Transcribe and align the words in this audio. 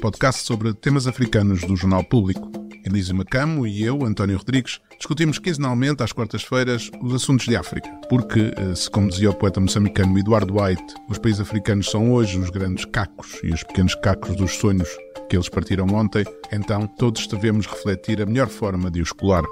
podcast 0.00 0.44
sobre 0.44 0.72
temas 0.72 1.06
africanos 1.06 1.60
do 1.62 1.76
Jornal 1.76 2.04
Público. 2.04 2.50
Elise 2.84 3.12
Macamo 3.12 3.66
e 3.66 3.82
eu, 3.82 4.04
António 4.04 4.38
Rodrigues, 4.38 4.80
discutimos 4.96 5.38
quinzenalmente 5.38 6.02
às 6.02 6.12
quartas-feiras 6.12 6.90
os 7.02 7.12
assuntos 7.12 7.46
de 7.46 7.56
África. 7.56 7.88
Porque, 8.08 8.52
eh, 8.56 8.74
se 8.74 8.88
como 8.88 9.08
dizia 9.08 9.30
o 9.30 9.34
poeta 9.34 9.60
moçambicano 9.60 10.18
Eduardo 10.18 10.54
White, 10.60 10.94
os 11.08 11.18
países 11.18 11.40
africanos 11.40 11.90
são 11.90 12.12
hoje 12.12 12.38
os 12.38 12.50
grandes 12.50 12.84
cacos 12.84 13.38
e 13.42 13.52
os 13.52 13.62
pequenos 13.62 13.94
cacos 13.96 14.36
dos 14.36 14.52
sonhos 14.52 14.88
que 15.28 15.36
eles 15.36 15.48
partiram 15.48 15.86
ontem, 15.88 16.24
então 16.50 16.86
todos 16.86 17.26
devemos 17.26 17.66
refletir 17.66 18.22
a 18.22 18.26
melhor 18.26 18.48
forma 18.48 18.90
de 18.90 19.02
os 19.02 19.12
colar. 19.12 19.44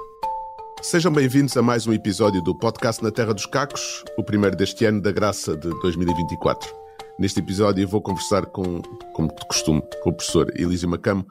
Sejam 0.81 1.11
bem-vindos 1.11 1.55
a 1.57 1.61
mais 1.61 1.85
um 1.85 1.93
episódio 1.93 2.41
do 2.41 2.57
podcast 2.57 3.03
Na 3.03 3.11
Terra 3.11 3.33
dos 3.33 3.45
Cacos, 3.45 4.03
o 4.17 4.23
primeiro 4.23 4.55
deste 4.55 4.85
ano 4.85 5.01
da 5.01 5.11
graça 5.11 5.55
de 5.55 5.69
2024. 5.81 6.86
Neste 7.19 7.39
episódio 7.39 7.87
vou 7.87 7.99
conversar 7.99 8.45
com, 8.45 8.79
como 9.11 9.29
de 9.29 9.47
costume, 9.47 9.81
com 10.03 10.11
o 10.11 10.13
professor 10.13 10.51
Elísio 10.55 10.87
Macamo 10.87 11.25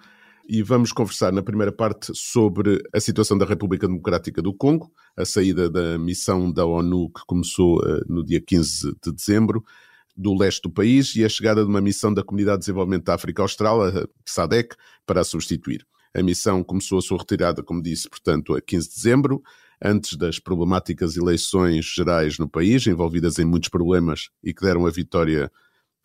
e 0.49 0.61
vamos 0.61 0.91
conversar 0.91 1.33
na 1.33 1.45
primeira 1.45 1.71
parte 1.71 2.11
sobre 2.13 2.83
a 2.93 2.99
situação 2.99 3.39
da 3.39 3.47
República 3.47 3.87
Democrática 3.87 4.43
do 4.43 4.53
Congo, 4.53 4.91
a 5.17 5.25
saída 5.25 5.71
da 5.71 5.97
missão 5.97 6.51
da 6.51 6.67
ONU 6.67 7.09
que 7.11 7.21
começou 7.25 7.79
uh, 7.79 8.01
no 8.09 8.25
dia 8.25 8.41
15 8.41 8.97
de 9.01 9.13
dezembro, 9.13 9.65
do 10.17 10.35
leste 10.35 10.63
do 10.63 10.71
país 10.71 11.15
e 11.15 11.25
a 11.25 11.29
chegada 11.29 11.63
de 11.63 11.69
uma 11.69 11.81
missão 11.81 12.13
da 12.13 12.25
Comunidade 12.25 12.59
de 12.59 12.63
Desenvolvimento 12.63 13.05
da 13.05 13.15
África 13.15 13.43
Austral, 13.43 13.85
a 13.85 14.09
SADEC, 14.25 14.75
para 15.07 15.21
a 15.21 15.25
substituir. 15.25 15.87
A 16.13 16.21
missão 16.21 16.65
começou 16.65 16.99
a 16.99 17.03
sua 17.03 17.19
retirada, 17.19 17.63
como 17.63 17.81
disse, 17.81 18.09
portanto, 18.09 18.57
a 18.57 18.61
15 18.61 18.89
de 18.89 18.95
dezembro, 18.97 19.41
antes 19.81 20.17
das 20.17 20.41
problemáticas 20.41 21.17
eleições 21.17 21.85
gerais 21.85 22.41
no 22.41 22.49
país, 22.49 22.89
envolvidas 22.89 23.39
em 23.39 23.45
muitos 23.45 23.69
problemas 23.69 24.31
e 24.43 24.53
que 24.53 24.63
deram 24.63 24.85
a 24.85 24.91
vitória 24.91 25.49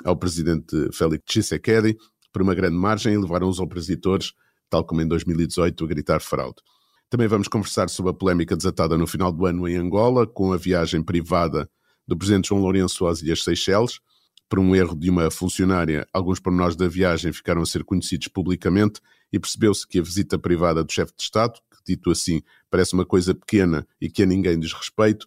ao 0.03 0.15
presidente 0.15 0.75
Félix 0.93 1.23
Tshisekedi 1.25 1.97
por 2.31 2.41
uma 2.41 2.55
grande 2.55 2.77
margem 2.77 3.13
e 3.13 3.17
levaram 3.17 3.49
os 3.49 3.59
opositores, 3.59 4.33
tal 4.69 4.83
como 4.85 5.01
em 5.01 5.07
2018, 5.07 5.83
a 5.83 5.87
gritar 5.87 6.21
fraude. 6.21 6.61
Também 7.09 7.27
vamos 7.27 7.47
conversar 7.47 7.89
sobre 7.89 8.11
a 8.11 8.13
polémica 8.13 8.55
desatada 8.55 8.97
no 8.97 9.05
final 9.05 9.31
do 9.31 9.45
ano 9.45 9.67
em 9.67 9.75
Angola, 9.75 10.25
com 10.25 10.53
a 10.53 10.57
viagem 10.57 11.03
privada 11.03 11.69
do 12.07 12.17
presidente 12.17 12.49
João 12.49 12.61
Lourenço 12.61 13.05
às 13.05 13.21
Ilhas 13.21 13.43
Seychelles, 13.43 13.99
por 14.51 14.59
um 14.59 14.75
erro 14.75 14.95
de 14.95 15.09
uma 15.09 15.31
funcionária, 15.31 16.05
alguns 16.11 16.37
pormenores 16.37 16.75
da 16.75 16.85
viagem 16.85 17.31
ficaram 17.31 17.61
a 17.61 17.65
ser 17.65 17.85
conhecidos 17.85 18.27
publicamente 18.27 18.99
e 19.31 19.39
percebeu-se 19.39 19.87
que 19.87 19.97
a 19.97 20.01
visita 20.01 20.37
privada 20.37 20.83
do 20.83 20.91
chefe 20.91 21.13
de 21.15 21.23
Estado, 21.23 21.53
que 21.53 21.93
dito 21.93 22.11
assim 22.11 22.41
parece 22.69 22.93
uma 22.93 23.05
coisa 23.05 23.33
pequena 23.33 23.87
e 23.99 24.09
que 24.09 24.23
a 24.23 24.25
ninguém 24.25 24.59
diz 24.59 24.73
respeito, 24.73 25.25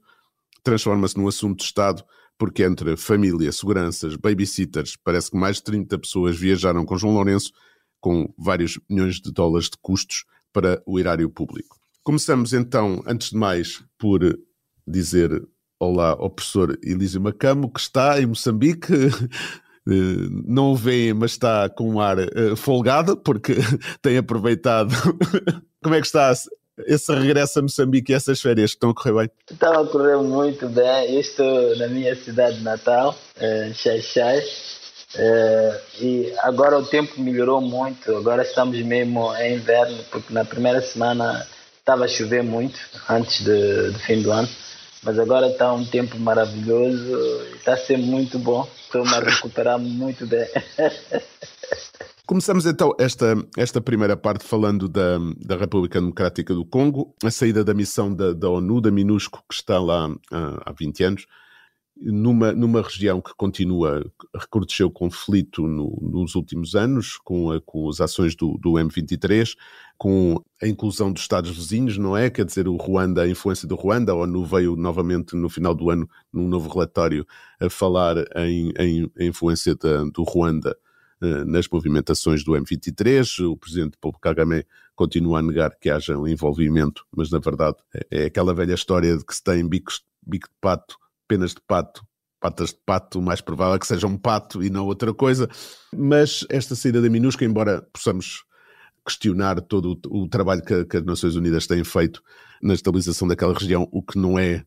transforma-se 0.62 1.16
num 1.16 1.26
assunto 1.26 1.60
de 1.60 1.64
Estado 1.64 2.04
porque 2.38 2.62
entre 2.62 2.96
família, 2.96 3.52
seguranças, 3.52 4.16
babysitters, 4.16 4.96
parece 4.96 5.30
que 5.30 5.36
mais 5.36 5.56
de 5.56 5.64
30 5.64 5.98
pessoas 5.98 6.36
viajaram 6.36 6.84
com 6.84 6.96
João 6.96 7.14
Lourenço 7.14 7.52
com 8.00 8.32
vários 8.36 8.78
milhões 8.88 9.20
de 9.20 9.32
dólares 9.32 9.70
de 9.70 9.78
custos 9.80 10.24
para 10.52 10.82
o 10.84 10.98
erário 10.98 11.30
público. 11.30 11.78
Começamos 12.02 12.52
então, 12.52 13.02
antes 13.06 13.30
de 13.30 13.36
mais, 13.36 13.82
por 13.98 14.20
dizer 14.86 15.42
olá 15.80 16.10
ao 16.10 16.30
professor 16.30 16.78
Elísio 16.82 17.20
Macamo, 17.20 17.72
que 17.72 17.80
está 17.80 18.20
em 18.20 18.26
Moçambique. 18.26 18.92
Eh, 19.86 20.30
não 20.46 20.72
o 20.72 20.76
vê, 20.76 21.12
mas 21.12 21.32
está 21.32 21.68
com 21.68 21.90
um 21.90 22.00
ar 22.00 22.16
uh, 22.18 22.56
folgado, 22.56 23.18
porque 23.18 23.56
tem 24.00 24.16
aproveitado. 24.16 24.94
Como 25.84 25.94
é 25.94 26.00
que 26.00 26.06
está 26.06 26.32
esse 26.86 27.12
regresso 27.14 27.58
a 27.58 27.62
Moçambique 27.62 28.12
e 28.12 28.14
essas 28.14 28.40
férias 28.40 28.70
que 28.70 28.76
estão 28.76 28.90
a 28.90 28.94
correr 28.94 29.12
bem? 29.14 29.30
Estão 29.50 29.80
a 29.80 29.86
correr 29.86 30.16
muito 30.18 30.68
bem. 30.68 31.14
Eu 31.14 31.20
estou 31.20 31.76
na 31.76 31.88
minha 31.88 32.14
cidade 32.16 32.60
natal, 32.62 33.16
Xaixai, 33.74 34.38
uh, 34.40 35.80
e 36.00 36.32
agora 36.42 36.78
o 36.78 36.86
tempo 36.86 37.20
melhorou 37.20 37.60
muito. 37.60 38.16
Agora 38.16 38.42
estamos 38.42 38.78
mesmo 38.82 39.34
em 39.36 39.54
inverno, 39.54 39.98
porque 40.10 40.32
na 40.32 40.44
primeira 40.44 40.80
semana 40.80 41.46
estava 41.78 42.04
a 42.04 42.08
chover 42.08 42.42
muito, 42.42 42.78
antes 43.08 43.44
do, 43.44 43.98
fim 44.00 44.22
do 44.22 44.32
ano 44.32 44.48
mas 45.04 45.18
agora 45.18 45.48
está 45.48 45.70
um 45.72 45.84
tempo 45.84 46.18
maravilhoso, 46.18 47.42
está 47.54 47.74
a 47.74 47.76
ser 47.76 47.98
muito 47.98 48.38
bom. 48.38 48.66
Estou-me 48.84 49.14
a 49.14 49.20
recuperar 49.20 49.78
muito 49.78 50.26
bem. 50.26 50.46
Começamos 52.26 52.64
então 52.64 52.94
esta, 52.98 53.34
esta 53.54 53.82
primeira 53.82 54.16
parte 54.16 54.46
falando 54.46 54.88
da, 54.88 55.18
da 55.44 55.58
República 55.58 56.00
Democrática 56.00 56.54
do 56.54 56.64
Congo, 56.64 57.14
a 57.22 57.30
saída 57.30 57.62
da 57.62 57.74
missão 57.74 58.14
da, 58.14 58.32
da 58.32 58.48
ONU, 58.48 58.80
da 58.80 58.90
MINUSCO, 58.90 59.44
que 59.46 59.54
está 59.54 59.78
lá 59.78 60.08
há, 60.32 60.70
há 60.70 60.72
20 60.72 61.04
anos, 61.04 61.26
numa, 61.94 62.52
numa 62.52 62.80
região 62.80 63.20
que 63.20 63.34
continua, 63.36 64.10
recrudesceu 64.34 64.90
conflito 64.90 65.66
no, 65.66 65.98
nos 66.00 66.34
últimos 66.34 66.74
anos, 66.74 67.18
com, 67.18 67.52
a, 67.52 67.60
com 67.60 67.90
as 67.90 68.00
ações 68.00 68.34
do, 68.34 68.56
do 68.56 68.72
M23, 68.72 69.54
com 69.98 70.42
a 70.62 70.66
inclusão 70.66 71.12
dos 71.12 71.20
Estados 71.20 71.50
vizinhos, 71.50 71.98
não 71.98 72.16
é? 72.16 72.30
Quer 72.30 72.46
dizer, 72.46 72.66
o 72.68 72.76
Ruanda, 72.76 73.20
a 73.20 73.28
influência 73.28 73.68
do 73.68 73.74
Ruanda, 73.74 74.12
a 74.12 74.14
ONU 74.14 74.46
veio 74.46 74.76
novamente 74.76 75.36
no 75.36 75.50
final 75.50 75.74
do 75.74 75.90
ano, 75.90 76.08
num 76.32 76.48
novo 76.48 76.72
relatório, 76.72 77.26
a 77.60 77.68
falar 77.68 78.16
em, 78.34 78.72
em, 78.78 79.10
em 79.18 79.28
influência 79.28 79.74
da, 79.74 80.04
do 80.04 80.22
Ruanda 80.22 80.74
nas 81.46 81.68
movimentações 81.68 82.44
do 82.44 82.52
M23. 82.52 83.44
O 83.50 83.56
presidente 83.56 83.96
Paulo 84.00 84.18
Kagame 84.18 84.64
continua 84.94 85.40
a 85.40 85.42
negar 85.42 85.76
que 85.78 85.90
haja 85.90 86.16
um 86.16 86.28
envolvimento, 86.28 87.04
mas 87.16 87.30
na 87.30 87.38
verdade 87.38 87.76
é, 87.94 88.22
é 88.22 88.24
aquela 88.26 88.54
velha 88.54 88.74
história 88.74 89.16
de 89.16 89.24
que 89.24 89.34
se 89.34 89.42
tem 89.42 89.66
bicos, 89.66 90.04
bico 90.26 90.48
de 90.48 90.54
pato 90.60 90.96
penas 91.26 91.50
de 91.52 91.60
pato, 91.66 92.06
patas 92.40 92.70
de 92.70 92.78
pato, 92.84 93.22
mais 93.22 93.40
provável 93.40 93.74
é 93.74 93.78
que 93.78 93.86
seja 93.86 94.06
um 94.06 94.16
pato 94.16 94.62
e 94.62 94.70
não 94.70 94.86
outra 94.86 95.12
coisa. 95.12 95.48
Mas 95.92 96.44
esta 96.50 96.74
saída 96.74 97.00
da 97.00 97.08
minúscula, 97.08 97.48
embora 97.48 97.82
possamos 97.92 98.44
questionar 99.06 99.60
todo 99.60 99.98
o, 100.10 100.22
o 100.22 100.28
trabalho 100.28 100.62
que, 100.62 100.84
que, 100.84 100.96
as 100.96 101.04
Nações 101.04 101.36
Unidas 101.36 101.66
têm 101.66 101.84
feito 101.84 102.22
na 102.62 102.74
estabilização 102.74 103.28
daquela 103.28 103.52
região, 103.52 103.88
o 103.92 104.02
que 104.02 104.18
não 104.18 104.38
é, 104.38 104.64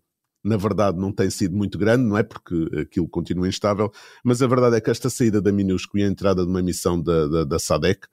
na 0.48 0.58
verdade, 0.58 0.98
não 0.98 1.12
tem 1.12 1.30
sido 1.30 1.56
muito 1.56 1.78
grande, 1.78 2.04
não 2.04 2.18
é? 2.18 2.24
Porque 2.24 2.56
aquilo 2.80 3.08
continua 3.08 3.48
instável, 3.48 3.92
mas 4.24 4.42
a 4.42 4.48
verdade 4.48 4.78
é 4.78 4.82
que 4.82 4.90
esta 4.90 5.10
saída 5.10 5.42
da 5.42 5.52
minúscula 5.52 6.04
e 6.04 6.06
a 6.06 6.10
entrada 6.10 6.44
de 6.44 6.50
uma 6.50 6.62
missão 6.62 7.02
da, 7.02 7.28
da, 7.28 7.44
da 7.44 7.60
SADEC, 7.60 8.08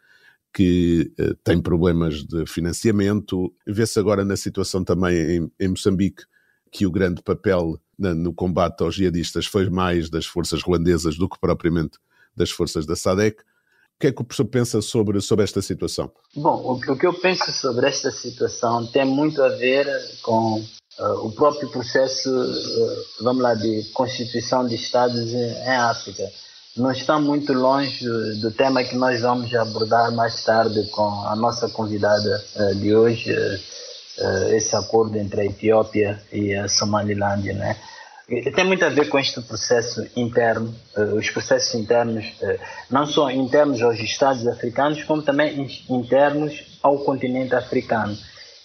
que 0.53 1.13
uh, 1.19 1.35
tem 1.43 1.61
problemas 1.61 2.25
de 2.25 2.47
financiamento, 2.47 3.53
vê-se 3.67 3.99
agora 3.99 4.25
na 4.25 4.37
situação 4.37 4.85
também 4.85 5.17
em, 5.17 5.53
em 5.59 5.69
Moçambique 5.69 6.25
que 6.71 6.87
o 6.87 6.91
grande 6.91 7.23
papel 7.23 7.79
no 7.97 8.35
combate 8.35 8.83
aos 8.83 8.97
jihadistas 8.97 9.47
foi 9.47 9.71
mais 9.71 10.11
das 10.11 10.27
forças 10.27 10.61
ruandesas 10.63 11.17
do 11.17 11.29
que 11.29 11.39
propriamente 11.39 11.99
das 12.37 12.51
forças 12.51 12.85
da 12.85 12.97
SADEC. 12.97 13.41
O 13.41 14.01
que 14.01 14.09
é 14.09 14.13
que 14.13 14.21
o 14.21 14.25
professor 14.25 14.47
pensa 14.47 14.83
sobre, 14.83 15.21
sobre 15.21 15.45
esta 15.45 15.63
situação? 15.63 16.11
Bom, 16.35 16.73
o, 16.73 16.97
que 16.97 17.07
eu 17.07 17.15
penso 17.15 17.53
sobre 17.53 17.87
esta 17.87 18.11
situação 18.11 18.85
tem 18.87 19.05
muito 19.05 19.41
a 19.41 19.51
ver 19.51 19.87
com 20.21 20.65
o 20.99 21.33
próprio 21.33 21.69
processo, 21.71 22.31
uh, 22.31 23.23
vamos 23.23 23.43
lá, 23.43 23.55
de 23.55 23.83
constituição 23.93 24.67
de 24.67 24.77
Estados 24.77 25.33
em, 25.33 25.77
África. 25.77 26.23
Não 26.77 26.91
está 26.91 27.19
muito 27.19 27.53
longe 27.53 28.05
do, 28.41 28.51
tema 28.51 28.83
que 28.83 28.97
nós 28.97 29.21
vamos 29.21 29.53
abordar 29.55 30.13
mais 30.13 30.43
tarde 30.45 30.85
com 30.91 31.27
a 31.27 31.35
nossa 31.37 31.69
convidada 31.69 32.45
uh, 32.57 32.75
de 32.77 32.95
hoje, 32.95 33.35
esse 34.53 34.77
acordo 34.77 35.19
entre 35.19 35.41
a 35.41 35.45
Etiópia 35.45 36.23
e 36.33 36.55
a 36.55 36.69
Somalilândia, 36.69 37.53
né? 37.53 37.77
tem 38.55 38.65
muito 38.65 38.85
a 38.85 38.89
ver 38.89 39.09
com 39.09 39.19
este 39.19 39.41
processo 39.41 40.07
interno, 40.15 40.73
os 41.17 41.29
processos 41.31 41.75
internos, 41.75 42.25
não 42.89 43.07
só 43.07 43.29
internos 43.29 43.83
aos 43.83 43.99
Estados 43.99 44.47
africanos, 44.47 45.03
como 45.03 45.21
também 45.21 45.69
internos 45.91 46.79
ao 46.81 47.01
continente 47.01 47.57
africano. 47.57 48.17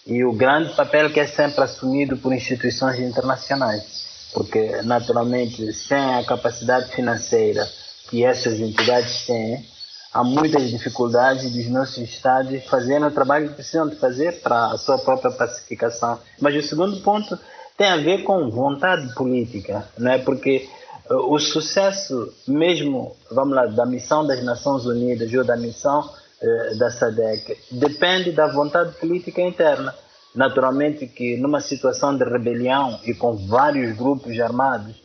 E 0.09 0.25
o 0.25 0.33
grande 0.33 0.73
papel 0.73 1.11
que 1.11 1.19
é 1.19 1.27
sempre 1.27 1.63
assumido 1.63 2.17
por 2.17 2.33
instituições 2.33 2.99
internacionais, 2.99 4.29
porque 4.33 4.81
naturalmente 4.81 5.71
sem 5.71 6.15
a 6.15 6.25
capacidade 6.25 6.91
financeira 6.91 7.69
que 8.09 8.25
essas 8.25 8.59
entidades 8.59 9.27
têm, 9.27 9.63
há 10.11 10.23
muitas 10.23 10.67
dificuldades 10.71 11.51
dos 11.51 11.67
nossos 11.67 11.99
estados 11.99 12.63
fazendo 12.65 13.05
o 13.05 13.11
trabalho 13.11 13.49
que 13.49 13.53
precisam 13.53 13.87
de 13.87 13.97
fazer 13.97 14.41
para 14.41 14.71
a 14.71 14.77
sua 14.79 14.97
própria 14.97 15.29
pacificação. 15.29 16.19
Mas 16.41 16.55
o 16.55 16.67
segundo 16.67 16.99
ponto 17.01 17.37
tem 17.77 17.87
a 17.87 17.97
ver 17.97 18.23
com 18.23 18.49
vontade 18.49 19.13
política, 19.13 19.87
não 19.95 20.11
é? 20.11 20.17
Porque 20.17 20.67
o 21.07 21.37
sucesso 21.37 22.33
mesmo, 22.47 23.15
vamos 23.31 23.55
lá, 23.55 23.67
da 23.67 23.85
missão 23.85 24.25
das 24.25 24.43
Nações 24.43 24.85
Unidas 24.85 25.31
ou 25.33 25.43
da 25.43 25.55
missão 25.55 26.03
eh, 26.03 26.28
da 26.77 26.89
SADC 26.89 27.57
depende 27.71 28.31
da 28.31 28.47
vontade 28.47 28.95
política 28.95 29.41
interna. 29.41 29.93
Naturalmente 30.33 31.07
que 31.07 31.35
numa 31.37 31.59
situação 31.59 32.15
de 32.15 32.23
rebelião 32.23 32.99
e 33.03 33.13
com 33.13 33.35
vários 33.47 33.95
grupos 33.97 34.39
armados, 34.39 34.95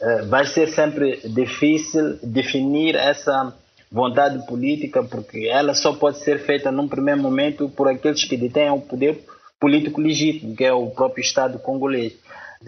eh, 0.00 0.22
vai 0.22 0.46
ser 0.46 0.68
sempre 0.68 1.20
difícil 1.24 2.18
definir 2.22 2.94
essa 2.94 3.52
vontade 3.90 4.46
política, 4.46 5.02
porque 5.02 5.48
ela 5.48 5.74
só 5.74 5.94
pode 5.94 6.18
ser 6.18 6.40
feita 6.40 6.70
num 6.70 6.86
primeiro 6.86 7.20
momento 7.20 7.68
por 7.70 7.88
aqueles 7.88 8.24
que 8.24 8.36
detêm 8.36 8.70
o 8.70 8.80
poder 8.80 9.24
político 9.58 10.00
legítimo, 10.00 10.54
que 10.54 10.64
é 10.64 10.72
o 10.72 10.90
próprio 10.90 11.22
Estado 11.22 11.58
congolês 11.58 12.12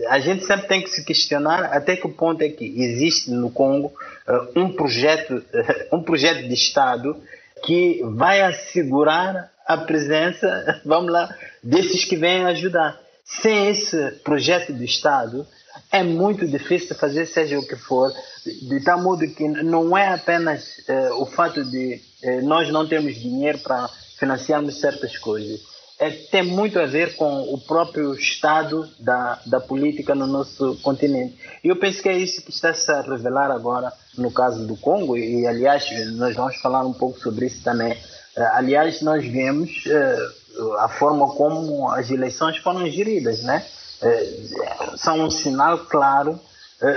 a 0.08 0.19
gente 0.19 0.44
sempre 0.44 0.67
tem 0.67 0.82
que 0.82 0.90
se 0.90 1.05
questionar 1.05 1.64
até 1.64 1.96
que 1.96 2.08
ponto 2.08 2.43
é 2.43 2.49
que 2.49 2.64
existe 2.64 3.31
no 3.31 3.50
Congo 3.50 3.93
uh, 4.29 4.61
um 4.61 4.72
projeto, 4.72 5.43
um 5.93 6.02
projeto 6.02 6.46
de 6.46 6.55
Estado 6.55 7.17
que 7.64 8.03
vai 8.14 8.43
assegurar 8.43 9.50
a 9.67 9.76
presença, 9.79 10.81
vamos 10.85 11.12
lá, 11.12 11.35
desses 11.62 12.05
que 12.05 12.17
vêm 12.17 12.44
ajudar. 12.44 13.00
Sem 13.25 13.70
esse 13.70 14.12
projeto 14.23 14.73
de 14.73 14.85
Estado, 14.85 15.44
é 15.91 16.03
muito 16.03 16.47
difícil 16.47 16.94
fazer 16.94 17.26
seja 17.26 17.58
o 17.58 17.67
que 17.67 17.75
for, 17.75 18.12
de 18.44 18.81
tal 18.85 19.03
modo 19.03 19.26
que 19.35 19.49
não 19.49 19.99
é 19.99 20.08
apenas 20.08 20.79
uh, 20.88 21.23
o 21.23 21.26
fato 21.26 21.64
de 21.64 22.00
nós 22.44 22.70
não 22.70 22.88
termos 22.88 23.14
dinheiro 23.17 23.58
para 23.58 23.88
financiarmos 24.19 24.81
certas 24.81 25.19
coisas 25.19 25.61
é, 25.99 26.11
tem 26.11 26.43
muito 26.43 26.79
a 26.79 26.87
ver 26.87 27.17
com 27.17 27.43
o 27.55 27.58
próprio 27.58 28.14
estado 28.14 28.88
da, 28.99 29.41
da 29.47 29.61
política 29.61 30.14
no 30.14 30.26
nosso 30.26 30.76
continente. 30.82 31.37
E 31.64 31.69
eu 31.69 31.76
penso 31.76 32.03
que 32.03 32.08
é 32.08 32.19
isso 32.19 32.43
que 32.43 32.50
está 32.50 32.73
-se 32.75 32.91
a 32.91 33.00
revelar 33.00 33.50
agora 33.50 33.93
no 34.16 34.30
caso 34.30 34.66
do 34.66 34.76
Congo, 34.76 35.16
e, 35.16 35.46
aliás, 35.46 35.84
nós 36.12 36.34
vamos 36.34 36.56
falar 36.56 36.84
um 36.84 36.92
pouco 36.92 37.18
sobre 37.18 37.46
isso 37.46 37.62
também. 37.62 37.92
Uh, 37.92 38.42
aliás, 38.52 39.02
nós 39.02 39.24
vemos 39.26 39.84
uh, 39.86 40.72
a 40.78 40.88
forma 40.88 41.28
como 41.34 41.90
as 41.90 42.10
eleições 42.10 42.56
foram 42.58 42.86
geridas, 42.90 43.42
né? 43.42 43.64
Uh, 44.02 44.98
são 44.98 45.20
um 45.20 45.30
sinal 45.30 45.78
claro 45.86 46.38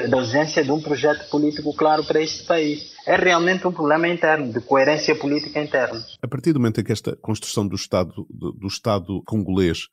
da 0.09 0.17
ausência 0.17 0.61
de 0.61 0.69
um 0.69 0.81
projeto 0.81 1.29
político 1.29 1.73
claro 1.73 2.03
para 2.03 2.21
este 2.21 2.43
país 2.43 2.93
é 3.09 3.15
realmente 3.15 3.67
um 3.67 3.71
problema 3.71 4.07
interno, 4.07 4.53
de 4.53 4.61
coerência 4.61 5.15
política 5.15 5.59
interna. 5.59 5.99
A 6.21 6.27
partir 6.27 6.53
do 6.53 6.59
momento 6.59 6.79
em 6.79 6.83
que 6.83 6.91
esta 6.91 7.15
construção 7.15 7.67
do 7.67 7.75
Estado, 7.75 8.27
do, 8.29 8.51
do 8.51 8.67
Estado 8.67 9.23
congolês 9.25 9.87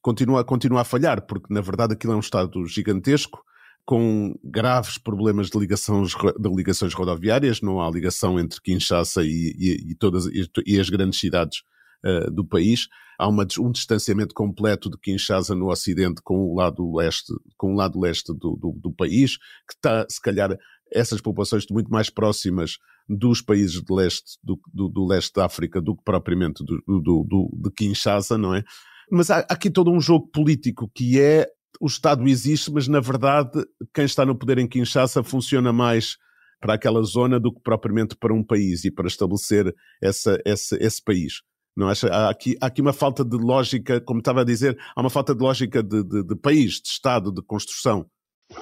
continua, 0.00 0.42
continua 0.42 0.80
a 0.80 0.84
falhar, 0.84 1.20
porque 1.26 1.52
na 1.52 1.60
verdade 1.60 1.92
aquilo 1.92 2.14
é 2.14 2.16
um 2.16 2.20
Estado 2.20 2.66
gigantesco, 2.66 3.44
com 3.84 4.34
graves 4.44 4.96
problemas 4.96 5.50
de, 5.50 5.58
ligações, 5.58 6.12
de 6.12 6.48
ligações 6.48 6.94
rodoviárias, 6.94 7.60
não 7.60 7.80
há 7.80 7.90
ligação 7.90 8.38
entre 8.38 8.60
Kinshasa 8.60 9.24
e, 9.24 9.54
e, 9.58 9.90
e 9.90 9.94
todas, 9.96 10.26
e, 10.26 10.48
e, 10.66 10.78
as 10.78 10.88
grandes 10.88 11.18
cidades 11.18 11.62
uh, 12.04 12.30
do 12.30 12.44
país. 12.44 12.88
Há 13.18 13.28
uma, 13.28 13.46
um 13.58 13.70
distanciamento 13.70 14.34
completo 14.34 14.88
de 14.88 14.98
Kinshasa 14.98 15.54
no 15.54 15.70
Ocidente 15.70 16.22
com 16.22 16.44
o 16.44 16.54
lado 16.54 16.94
leste, 16.94 17.32
com 17.56 17.72
o 17.72 17.76
lado 17.76 18.00
leste 18.00 18.32
do, 18.32 18.56
do, 18.56 18.72
do 18.80 18.92
país, 18.92 19.36
que 19.36 19.74
está, 19.74 20.06
se 20.08 20.20
calhar, 20.20 20.56
essas 20.92 21.20
populações 21.20 21.64
muito 21.70 21.90
mais 21.90 22.10
próximas 22.10 22.78
dos 23.08 23.42
países 23.42 23.82
de 23.82 23.94
leste, 23.94 24.38
do, 24.42 24.60
do, 24.72 24.88
do 24.88 25.06
leste 25.06 25.32
da 25.34 25.46
África 25.46 25.80
do 25.80 25.96
que 25.96 26.04
propriamente 26.04 26.64
do, 26.64 26.80
do, 26.86 27.50
de 27.52 27.70
Kinshasa, 27.70 28.38
não 28.38 28.54
é? 28.54 28.62
Mas 29.10 29.30
há 29.30 29.38
aqui 29.48 29.70
todo 29.70 29.90
um 29.90 30.00
jogo 30.00 30.28
político 30.28 30.90
que 30.94 31.20
é 31.20 31.48
o 31.80 31.86
Estado 31.86 32.26
existe, 32.28 32.70
mas 32.70 32.88
na 32.88 33.00
verdade 33.00 33.64
quem 33.94 34.04
está 34.04 34.24
no 34.24 34.36
poder 34.36 34.58
em 34.58 34.68
Kinshasa 34.68 35.22
funciona 35.22 35.72
mais 35.72 36.16
para 36.60 36.74
aquela 36.74 37.02
zona 37.02 37.40
do 37.40 37.52
que 37.52 37.60
propriamente 37.60 38.16
para 38.16 38.32
um 38.32 38.44
país 38.44 38.84
e 38.84 38.90
para 38.90 39.08
estabelecer 39.08 39.74
essa, 40.00 40.38
essa, 40.44 40.76
esse 40.80 41.02
país. 41.02 41.42
Não 41.76 41.88
acha? 41.88 42.06
Há 42.08 42.30
aqui, 42.30 42.56
há 42.60 42.66
aqui 42.66 42.80
uma 42.80 42.92
falta 42.92 43.24
de 43.24 43.36
lógica, 43.36 44.00
como 44.00 44.20
estava 44.20 44.42
a 44.42 44.44
dizer, 44.44 44.78
há 44.94 45.00
uma 45.00 45.10
falta 45.10 45.34
de 45.34 45.42
lógica 45.42 45.82
de, 45.82 46.04
de, 46.04 46.22
de 46.22 46.36
país, 46.36 46.74
de 46.74 46.88
Estado, 46.88 47.32
de 47.32 47.42
construção. 47.42 48.06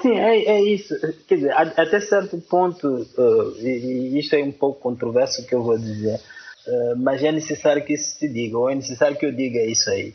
Sim, 0.01 0.17
é, 0.17 0.45
é 0.45 0.63
isso. 0.63 0.95
Quer 1.27 1.35
dizer, 1.35 1.53
até 1.53 2.01
certo 2.01 2.41
ponto, 2.49 2.87
uh, 2.89 3.57
e, 3.59 4.15
e 4.15 4.19
isto 4.19 4.35
é 4.35 4.43
um 4.43 4.53
pouco 4.53 4.81
controverso 4.81 5.43
o 5.43 5.47
que 5.47 5.55
eu 5.55 5.63
vou 5.63 5.77
dizer, 5.77 6.17
uh, 6.17 6.97
mas 6.97 7.23
é 7.23 7.33
necessário 7.33 7.85
que 7.85 7.95
isso 7.95 8.17
se 8.17 8.29
diga, 8.33 8.57
ou 8.57 8.71
é 8.71 8.75
necessário 8.75 9.19
que 9.19 9.27
eu 9.27 9.35
diga 9.35 9.61
isso 9.65 9.91
aí. 9.91 10.15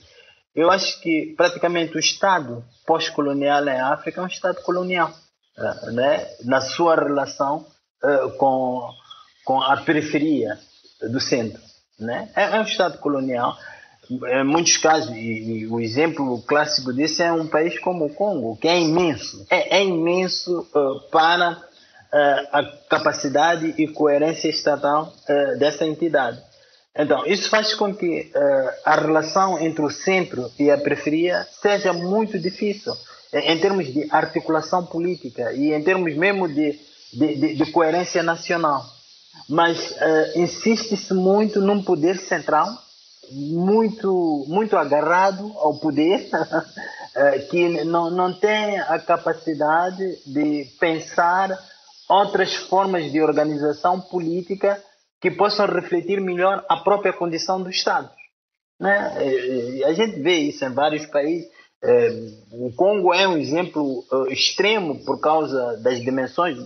Eu 0.56 0.72
acho 0.72 1.02
que 1.02 1.34
praticamente 1.36 1.96
o 1.96 2.00
Estado 2.00 2.64
pós-colonial 2.86 3.68
em 3.68 3.80
África 3.80 4.22
é 4.22 4.24
um 4.24 4.28
Estado 4.28 4.62
colonial, 4.62 5.12
uh, 5.58 5.92
né? 5.92 6.28
na 6.44 6.62
sua 6.62 6.96
relação 6.96 7.66
com, 8.38 8.92
com 9.44 9.60
a 9.60 9.78
periferia 9.78 10.60
do 11.10 11.20
centro. 11.20 11.60
Né? 12.00 12.30
É, 12.36 12.56
é 12.56 12.60
um 12.60 12.64
Estado 12.64 13.00
colonial 13.00 13.58
em 14.10 14.44
muitos 14.44 14.78
casos, 14.78 15.10
e, 15.16 15.62
e, 15.64 15.68
o 15.68 15.80
exemplo 15.80 16.42
clássico 16.44 16.94
disso 16.94 17.24
é 17.24 17.32
um 17.32 17.48
país 17.48 17.80
como 17.80 18.06
o 18.06 18.14
Congo, 18.14 18.56
que 18.58 18.68
é 18.68 18.80
imenso. 18.80 19.46
É, 19.50 19.78
é 19.78 19.84
imenso 19.84 20.60
uh, 20.76 21.10
para 21.10 21.52
uh, 21.52 22.48
a 22.52 22.64
capacidade 22.90 23.74
e 23.78 23.88
coerência 23.88 24.48
estatal 24.48 25.12
dessa 25.58 25.86
entidade. 25.86 26.40
Então, 26.98 27.26
isso 27.26 27.50
faz 27.50 27.74
com 27.74 27.94
que 27.94 28.32
a 28.86 28.96
relação 28.96 29.60
entre 29.60 29.84
o 29.84 29.90
centro 29.90 30.50
e 30.58 30.72
a 30.72 30.78
periferia 30.78 31.46
seja 31.62 31.92
muito 31.92 32.40
difícil, 32.40 32.94
em 33.34 33.60
termos 33.60 33.92
de 33.92 34.08
articulação 34.10 34.86
política 34.86 35.52
e 35.52 35.74
em 35.74 35.84
termos 35.84 36.16
mesmo 36.16 36.48
de, 36.48 36.80
de, 37.12 37.36
de, 37.36 37.56
de 37.56 37.72
coerência 37.72 38.24
nacional. 38.24 38.86
Mas 39.50 39.94
insiste-se 40.36 41.14
muito 41.14 41.60
num 41.60 41.84
poder 41.84 42.18
central 42.18 42.70
muito, 43.32 44.46
muito 44.48 44.78
agarrado 44.78 45.52
ao 45.58 45.76
poder, 45.76 46.30
eh, 47.16 47.40
que 47.50 47.84
não, 47.84 48.10
não 48.10 48.34
tem 48.34 48.80
a 48.80 49.00
capacidade 49.00 50.20
de 50.26 50.66
pensar 50.80 51.58
outras 52.08 52.54
formas 52.56 53.12
de 53.12 53.22
organização 53.22 54.00
política 54.00 54.82
que 55.22 55.32
possam 55.32 55.66
refletir 55.68 56.20
melhor 56.22 56.64
a 56.70 56.78
própria 56.78 57.14
condição 57.14 57.62
do 57.62 57.70
Estado. 57.70 58.10
Né? 58.80 59.14
Eh, 59.18 59.86
a 59.86 59.94
gente 59.94 60.20
vê 60.22 60.36
isso 60.36 60.64
em 60.66 60.74
vários 60.74 61.06
países. 61.06 61.50
Eh, 61.84 62.12
o 62.52 62.74
Congo 62.76 63.14
é 63.14 63.28
um 63.28 63.38
exemplo 63.38 64.04
extremo 64.30 65.04
por 65.06 65.20
causa 65.20 65.78
das 65.78 66.02
dimensões. 66.02 66.58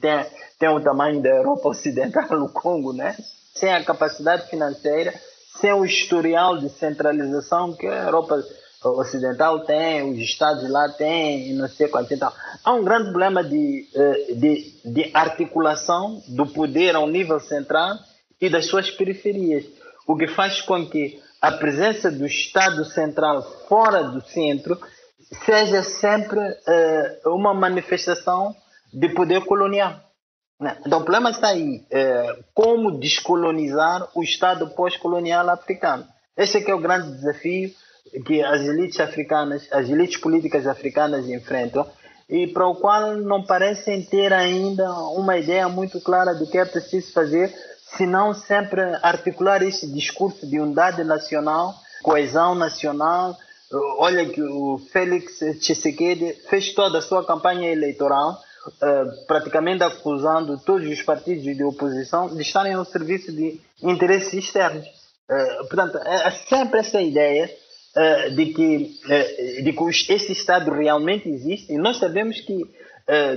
Tem, 0.00 0.26
tem 0.58 0.68
o 0.68 0.80
tamanho 0.80 1.22
da 1.22 1.30
Europa 1.30 1.68
Ocidental, 1.70 2.42
o 2.42 2.52
Congo, 2.52 2.92
né? 2.92 3.16
sem 3.54 3.72
a 3.72 3.84
capacidade 3.84 4.48
financeira 4.48 5.12
sem 5.60 5.72
o 5.72 5.84
historial 5.84 6.58
de 6.58 6.68
centralização 6.70 7.74
que 7.74 7.86
a 7.86 8.04
Europa 8.04 8.42
Ocidental 8.84 9.64
tem, 9.64 10.12
os 10.12 10.18
Estados 10.18 10.68
lá 10.70 10.88
têm, 10.90 11.50
e 11.50 11.54
não 11.54 11.68
sei 11.68 11.88
quanto. 11.88 12.14
Então, 12.14 12.32
há 12.64 12.72
um 12.72 12.84
grande 12.84 13.10
problema 13.10 13.42
de, 13.42 13.88
de, 14.36 14.80
de 14.84 15.10
articulação 15.12 16.22
do 16.28 16.46
poder 16.46 16.94
ao 16.94 17.08
nível 17.08 17.40
central 17.40 17.96
e 18.40 18.48
das 18.48 18.66
suas 18.66 18.90
periferias, 18.90 19.64
o 20.06 20.16
que 20.16 20.28
faz 20.28 20.60
com 20.62 20.86
que 20.88 21.20
a 21.40 21.52
presença 21.52 22.10
do 22.10 22.26
Estado 22.26 22.84
central 22.84 23.42
fora 23.68 24.02
do 24.04 24.20
centro 24.22 24.78
seja 25.44 25.82
sempre 25.82 26.38
uh, 26.38 27.34
uma 27.34 27.52
manifestação 27.52 28.54
de 28.92 29.08
poder 29.10 29.44
colonial. 29.44 30.00
Né? 30.60 30.76
Então, 30.84 30.98
o 30.98 31.04
problema 31.04 31.30
está 31.30 31.48
aí. 31.48 31.84
É, 31.90 32.38
como 32.52 32.98
descolonizar 32.98 34.08
o 34.14 34.22
Estado 34.22 34.68
pós-colonial 34.70 35.48
africano? 35.50 36.06
Esse 36.36 36.58
é 36.58 36.70
é 36.70 36.74
o 36.74 36.80
grande 36.80 37.12
desafio 37.12 37.70
que 38.26 38.42
as 38.42 38.62
elites 38.62 38.98
africanas, 39.00 39.68
as 39.70 39.88
elites 39.88 40.18
políticas 40.18 40.66
africanas 40.66 41.28
enfrentam 41.28 41.86
e 42.28 42.46
para 42.46 42.66
o 42.66 42.74
qual 42.74 43.16
não 43.16 43.44
parecem 43.44 44.02
ter 44.02 44.32
ainda 44.32 44.90
uma 45.10 45.38
ideia 45.38 45.68
muito 45.68 46.00
clara 46.00 46.34
do 46.34 46.46
que 46.46 46.58
é 46.58 46.64
preciso 46.64 47.12
fazer, 47.12 47.52
senão 47.96 48.34
sempre 48.34 48.80
articular 49.02 49.62
esse 49.62 49.86
discurso 49.86 50.46
de 50.46 50.60
unidade 50.60 51.02
nacional, 51.04 51.74
coesão 52.02 52.54
nacional. 52.54 53.36
Olha 53.98 54.28
que 54.28 54.42
o 54.42 54.78
Félix 54.92 55.38
Tshisekedi 55.60 56.32
fez 56.48 56.72
toda 56.72 56.98
a 56.98 57.02
sua 57.02 57.24
campanha 57.24 57.70
eleitoral 57.70 58.38
uh, 58.68 59.26
praticamente 59.26 59.82
acusando 59.82 60.58
todos 60.58 60.88
os 60.88 61.02
partidos 61.02 61.44
de 61.44 61.64
oposição 61.64 62.34
de 62.34 62.42
estarem 62.42 62.74
ao 62.74 62.84
serviço 62.84 63.32
de 63.32 63.60
interesses 63.82 64.32
externos. 64.32 64.86
Uh, 64.86 65.68
portanto, 65.68 65.98
é, 65.98 66.28
é 66.28 66.30
sempre 66.48 66.80
essa 66.80 67.00
ideia 67.00 67.50
de 68.36 68.46
que, 68.52 68.94
de 69.64 69.72
que 69.72 70.12
esse 70.12 70.30
Estado 70.30 70.70
realmente 70.70 71.28
existe 71.28 71.72
e 71.72 71.78
nós 71.78 71.98
sabemos 71.98 72.38
que 72.42 72.64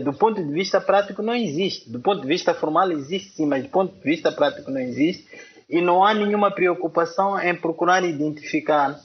do 0.03 0.13
ponto 0.13 0.43
de 0.43 0.51
vista 0.51 0.81
prático 0.81 1.21
não 1.21 1.33
existe. 1.33 1.89
Do 1.89 2.01
ponto 2.01 2.21
de 2.21 2.27
vista 2.27 2.53
formal 2.53 2.91
existe 2.91 3.35
sim, 3.35 3.45
mas 3.45 3.63
do 3.63 3.69
ponto 3.69 3.95
de 3.95 4.03
vista 4.03 4.31
prático 4.31 4.69
não 4.69 4.81
existe. 4.81 5.25
E 5.69 5.79
não 5.79 6.03
há 6.03 6.13
nenhuma 6.13 6.51
preocupação 6.51 7.39
em 7.39 7.55
procurar 7.55 8.03
identificar 8.03 8.99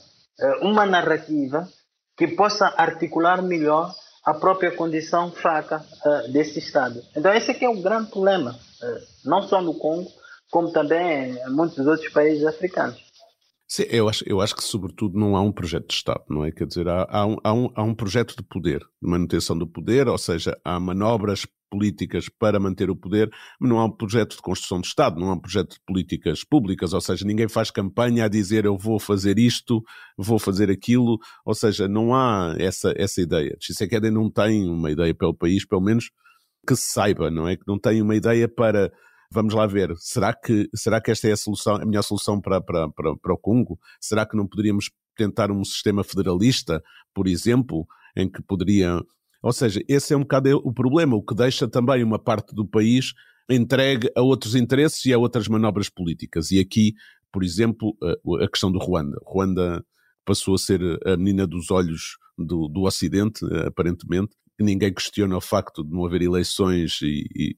uma 0.61 0.85
narrativa 0.85 1.67
que 2.17 2.27
possa 2.27 2.73
articular 2.75 3.41
melhor 3.41 3.93
a 4.27 4.33
própria 4.33 4.71
condição 4.71 5.31
fraca 5.31 5.77
uh, 5.77 6.31
desse 6.33 6.59
Estado. 6.59 7.01
Então 7.15 7.33
esse 7.33 7.51
aqui 7.51 7.63
é 7.63 7.69
o 7.69 7.81
grande 7.81 8.11
problema, 8.11 8.51
uh, 8.51 9.29
não 9.29 9.41
só 9.43 9.61
no 9.61 9.75
Congo, 9.75 10.11
como 10.51 10.69
também 10.73 11.37
em 11.37 11.49
muitos 11.49 11.87
outros 11.87 12.11
países 12.11 12.45
africanos. 12.45 13.06
Sim, 13.69 13.83
eu 13.89 14.07
acho, 14.07 14.23
eu 14.25 14.39
acho 14.39 14.55
que, 14.55 14.63
sobretudo, 14.63 15.19
não 15.19 15.35
há 15.35 15.41
um 15.41 15.51
projeto 15.51 15.87
de 15.87 15.93
Estado, 15.93 16.23
não 16.29 16.45
é? 16.45 16.51
Quer 16.51 16.65
dizer, 16.67 16.87
há, 16.87 17.05
há, 17.09 17.25
um, 17.25 17.35
há, 17.43 17.53
um, 17.53 17.69
há 17.75 17.83
um 17.83 17.93
projeto 17.93 18.33
de 18.37 18.43
poder, 18.43 18.79
de 18.79 19.09
manutenção 19.09 19.57
do 19.57 19.67
poder, 19.67 20.07
ou 20.07 20.17
seja, 20.17 20.57
há 20.63 20.79
manobras 20.79 21.45
políticas 21.69 22.29
para 22.29 22.61
manter 22.61 22.89
o 22.89 22.95
poder, 22.95 23.29
mas 23.59 23.69
não 23.69 23.77
há 23.77 23.83
um 23.83 23.91
projeto 23.91 24.37
de 24.37 24.41
construção 24.41 24.79
de 24.79 24.87
Estado, 24.87 25.19
não 25.19 25.29
há 25.29 25.33
um 25.33 25.39
projeto 25.39 25.73
de 25.73 25.81
políticas 25.85 26.45
públicas, 26.45 26.93
ou 26.93 27.01
seja, 27.01 27.25
ninguém 27.25 27.49
faz 27.49 27.69
campanha 27.69 28.23
a 28.23 28.27
dizer 28.29 28.63
eu 28.63 28.77
vou 28.77 28.99
fazer 29.01 29.37
isto, 29.37 29.83
vou 30.17 30.39
fazer 30.39 30.71
aquilo, 30.71 31.17
ou 31.45 31.53
seja, 31.53 31.89
não 31.89 32.15
há 32.15 32.55
essa, 32.57 32.93
essa 32.95 33.21
ideia. 33.21 33.57
Tshisekedi 33.59 34.09
não 34.09 34.31
tem 34.31 34.69
uma 34.69 34.89
ideia 34.91 35.13
para 35.13 35.27
o 35.27 35.33
país, 35.33 35.65
pelo 35.65 35.81
menos 35.81 36.09
que 36.65 36.75
se 36.75 36.91
saiba, 36.91 37.29
não 37.29 37.47
é? 37.47 37.57
Que 37.57 37.63
não 37.67 37.77
tem 37.77 38.01
uma 38.01 38.15
ideia 38.15 38.47
para 38.47 38.91
Vamos 39.31 39.53
lá 39.53 39.67
ver, 39.67 39.93
será 39.97 40.33
que, 40.33 40.69
será 40.73 41.01
que 41.01 41.11
esta 41.11 41.27
é 41.27 41.33
a 41.33 41.37
solução, 41.37 41.75
a 41.75 41.85
melhor 41.85 42.01
solução 42.01 42.39
para, 42.39 42.61
para, 42.61 42.89
para, 42.89 43.15
para 43.17 43.33
o 43.33 43.37
Congo? 43.37 43.77
Será 43.99 44.25
que 44.25 44.37
não 44.37 44.47
poderíamos 44.47 44.89
tentar 45.17 45.51
um 45.51 45.65
sistema 45.65 46.03
federalista, 46.03 46.81
por 47.13 47.27
exemplo, 47.27 47.85
em 48.15 48.29
que 48.29 48.41
poderia. 48.41 49.01
Ou 49.41 49.51
seja, 49.51 49.81
esse 49.87 50.13
é 50.13 50.17
um 50.17 50.21
bocado 50.21 50.61
o 50.63 50.73
problema, 50.73 51.15
o 51.15 51.23
que 51.23 51.35
deixa 51.35 51.67
também 51.67 52.03
uma 52.03 52.19
parte 52.19 52.55
do 52.55 52.65
país 52.65 53.13
entregue 53.49 54.09
a 54.15 54.21
outros 54.21 54.55
interesses 54.55 55.03
e 55.05 55.13
a 55.13 55.17
outras 55.17 55.47
manobras 55.47 55.89
políticas. 55.89 56.51
E 56.51 56.59
aqui, 56.59 56.93
por 57.31 57.43
exemplo, 57.43 57.95
a 58.41 58.47
questão 58.47 58.71
do 58.71 58.79
Ruanda. 58.79 59.17
Ruanda 59.25 59.83
passou 60.25 60.55
a 60.55 60.57
ser 60.57 60.81
a 61.05 61.15
menina 61.15 61.47
dos 61.47 61.71
olhos 61.71 62.17
do, 62.37 62.67
do 62.67 62.83
Ocidente, 62.83 63.45
aparentemente, 63.65 64.35
ninguém 64.63 64.93
questiona 64.93 65.37
o 65.37 65.41
facto 65.41 65.83
de 65.83 65.91
não 65.91 66.05
haver 66.05 66.21
eleições 66.21 66.99
e, 67.01 67.55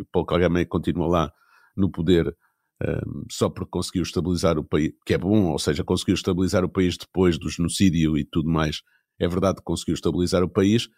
o 0.00 0.04
Paulo 0.12 0.26
Kagame 0.26 0.66
continua 0.66 1.06
lá 1.06 1.32
no 1.76 1.90
poder 1.90 2.36
um, 2.82 3.24
só 3.30 3.48
porque 3.48 3.70
conseguiu 3.70 4.02
estabilizar 4.02 4.58
o 4.58 4.64
país, 4.64 4.92
que 5.06 5.14
é 5.14 5.18
bom, 5.18 5.50
ou 5.50 5.58
seja, 5.58 5.84
conseguiu 5.84 6.14
estabilizar 6.14 6.64
o 6.64 6.68
país 6.68 6.96
depois 6.96 7.38
do 7.38 7.48
genocídio 7.48 8.18
e 8.18 8.24
tudo 8.24 8.50
mais. 8.50 8.82
É 9.18 9.28
verdade 9.28 9.58
que 9.58 9.64
conseguiu 9.64 9.94
estabilizar 9.94 10.42
o 10.42 10.48
país, 10.48 10.88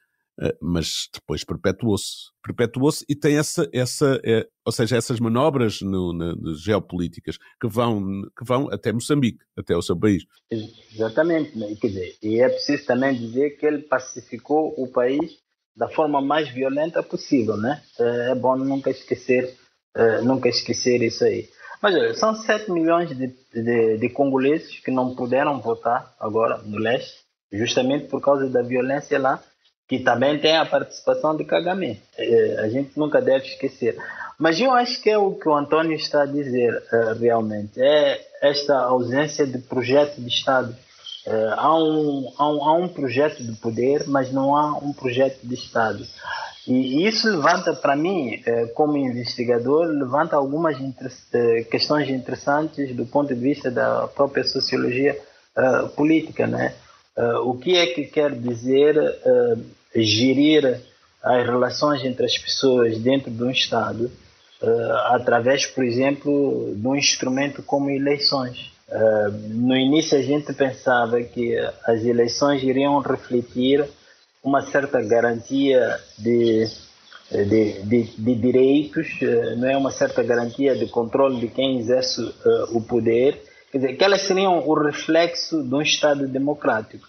mas 0.61 1.09
depois 1.13 1.45
perpetuou-se. 1.45 2.31
Perpetuou-se 2.43 3.05
e 3.09 3.15
tem 3.15 3.39
essa, 3.39 3.69
essa 3.73 4.21
é, 4.25 4.47
ou 4.65 4.73
seja, 4.73 4.97
essas 4.97 5.19
manobras 5.19 5.81
no, 5.81 6.13
na, 6.13 6.35
geopolíticas 6.55 7.39
que 7.61 7.67
vão, 7.69 8.23
que 8.37 8.45
vão 8.45 8.69
até 8.71 8.93
Moçambique, 8.93 9.45
até 9.57 9.77
o 9.77 9.83
seu 9.83 9.99
país. 9.99 10.25
Exatamente, 10.51 11.59
né? 11.59 11.75
quer 11.81 11.89
dizer, 11.89 12.17
e 12.23 12.41
é 12.41 12.49
preciso 12.49 12.87
também 12.87 13.15
dizer 13.15 13.57
que 13.59 13.67
ele 13.67 13.83
pacificou 13.83 14.75
o 14.77 14.89
país 14.89 15.39
da 15.75 15.89
forma 15.89 16.21
mais 16.21 16.49
violenta 16.49 17.03
possível, 17.03 17.57
né? 17.57 17.83
É, 17.99 18.31
é 18.33 18.35
bom 18.35 18.57
nunca 18.57 18.91
esquecer, 18.91 19.55
nunca 20.23 20.49
esquecer 20.49 21.03
isso 21.03 21.25
aí. 21.25 21.49
Mas 21.83 21.95
olha, 21.95 22.15
são 22.15 22.35
7 22.35 22.71
milhões 22.71 23.17
de, 23.17 23.29
de, 23.53 23.99
de, 23.99 24.09
congoleses 24.11 24.79
que 24.81 24.91
não 24.91 25.15
puderam 25.15 25.61
votar 25.61 26.15
agora 26.19 26.59
no 26.59 26.79
leste, 26.79 27.21
justamente 27.53 28.09
por 28.09 28.21
causa 28.21 28.49
da 28.49 28.63
violência 28.63 29.19
lá, 29.19 29.43
que 29.89 30.01
também 30.01 30.39
tem 30.39 30.57
a 30.57 30.67
participação 30.67 31.37
de 31.37 31.45
Kagame. 31.45 32.01
É, 32.17 32.61
a 32.61 32.69
gente 32.69 32.99
nunca 32.99 33.21
deve 33.21 33.47
esquecer. 33.47 33.97
Mas 34.39 34.61
eu 34.61 34.73
acho 34.73 35.01
que 35.03 35.11
é 35.11 35.17
o 35.17 35.33
que 35.33 35.49
o 35.49 35.55
Antônio 35.55 35.95
está 35.95 36.23
a 36.23 36.27
dizer 36.27 36.83
é, 36.93 37.13
realmente, 37.15 37.81
é 37.81 38.21
esta 38.43 38.77
ausência 38.79 39.47
de 39.47 39.59
projeto 39.59 40.21
de 40.21 40.29
Estado 40.29 40.77
Uh, 41.27 41.55
há, 41.57 41.77
um, 41.77 42.33
há, 42.39 42.49
um, 42.49 42.65
há 42.65 42.73
um 42.75 42.89
projeto 42.89 43.43
de 43.43 43.53
poder, 43.57 44.07
mas 44.07 44.33
não 44.33 44.55
há 44.55 44.79
um 44.79 44.93
projeto 44.93 45.41
de 45.43 45.55
Estado. 45.57 46.07
E 46.69 47.05
isso 47.05 47.29
levanta, 47.29 47.75
para 47.75 47.97
mim, 47.97 48.43
como 48.75 48.97
investigador, 48.97 49.87
levanta 49.87 50.37
algumas 50.37 50.77
questões 51.71 52.09
interessantes 52.09 52.95
do 52.95 53.07
ponto 53.07 53.35
de 53.35 53.41
vista 53.41 53.71
da 53.71 54.09
própria 54.09 54.43
sociologia 54.45 55.17
política. 55.95 56.47
Né? 56.47 56.75
O 57.45 57.55
que 57.55 57.77
é 57.77 57.87
que 57.87 58.05
quer 58.05 58.33
dizer 58.33 58.95
gerir 59.95 60.81
as 61.23 61.47
relações 61.47 62.05
entre 62.05 62.27
as 62.27 62.37
pessoas 62.37 62.99
dentro 62.99 63.31
de 63.31 63.43
um 63.43 63.51
Estado 63.51 64.11
através, 65.07 65.67
por 65.67 65.83
exemplo, 65.85 66.75
de 66.77 66.87
um 66.87 66.95
instrumento 66.95 67.63
como 67.63 67.91
eleições? 67.91 68.71
Uh, 68.89 69.33
no 69.49 69.77
início 69.77 70.17
a 70.17 70.23
gente 70.23 70.53
pensava 70.53 71.21
que 71.21 71.57
as 71.85 72.05
eleições 72.05 72.63
iriam 72.63 73.01
refletir 73.01 73.85
uma 74.45 74.63
certa 74.63 75.03
garantia 75.03 75.99
de, 76.17 76.69
de, 77.33 77.83
de, 77.83 78.03
de 78.17 78.35
direitos, 78.37 79.09
uh, 79.23 79.57
não 79.57 79.69
é 79.69 79.77
uma 79.77 79.91
certa 79.91 80.23
garantia 80.23 80.77
de 80.77 80.87
controle 80.87 81.41
de 81.41 81.49
quem 81.49 81.81
exerce 81.81 82.23
uh, 82.23 82.77
o 82.77 82.81
poder, 82.81 83.43
quer 83.77 83.79
dizer, 83.79 83.97
que 83.97 84.05
elas 84.05 84.23
seriam 84.23 84.67
o 84.67 84.75
reflexo 84.75 85.63
de 85.63 85.75
um 85.75 85.83
Estado 85.83 86.27
democrático. 86.27 87.07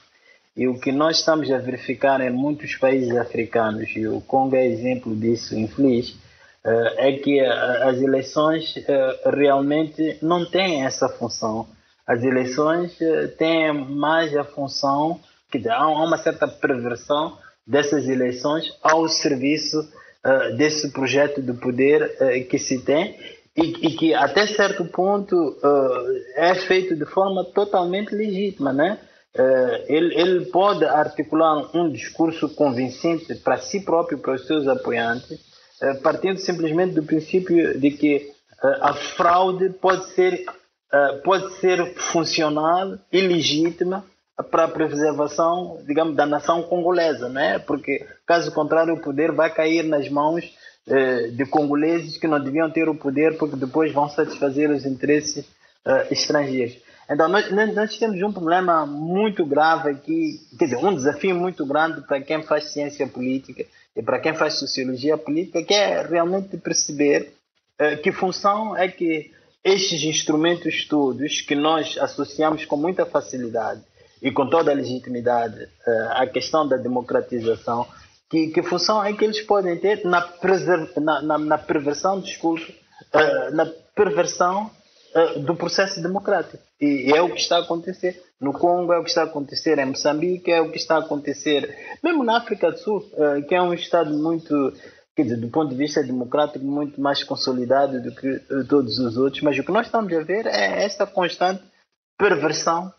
E 0.56 0.68
o 0.68 0.80
que 0.80 0.92
nós 0.92 1.20
estamos 1.20 1.50
a 1.52 1.58
verificar 1.60 2.20
em 2.20 2.32
muitos 2.32 2.76
países 2.76 3.16
africanos, 3.16 3.90
e 3.96 4.08
o 4.08 4.20
Congo 4.22 4.56
é 4.56 4.66
exemplo 4.66 5.16
disso 5.16 5.58
infeliz, 5.58 6.16
é 6.98 7.14
que 7.14 7.40
as 7.40 8.02
eleições 8.02 8.74
realmente 9.26 10.18
não 10.22 10.46
têm 10.46 10.84
essa 10.84 11.08
função. 11.08 11.68
As 12.06 12.24
eleições 12.24 12.98
têm 13.38 13.72
mais 13.72 14.36
a 14.36 14.44
função, 14.44 15.20
quer 15.52 15.60
dizer, 15.60 15.72
há 15.72 15.88
uma 15.88 16.18
certa 16.18 16.48
perversão 16.48 17.38
dessas 17.66 18.08
eleições 18.08 18.66
ao 18.82 19.08
serviço 19.08 19.78
desse 20.58 20.92
projeto 20.92 21.42
de 21.42 21.54
poder 21.54 22.46
que 22.50 22.58
se 22.58 22.84
tem 22.84 23.16
e, 23.58 23.88
e, 23.88 23.96
que 23.96 24.14
até 24.14 24.46
certo 24.46 24.86
ponto 24.86 25.36
uh, 25.36 26.24
é 26.36 26.54
feito 26.68 26.96
de 26.96 27.06
forma 27.06 27.44
totalmente 27.44 28.14
legítima, 28.14 28.72
né? 28.72 29.00
Uh, 29.36 29.84
ele, 29.88 30.20
ele, 30.20 30.46
pode 30.46 30.86
articular 30.86 31.76
um 31.76 31.92
discurso 31.92 32.50
convincente 32.50 33.36
para 33.36 33.58
si 33.58 33.84
próprio, 33.84 34.20
para 34.20 34.34
os 34.34 34.46
seus 34.48 34.68
apoiantes, 34.68 35.40
partindo 36.02 36.40
simplesmente 36.40 36.96
do 36.96 37.04
princípio 37.04 37.80
de 37.80 37.92
que 37.92 38.32
uh, 38.64 38.68
a 38.82 38.94
fraude 38.94 39.70
pode 39.70 40.08
ser, 40.14 40.46
uh, 40.94 41.22
pode 41.24 41.54
ser 41.60 41.96
funcional 42.12 42.98
e 43.12 43.22
legítima 43.22 44.04
para 44.52 44.66
a 44.66 44.70
preservação, 44.70 45.80
digamos, 45.86 46.16
da 46.16 46.26
nação 46.26 46.62
congolesa, 46.64 47.28
né? 47.28 47.58
Porque 47.60 48.06
caso 48.26 48.52
contrário 48.52 48.94
o 48.94 49.02
poder 49.02 49.32
vai 49.32 49.52
cair 49.52 49.84
nas 49.84 50.08
mãos 50.10 50.46
uh, 50.46 50.57
de 51.36 51.46
congoleses 51.46 52.18
que 52.18 52.28
não 52.28 52.42
deviam 52.42 52.72
ter 52.72 52.88
o 52.88 52.96
poder 52.96 53.38
porque 53.38 53.58
depois 53.58 53.92
vão 53.92 54.08
satisfazer 54.08 54.72
os 54.72 54.86
interesses 54.86 55.46
estrangeiros. 56.10 56.78
Então, 57.10 57.30
nós, 57.30 57.50
nós, 57.74 57.98
temos 57.98 58.22
um 58.22 58.34
problema 58.34 58.86
muito 58.86 59.46
grave 59.46 59.92
aqui, 59.92 60.42
quer 60.60 60.66
dizer, 60.66 60.78
um 60.78 60.94
desafio 60.94 61.36
muito 61.36 61.66
grande 61.66 62.02
para 62.02 62.22
quem 62.22 62.44
faz 62.44 62.66
ciência 62.66 63.08
política 63.08 63.66
e 63.96 64.04
para 64.04 64.20
quem 64.20 64.36
faz 64.36 64.56
sociologia 64.56 65.18
política, 65.18 65.64
que 65.64 65.74
é 65.74 66.02
realmente 66.02 66.58
perceber 66.58 67.34
uh, 67.80 68.02
que 68.02 68.12
função 68.12 68.76
é 68.76 68.90
que 68.90 69.32
estes 69.64 70.04
instrumentos 70.04 70.86
todos 70.86 71.42
que 71.42 71.56
nós 71.56 71.98
associamos 71.98 72.66
com 72.66 72.76
muita 72.76 73.06
facilidade 73.06 73.82
e 74.22 74.30
com 74.30 74.50
toda 74.50 74.72
a 74.72 74.74
legitimidade 74.74 75.68
à 76.12 76.26
questão 76.26 76.68
da 76.68 76.78
democratização, 76.78 77.86
que, 78.30 78.48
que 78.48 78.64
função 78.64 79.04
é 79.04 79.14
que 79.14 79.24
eles 79.24 79.42
podem 79.42 79.78
ter 79.78 80.04
na, 80.06 80.30
na, 80.98 81.22
na, 81.22 81.38
na 81.38 81.58
perversão 81.58 82.20
discurso, 82.20 82.72
uh, 83.14 83.56
na 83.56 83.66
perversão 83.96 84.70
uh, 85.16 85.40
do 85.40 85.56
processo 85.56 86.02
democrático. 86.02 86.62
E 86.80 87.12
é 87.14 87.22
o 87.22 87.30
que 87.30 87.40
está 87.40 87.58
a 87.58 87.62
acontecer 87.62 88.22
no 88.40 88.54
Congo, 88.54 88.94
é 88.94 89.00
o 89.00 89.04
que 89.04 89.10
está 89.10 89.22
a 89.22 89.26
acontecer 89.26 89.80
em 89.80 89.86
Moçambique, 89.86 90.52
é 90.52 90.62
o 90.62 90.70
que 90.70 90.78
está 90.78 90.96
a 90.96 91.00
acontecer 91.00 91.98
mesmo 92.04 92.24
na 92.24 92.38
África 92.38 92.72
do 92.72 92.78
Sul, 92.78 92.98
uh, 93.14 93.46
que 93.48 93.56
é 93.56 93.62
um 93.62 93.74
Estado 93.74 94.14
muito, 94.14 94.74
quer 95.16 95.24
dizer, 95.24 95.38
do 95.38 95.50
ponto 95.50 95.70
de 95.70 95.78
vista 95.78 96.04
democrático, 96.04 96.66
muito 96.66 97.00
mais 97.00 97.24
consolidado 97.24 98.02
do 98.02 98.14
que 98.14 98.30
uh, 98.30 98.68
todos 98.68 99.00
os 99.00 99.18
outros. 99.18 99.42
Mas 99.42 99.58
o 99.58 99.64
que 99.64 99.72
nós 99.72 99.86
estamos 99.86 100.12
a 100.14 100.22
ver 100.22 100.46
é 100.48 100.84
esta 100.84 101.08
constante 101.08 101.64
perversão 102.18 102.92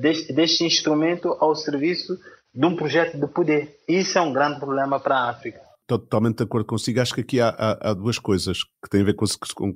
deste, 0.00 0.32
deste 0.32 0.64
instrumento 0.64 1.28
ao 1.38 1.54
serviço 1.54 2.18
de 2.54 2.66
um 2.66 2.76
projeto 2.76 3.18
de 3.18 3.26
poder. 3.26 3.80
Isso 3.88 4.16
é 4.18 4.20
um 4.20 4.32
grande 4.32 4.58
problema 4.60 5.00
para 5.00 5.16
a 5.16 5.30
África 5.30 5.64
totalmente 5.86 6.38
de 6.38 6.44
acordo 6.44 6.66
consigo. 6.66 7.00
Acho 7.00 7.14
que 7.14 7.20
aqui 7.20 7.40
há, 7.40 7.48
há, 7.48 7.90
há 7.90 7.94
duas 7.94 8.18
coisas 8.18 8.64
que 8.64 8.90
têm 8.90 9.02
a 9.02 9.04
ver 9.04 9.14
com, 9.14 9.26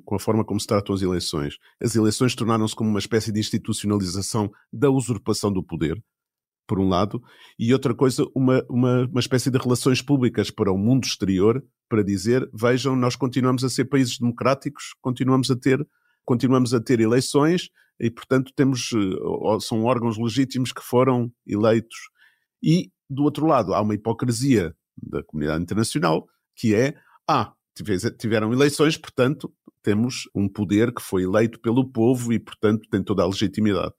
com, 0.03 0.15
a 0.15 0.19
forma 0.19 0.43
como 0.43 0.59
se 0.59 0.67
tratam 0.67 0.93
as 0.95 1.01
eleições. 1.01 1.57
As 1.81 1.95
eleições 1.95 2.35
tornaram-se 2.35 2.75
como 2.75 2.89
uma 2.89 2.99
espécie 2.99 3.31
de 3.31 3.39
institucionalização 3.39 4.51
da 4.71 4.89
usurpação 4.89 5.51
do 5.51 5.63
poder, 5.63 6.01
por 6.67 6.79
um 6.79 6.87
lado, 6.87 7.21
e 7.57 7.73
outra 7.73 7.95
coisa, 7.95 8.25
uma, 8.35 8.63
uma, 8.69 9.05
uma 9.05 9.19
espécie 9.19 9.49
de 9.49 9.57
relações 9.57 10.01
públicas 10.01 10.51
para 10.51 10.71
o 10.71 10.77
mundo 10.77 11.05
exterior, 11.05 11.63
para 11.87 12.03
dizer, 12.03 12.47
vejam, 12.53 12.95
nós 12.95 13.15
continuamos 13.15 13.63
a 13.63 13.69
ser 13.69 13.85
países 13.85 14.19
democráticos, 14.19 14.95
continuamos 15.01 15.49
a 15.49 15.55
ter, 15.55 15.85
continuamos 16.23 16.73
a 16.73 16.79
ter 16.79 16.99
eleições 16.99 17.69
e, 17.99 18.11
portanto, 18.11 18.51
temos, 18.55 18.91
eh, 18.93 19.59
são 19.59 19.83
órgãos 19.83 20.17
legítimos 20.17 20.71
que 20.71 20.81
foram 20.81 21.31
eleitos. 21.45 21.97
E 22.61 22.91
do 23.09 23.23
outro 23.23 23.45
lado, 23.45 23.73
há 23.73 23.81
uma 23.81 23.95
hipocrisia 23.95 24.73
da 25.01 25.23
comunidade 25.23 25.63
internacional 25.63 26.27
que 26.55 26.75
é, 26.75 26.95
ah, 27.27 27.53
tiveram 28.17 28.51
eleições, 28.51 28.97
portanto, 28.97 29.51
temos 29.81 30.29
um 30.35 30.47
poder 30.47 30.93
que 30.93 31.01
foi 31.01 31.23
eleito 31.23 31.59
pelo 31.59 31.89
povo 31.89 32.33
e, 32.33 32.39
portanto, 32.39 32.87
tem 32.91 33.01
toda 33.01 33.23
a 33.23 33.27
legitimidade. 33.27 33.93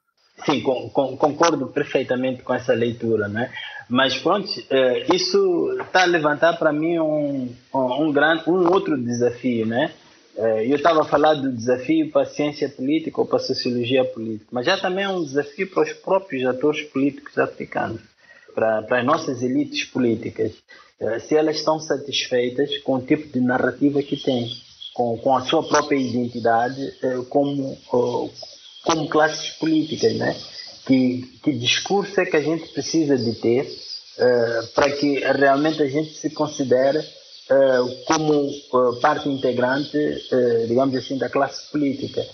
Sim, 0.45 0.63
com, 0.63 0.89
com, 0.91 1.17
concordo 1.17 1.67
perfeitamente 1.67 2.43
com 2.43 2.55
essa 2.55 2.73
leitura, 2.73 3.29
né? 3.29 3.53
Mas 3.89 4.17
pronto, 4.17 4.49
eh, 4.71 5.07
isso 5.15 5.77
está 5.81 6.03
a 6.03 6.07
levantar 6.07 6.59
para 6.59 6.73
mim 6.73 6.99
um, 6.99 7.53
um, 7.75 8.13
grande, 8.13 8.49
um 8.49 8.71
outro 8.71 8.97
desafio, 8.97 9.67
né? 9.67 9.93
Eh, 10.37 10.67
eu 10.69 10.77
estava 10.77 11.03
a 11.03 11.05
falar 11.05 11.35
do 11.35 11.53
desafio 11.53 12.11
para 12.11 12.23
a 12.23 12.27
ciência 12.27 12.69
política 12.69 13.21
ou 13.21 13.27
para 13.27 13.37
a 13.37 13.41
sociologia 13.41 14.05
política, 14.05 14.47
mas 14.53 14.65
já 14.65 14.79
também 14.79 15.05
é 15.05 15.09
um 15.09 15.23
desafio 15.23 15.69
para 15.69 15.83
os 15.83 15.93
próprios 15.93 16.47
atores 16.47 16.83
políticos 16.83 17.37
africanos, 17.37 18.01
para, 18.55 18.87
as 18.91 19.05
nossas 19.05 19.43
elites 19.43 19.85
políticas, 19.85 20.53
eh, 21.01 21.19
se 21.21 21.37
elas 21.37 21.57
estão 21.57 21.79
satisfeitas 21.81 22.79
com 22.79 22.95
o 22.97 23.03
tipo 23.03 23.29
de 23.29 23.41
narrativa 23.41 24.03
que 24.03 24.17
têm, 24.17 24.51
com, 24.95 25.17
com 25.19 25.37
a 25.37 25.43
sua 25.43 25.63
própria 25.63 25.97
identidade 25.97 26.93
como 27.29 27.79
como 28.85 29.09
classes 29.09 29.51
políticas, 29.59 30.15
né? 30.15 30.37
Que, 30.87 31.23
que 31.43 31.53
discurso 31.53 32.21
é 32.21 32.27
que 32.27 32.37
a 32.37 32.43
gente 32.43 32.73
precisa 32.73 33.17
de 33.17 33.35
ter 33.35 33.67
para 34.75 34.91
que 34.91 35.21
realmente 35.21 35.83
a 35.83 35.87
gente 35.87 36.15
se 36.15 36.31
considere 36.31 37.01
como 38.07 38.51
parte 39.01 39.29
integrante, 39.29 39.99
digamos 40.67 40.95
assim, 40.97 41.17
da 41.17 41.29
classe 41.29 41.71
política. 41.71 42.25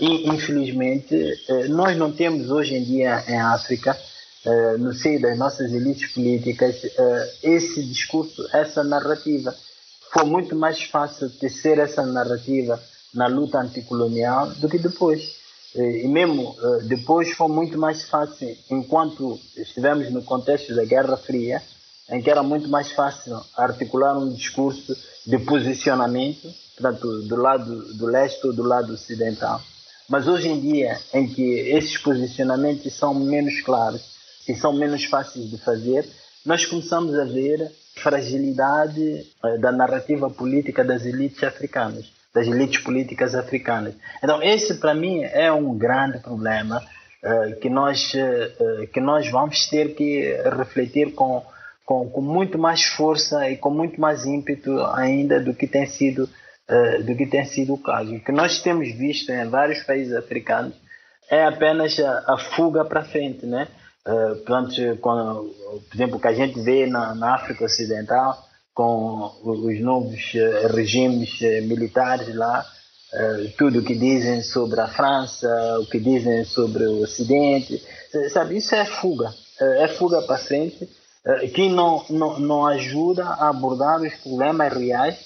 E, 0.00 0.28
infelizmente, 0.28 1.14
nós 1.68 1.96
não 1.96 2.12
temos 2.12 2.50
hoje 2.50 2.74
em 2.74 2.84
dia 2.84 3.24
em 3.28 3.38
África, 3.40 3.96
no 4.78 4.92
seio 4.92 5.20
das 5.20 5.38
nossas 5.38 5.72
elites 5.72 6.12
políticas, 6.12 6.76
esse 7.42 7.84
discurso, 7.84 8.46
essa 8.52 8.82
narrativa. 8.82 9.54
Foi 10.12 10.24
muito 10.24 10.54
mais 10.56 10.82
fácil 10.82 11.30
tecer 11.30 11.78
essa 11.78 12.04
narrativa 12.04 12.78
na 13.14 13.26
luta 13.26 13.58
anticolonial 13.58 14.50
do 14.50 14.68
que 14.68 14.78
depois. 14.78 15.36
E 15.74 16.06
mesmo 16.06 16.54
depois 16.84 17.30
foi 17.32 17.48
muito 17.48 17.78
mais 17.78 18.02
fácil, 18.08 18.54
enquanto 18.70 19.38
estivemos 19.56 20.10
no 20.10 20.22
contexto 20.22 20.74
da 20.74 20.84
Guerra 20.84 21.16
Fria, 21.16 21.62
em 22.10 22.20
que 22.20 22.30
era 22.30 22.42
muito 22.42 22.68
mais 22.68 22.92
fácil 22.92 23.40
articular 23.56 24.18
um 24.18 24.34
discurso 24.34 24.94
de 25.26 25.38
posicionamento, 25.38 26.52
portanto, 26.76 27.22
do 27.22 27.36
lado 27.36 27.94
do 27.94 28.06
leste 28.06 28.46
ou 28.46 28.52
do 28.52 28.62
lado 28.62 28.92
ocidental. 28.92 29.62
Mas 30.08 30.26
hoje 30.26 30.48
em 30.48 30.60
dia, 30.60 31.00
em 31.14 31.26
que 31.26 31.42
esses 31.42 31.96
posicionamentos 31.96 32.92
são 32.92 33.14
menos 33.14 33.62
claros 33.62 34.11
e 34.48 34.54
são 34.54 34.72
menos 34.72 35.04
fáceis 35.04 35.50
de 35.50 35.58
fazer, 35.58 36.06
nós 36.44 36.66
começamos 36.66 37.14
a 37.18 37.24
ver 37.24 37.70
fragilidade 37.96 39.26
eh, 39.44 39.58
da 39.58 39.70
narrativa 39.70 40.28
política 40.30 40.82
das 40.84 41.04
elites 41.04 41.42
africanas 41.44 42.10
das 42.34 42.46
elites 42.46 42.80
políticas 42.82 43.34
africanas. 43.34 43.94
Então, 44.22 44.42
esse 44.42 44.74
para 44.78 44.94
mim 44.94 45.22
é 45.22 45.52
um 45.52 45.76
grande 45.76 46.18
problema 46.18 46.82
uh, 47.22 47.60
que, 47.60 47.68
nós, 47.68 48.12
uh, 48.14 48.86
que 48.88 49.00
nós 49.00 49.28
vamos 49.30 49.68
ter 49.68 49.94
que 49.94 50.34
refletir 50.56 51.12
com, 51.12 51.44
com, 51.84 52.08
com, 52.08 52.22
muito 52.22 52.58
mais 52.58 52.84
força 52.84 53.48
e 53.50 53.56
com 53.56 53.70
muito 53.70 54.00
mais 54.00 54.24
ímpeto 54.24 54.80
ainda 54.94 55.40
do 55.40 55.52
que 55.52 55.66
tem 55.66 55.86
sido, 55.86 56.24
uh, 56.24 57.02
do 57.02 57.14
que 57.14 57.26
tem 57.26 57.44
sido 57.44 57.74
o 57.74 57.78
caso. 57.78 58.14
O 58.14 58.20
que 58.20 58.32
nós 58.32 58.62
temos 58.62 58.90
visto 58.92 59.30
em 59.30 59.48
vários 59.48 59.82
países 59.82 60.14
africanos 60.14 60.74
é 61.30 61.44
apenas 61.44 61.98
a, 62.00 62.32
a 62.34 62.38
fuga 62.38 62.84
para 62.84 63.04
frente, 63.04 63.44
né? 63.44 63.68
Uh, 64.06 64.36
portanto, 64.36 64.98
quando, 65.00 65.54
por 65.88 65.94
exemplo, 65.94 66.16
o 66.16 66.20
que 66.20 66.28
a 66.28 66.34
gente 66.34 66.60
vê 66.60 66.86
na, 66.86 67.14
na 67.14 67.34
África 67.36 67.64
Ocidental, 67.64 68.36
com 68.74 69.30
os 69.42 69.80
novos 69.80 70.34
eh, 70.34 70.66
regimes 70.68 71.40
eh, 71.42 71.60
militares 71.60 72.34
lá, 72.34 72.64
eh, 73.12 73.52
tudo 73.58 73.80
o 73.80 73.84
que 73.84 73.94
dizem 73.94 74.42
sobre 74.42 74.80
a 74.80 74.88
França, 74.88 75.48
o 75.80 75.86
que 75.86 76.00
dizem 76.00 76.44
sobre 76.44 76.84
o 76.84 77.02
Ocidente, 77.02 77.82
sabe, 78.32 78.56
isso 78.56 78.74
é 78.74 78.84
fuga, 78.84 79.32
é 79.60 79.88
fuga 79.88 80.22
para 80.22 80.38
frente, 80.38 80.88
que 81.54 81.68
não, 81.68 82.04
não, 82.10 82.40
não 82.40 82.66
ajuda 82.66 83.24
a 83.24 83.48
abordar 83.48 84.00
os 84.00 84.14
problemas 84.16 84.72
reais 84.72 85.16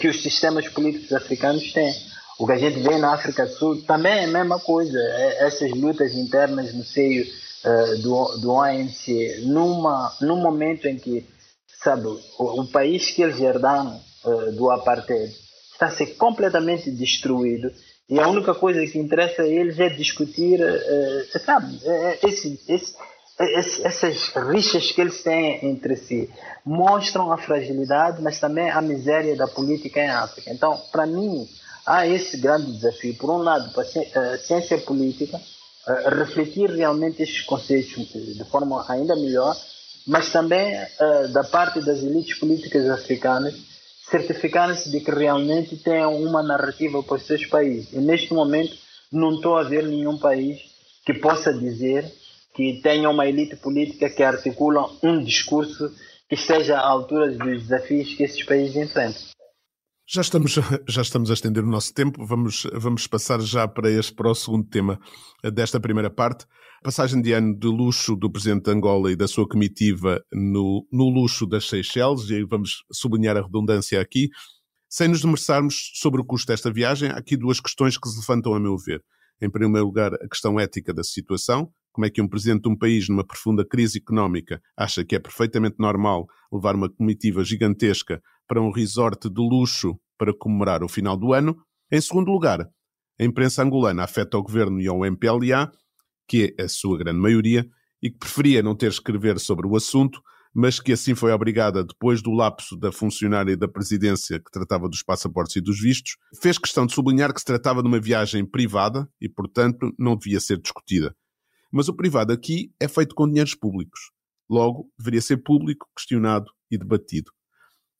que 0.00 0.08
os 0.08 0.22
sistemas 0.22 0.66
políticos 0.68 1.12
africanos 1.12 1.70
têm. 1.72 1.92
O 2.38 2.46
que 2.46 2.52
a 2.52 2.58
gente 2.58 2.78
vê 2.78 2.96
na 2.98 3.14
África 3.14 3.46
do 3.46 3.52
Sul 3.52 3.82
também 3.82 4.12
é 4.12 4.24
a 4.24 4.28
mesma 4.28 4.60
coisa, 4.60 4.98
é, 4.98 5.46
essas 5.46 5.70
lutas 5.72 6.14
internas 6.14 6.72
no 6.72 6.84
seio 6.84 7.26
do, 8.02 8.38
do 8.38 8.60
ANC, 8.60 9.42
numa, 9.42 10.16
num 10.20 10.36
momento 10.36 10.86
em 10.86 10.96
que 10.96 11.26
sabe, 11.82 12.06
o, 12.06 12.20
o 12.38 12.66
país 12.66 13.10
que 13.10 13.22
eles 13.22 13.40
herdaram 13.40 14.00
uh, 14.24 14.52
do 14.52 14.70
apartheid 14.70 15.32
está 15.72 15.86
a 15.86 15.90
ser 15.90 16.16
completamente 16.16 16.90
destruído 16.90 17.70
e 18.08 18.18
a 18.18 18.26
única 18.26 18.54
coisa 18.54 18.84
que 18.86 18.98
interessa 18.98 19.42
a 19.42 19.46
eles 19.46 19.78
é 19.78 19.88
discutir, 19.90 20.60
uh, 20.60 21.38
sabe, 21.44 21.78
eh, 21.84 22.18
esse, 22.26 22.58
esse, 22.66 22.96
esse, 23.38 23.86
essas 23.86 24.32
rixas 24.34 24.90
que 24.90 25.00
eles 25.00 25.22
têm 25.22 25.64
entre 25.66 25.94
si 25.94 26.30
mostram 26.64 27.30
a 27.30 27.36
fragilidade, 27.36 28.22
mas 28.22 28.40
também 28.40 28.70
a 28.70 28.80
miséria 28.80 29.36
da 29.36 29.46
política 29.46 30.00
em 30.00 30.08
África. 30.08 30.50
Então, 30.50 30.80
para 30.90 31.06
mim, 31.06 31.46
há 31.88 32.06
esse 32.06 32.36
grande 32.36 32.72
desafio. 32.72 33.14
Por 33.16 33.30
um 33.30 33.38
lado, 33.38 33.72
para 33.72 33.82
a 33.82 34.38
ciência 34.38 34.78
política, 34.78 35.40
refletir 36.18 36.70
realmente 36.70 37.22
esses 37.22 37.40
conceitos 37.42 38.08
de 38.12 38.44
forma 38.44 38.84
ainda 38.88 39.16
melhor 39.16 39.56
mas 40.08 40.32
também 40.32 40.74
da 41.32 41.44
parte 41.44 41.80
das 41.82 42.02
elites 42.02 42.38
políticas 42.38 42.88
africanas 42.88 43.54
certificarem-se 44.10 44.90
de 44.90 45.00
que 45.00 45.10
realmente 45.10 45.76
têm 45.76 46.06
uma 46.06 46.42
narrativa 46.42 47.02
para 47.02 47.16
os 47.16 47.26
seus 47.26 47.44
países. 47.44 47.92
E 47.92 47.98
neste 47.98 48.32
momento 48.32 48.74
não 49.12 49.34
estou 49.34 49.58
a 49.58 49.64
ver 49.64 49.86
nenhum 49.86 50.16
país 50.16 50.60
que 51.04 51.12
possa 51.12 51.52
dizer 51.52 52.10
que 52.54 52.80
tenha 52.82 53.10
uma 53.10 53.26
elite 53.26 53.56
política 53.56 54.08
que 54.08 54.22
articula 54.22 54.88
um 55.02 55.22
discurso 55.22 55.94
que 56.26 56.34
esteja 56.34 56.78
à 56.78 56.88
altura 56.88 57.30
dos 57.32 57.62
desafios 57.64 58.14
que 58.14 58.22
esses 58.22 58.42
países 58.44 58.76
enfrentam. 58.76 59.37
Já 60.10 60.22
estamos, 60.22 60.52
já 60.88 61.02
estamos 61.02 61.30
a 61.30 61.34
estender 61.34 61.62
o 61.62 61.68
nosso 61.68 61.92
tempo, 61.92 62.24
vamos, 62.24 62.66
vamos 62.72 63.06
passar 63.06 63.42
já 63.42 63.68
para 63.68 63.90
este, 63.90 64.14
para 64.14 64.30
o 64.30 64.34
segundo 64.34 64.66
tema 64.66 64.98
desta 65.52 65.78
primeira 65.78 66.08
parte. 66.08 66.46
Passagem 66.82 67.20
de 67.20 67.34
ano 67.34 67.54
de 67.54 67.66
luxo 67.66 68.16
do 68.16 68.32
Presidente 68.32 68.64
de 68.64 68.70
Angola 68.70 69.12
e 69.12 69.16
da 69.16 69.28
sua 69.28 69.46
comitiva 69.46 70.24
no, 70.32 70.88
no 70.90 71.10
luxo 71.10 71.46
das 71.46 71.68
Seychelles, 71.68 72.30
e 72.30 72.42
vamos 72.42 72.84
sublinhar 72.90 73.36
a 73.36 73.42
redundância 73.42 74.00
aqui. 74.00 74.30
Sem 74.88 75.08
nos 75.08 75.20
demersarmos 75.20 75.90
sobre 75.96 76.22
o 76.22 76.24
custo 76.24 76.46
desta 76.46 76.72
viagem, 76.72 77.10
há 77.10 77.18
aqui 77.18 77.36
duas 77.36 77.60
questões 77.60 77.98
que 77.98 78.08
se 78.08 78.18
levantam 78.18 78.54
a 78.54 78.60
meu 78.60 78.78
ver. 78.78 79.04
Em 79.42 79.50
primeiro 79.50 79.84
lugar, 79.84 80.14
a 80.14 80.26
questão 80.26 80.58
ética 80.58 80.94
da 80.94 81.04
situação. 81.04 81.70
Como 81.92 82.06
é 82.06 82.10
que 82.10 82.22
um 82.22 82.28
presidente 82.28 82.62
de 82.62 82.68
um 82.70 82.78
país 82.78 83.10
numa 83.10 83.26
profunda 83.26 83.62
crise 83.62 83.98
económica 83.98 84.62
acha 84.74 85.04
que 85.04 85.16
é 85.16 85.18
perfeitamente 85.18 85.76
normal 85.78 86.26
levar 86.50 86.74
uma 86.74 86.88
comitiva 86.88 87.44
gigantesca 87.44 88.22
para 88.48 88.60
um 88.60 88.72
resort 88.72 89.28
de 89.28 89.40
luxo 89.40 89.98
para 90.18 90.34
comemorar 90.34 90.82
o 90.82 90.88
final 90.88 91.16
do 91.16 91.32
ano? 91.32 91.56
Em 91.92 92.00
segundo 92.00 92.32
lugar, 92.32 92.68
a 93.20 93.24
imprensa 93.24 93.62
angolana 93.62 94.02
afeta 94.02 94.36
o 94.38 94.42
governo 94.42 94.80
e 94.80 94.88
ao 94.88 95.04
MPLA 95.04 95.70
que 96.28 96.54
é 96.58 96.62
a 96.62 96.68
sua 96.68 96.98
grande 96.98 97.18
maioria, 97.18 97.66
e 98.00 98.10
que 98.10 98.18
preferia 98.18 98.62
não 98.62 98.76
ter 98.76 98.90
escrever 98.90 99.40
sobre 99.40 99.66
o 99.66 99.74
assunto, 99.74 100.22
mas 100.54 100.78
que 100.78 100.92
assim 100.92 101.14
foi 101.14 101.32
obrigada, 101.32 101.82
depois 101.82 102.22
do 102.22 102.30
lapso 102.30 102.76
da 102.76 102.92
funcionária 102.92 103.56
da 103.56 103.66
presidência 103.66 104.38
que 104.38 104.50
tratava 104.50 104.88
dos 104.88 105.02
passaportes 105.02 105.56
e 105.56 105.60
dos 105.60 105.80
vistos, 105.80 106.16
fez 106.40 106.58
questão 106.58 106.86
de 106.86 106.92
sublinhar 106.92 107.32
que 107.32 107.40
se 107.40 107.46
tratava 107.46 107.82
de 107.82 107.88
uma 107.88 107.98
viagem 107.98 108.44
privada 108.44 109.08
e, 109.20 109.28
portanto, 109.28 109.92
não 109.98 110.16
devia 110.16 110.38
ser 110.38 110.60
discutida. 110.60 111.14
Mas 111.72 111.88
o 111.88 111.94
privado 111.94 112.32
aqui 112.32 112.72
é 112.80 112.86
feito 112.86 113.14
com 113.14 113.26
dinheiros 113.26 113.54
públicos. 113.54 114.12
Logo, 114.48 114.90
deveria 114.98 115.20
ser 115.20 115.38
público, 115.38 115.86
questionado 115.94 116.50
e 116.70 116.78
debatido. 116.78 117.30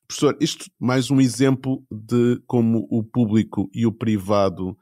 Professor, 0.08 0.38
isto 0.40 0.64
mais 0.80 1.10
um 1.10 1.20
exemplo 1.20 1.84
de 1.92 2.40
como 2.46 2.88
o 2.90 3.04
público 3.04 3.68
e 3.74 3.84
o 3.84 3.92
privado 3.92 4.74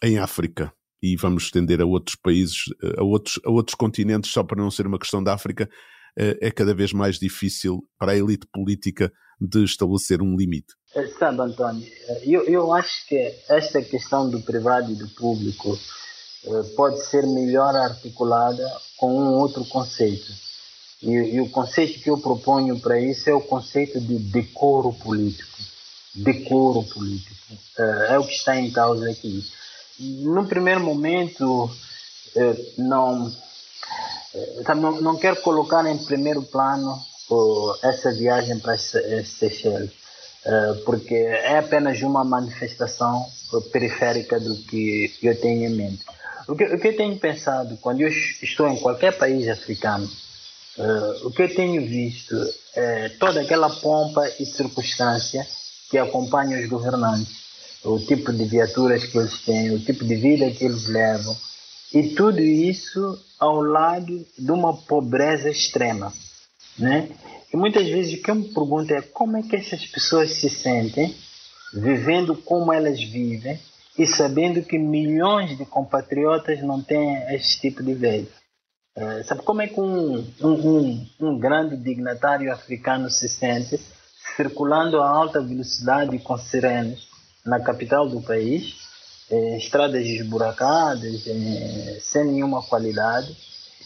em 0.00 0.18
África 0.18 0.72
e 1.02 1.16
vamos 1.16 1.44
estender 1.44 1.80
a 1.80 1.84
outros 1.84 2.14
países, 2.14 2.66
a 2.96 3.02
outros, 3.02 3.40
a 3.44 3.50
outros 3.50 3.74
continentes, 3.74 4.30
só 4.30 4.44
para 4.44 4.62
não 4.62 4.70
ser 4.70 4.86
uma 4.86 4.98
questão 4.98 5.22
da 5.22 5.34
África, 5.34 5.68
eh, 6.16 6.38
é 6.40 6.50
cada 6.52 6.72
vez 6.74 6.92
mais 6.92 7.18
difícil 7.18 7.80
para 7.98 8.12
a 8.12 8.16
elite 8.16 8.46
política 8.52 9.12
de 9.40 9.64
estabelecer 9.64 10.22
um 10.22 10.36
limite. 10.36 10.74
Eh, 10.94 11.08
sabe, 11.18 11.40
António, 11.40 11.84
eh, 11.84 12.22
eu, 12.24 12.44
eu 12.44 12.72
acho 12.72 13.04
que 13.08 13.16
esta 13.48 13.82
questão 13.82 14.30
do 14.30 14.40
privado 14.42 14.92
e 14.92 14.94
do 14.94 15.08
público 15.08 15.76
pode 16.76 17.04
ser 17.04 17.26
melhor 17.26 17.74
articulada 17.74 18.64
com 18.96 19.12
um 19.12 19.34
outro 19.34 19.64
conceito. 19.64 20.47
E, 21.02 21.10
e 21.10 21.40
o 21.40 21.48
conceito 21.48 22.00
que 22.00 22.10
eu 22.10 22.18
proponho 22.18 22.78
para 22.80 23.00
isso 23.00 23.30
é 23.30 23.34
o 23.34 23.40
conceito 23.40 24.00
de 24.00 24.18
decoro 24.18 24.92
político. 24.92 25.58
Decoro 26.14 26.82
político. 26.82 27.36
É 28.08 28.18
o 28.18 28.24
que 28.24 28.34
está 28.34 28.58
em 28.58 28.70
causa 28.70 29.08
aqui 29.10 29.44
no 29.98 30.46
primeiro 30.46 30.80
momento, 30.80 31.70
eh, 32.36 32.56
não, 32.78 33.32
não, 34.76 35.00
não 35.00 35.16
quero 35.16 35.40
colocar 35.42 35.84
em 35.86 35.98
primeiro 35.98 36.42
plano 36.42 36.98
essa 37.82 38.10
viagem 38.12 38.58
para 38.58 38.78
Seychelles, 38.78 39.90
porque 40.86 41.14
é 41.14 41.58
apenas 41.58 42.00
uma 42.00 42.24
manifestação 42.24 43.26
periférica 43.70 44.40
do 44.40 44.56
que 44.62 45.12
eu 45.22 45.38
tenho 45.38 45.68
em 45.68 45.74
mente. 45.74 46.06
O 46.46 46.56
que, 46.56 46.64
o 46.64 46.80
que 46.80 46.88
eu 46.88 46.96
tenho 46.96 47.18
pensado 47.18 47.76
quando 47.82 48.00
eu 48.00 48.08
estou 48.08 48.66
em 48.68 48.78
qualquer 48.78 49.18
país 49.18 49.46
africano, 49.46 50.08
o 51.24 51.30
que 51.30 51.42
eu 51.42 51.54
tenho 51.54 51.84
visto 51.84 52.36
é 52.74 53.08
toda 53.20 53.40
aquela 53.40 53.68
pompa 53.68 54.28
e 54.38 54.46
circunstância 54.46 55.46
que 55.90 55.98
acompanha 55.98 56.60
os 56.60 56.68
governantes, 56.68 57.34
o 57.84 57.98
tipo 57.98 58.32
de 58.32 58.44
viaturas 58.44 59.04
que 59.04 59.18
eles 59.18 59.40
têm, 59.42 59.74
o 59.74 59.80
tipo 59.80 60.04
de 60.04 60.14
vida 60.14 60.50
que 60.50 60.64
eles 60.64 60.86
levam, 60.86 61.36
e 61.92 62.10
tudo 62.10 62.40
isso 62.40 63.18
ao 63.38 63.62
lado 63.62 64.26
de 64.38 64.52
uma 64.52 64.76
pobreza 64.76 65.50
extrema. 65.50 66.12
Né? 66.78 67.08
E 67.52 67.56
muitas 67.56 67.88
vezes 67.88 68.18
o 68.18 68.22
que 68.22 68.30
eu 68.30 68.34
me 68.34 68.44
pergunto 68.44 68.92
é 68.92 69.02
como 69.02 69.36
é 69.36 69.42
que 69.42 69.56
essas 69.56 69.84
pessoas 69.86 70.32
se 70.32 70.48
sentem 70.48 71.14
vivendo 71.72 72.36
como 72.36 72.72
elas 72.72 73.02
vivem 73.02 73.58
e 73.98 74.06
sabendo 74.06 74.62
que 74.62 74.78
milhões 74.78 75.56
de 75.56 75.64
compatriotas 75.64 76.62
não 76.62 76.80
têm 76.80 77.16
esse 77.34 77.60
tipo 77.60 77.82
de 77.82 77.94
vida. 77.94 78.28
É, 79.00 79.22
sabe 79.22 79.42
como 79.42 79.62
é 79.62 79.68
que 79.68 79.80
um, 79.80 80.26
um, 80.42 81.06
um, 81.20 81.38
grande 81.38 81.76
dignatário 81.76 82.52
africano 82.52 83.08
se 83.08 83.28
sente 83.28 83.80
circulando 84.34 85.00
a 85.00 85.08
alta 85.08 85.40
velocidade 85.40 86.18
com 86.18 86.36
sirenes 86.36 87.06
na 87.46 87.60
capital 87.60 88.08
do 88.08 88.20
país, 88.20 88.74
é, 89.30 89.56
estradas 89.56 90.04
esburacadas, 90.04 91.28
é, 91.28 91.98
sem 92.00 92.24
nenhuma 92.24 92.60
qualidade, 92.60 93.36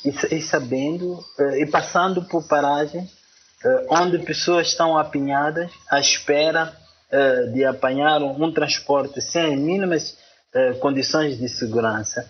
e, 0.03 0.09
e 0.35 0.41
sabendo, 0.41 1.23
é, 1.39 1.61
e 1.61 1.67
passando 1.67 2.23
por 2.25 2.49
paragens 2.49 3.11
é, 3.63 3.87
onde 3.91 4.19
pessoas 4.21 4.69
estão 4.69 4.97
apinhadas 4.97 5.71
à 5.91 6.01
espera 6.01 6.75
é, 7.11 7.47
de 7.49 7.67
apanhar 7.67 8.23
um, 8.23 8.45
um 8.45 8.51
transporte 8.51 9.21
sem 9.21 9.59
mínimas 9.59 10.17
condições 10.81 11.39
de 11.39 11.49
segurança 11.49 12.29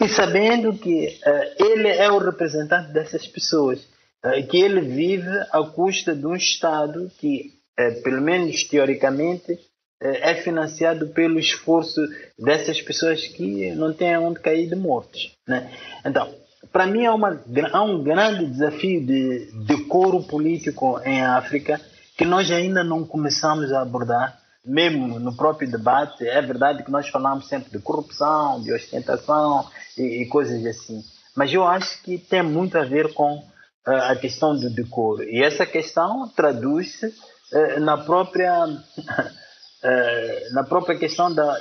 e 0.00 0.08
sabendo 0.08 0.72
que 0.72 1.18
uh, 1.26 1.64
ele 1.64 1.88
é 1.88 2.10
o 2.10 2.18
representante 2.18 2.90
dessas 2.90 3.26
pessoas, 3.26 3.80
uh, 4.24 4.46
que 4.48 4.56
ele 4.56 4.80
vive 4.80 5.28
à 5.52 5.62
custa 5.62 6.14
de 6.14 6.26
um 6.26 6.34
Estado 6.34 7.10
que, 7.18 7.52
uh, 7.78 8.02
pelo 8.02 8.22
menos 8.22 8.64
teoricamente, 8.64 9.58
é 10.02 10.34
financiado 10.36 11.08
pelo 11.08 11.38
esforço 11.38 12.00
dessas 12.38 12.80
pessoas 12.80 13.26
que 13.26 13.70
não 13.72 13.92
têm 13.92 14.16
onde 14.16 14.40
cair 14.40 14.66
de 14.66 14.74
mortos. 14.74 15.36
Né? 15.46 15.70
Então, 16.02 16.34
para 16.72 16.86
mim 16.86 17.04
há, 17.04 17.14
uma, 17.14 17.38
há 17.70 17.82
um 17.82 18.02
grande 18.02 18.46
desafio 18.46 19.04
de 19.04 19.50
decoro 19.66 20.22
político 20.22 20.98
em 21.04 21.20
África 21.20 21.78
que 22.16 22.24
nós 22.24 22.50
ainda 22.50 22.82
não 22.82 23.04
começamos 23.04 23.70
a 23.74 23.82
abordar 23.82 24.39
mesmo 24.64 25.18
no 25.18 25.34
próprio 25.34 25.70
debate, 25.70 26.26
é 26.26 26.40
verdade 26.42 26.82
que 26.82 26.90
nós 26.90 27.08
falamos 27.08 27.48
sempre 27.48 27.70
de 27.70 27.78
corrupção, 27.78 28.60
de 28.62 28.72
ostentação 28.72 29.66
e, 29.96 30.22
e 30.22 30.26
coisas 30.26 30.64
assim, 30.66 31.02
mas 31.34 31.52
eu 31.52 31.64
acho 31.64 32.02
que 32.02 32.18
tem 32.18 32.42
muito 32.42 32.76
a 32.76 32.84
ver 32.84 33.12
com 33.14 33.38
uh, 33.38 33.90
a 34.10 34.16
questão 34.16 34.56
do 34.56 34.68
decoro. 34.70 35.22
E 35.22 35.42
essa 35.42 35.64
questão 35.64 36.28
traduz-se 36.28 37.06
uh, 37.06 37.80
na 37.80 37.96
própria. 37.96 38.66
Uh, 38.66 39.40
na 40.52 40.62
própria 40.64 40.98
questão 40.98 41.32
da, 41.32 41.58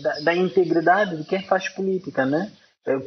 da, 0.00 0.20
da, 0.20 0.34
integridade 0.34 1.16
de 1.18 1.24
quem 1.24 1.42
faz 1.42 1.68
política, 1.68 2.24
né? 2.24 2.50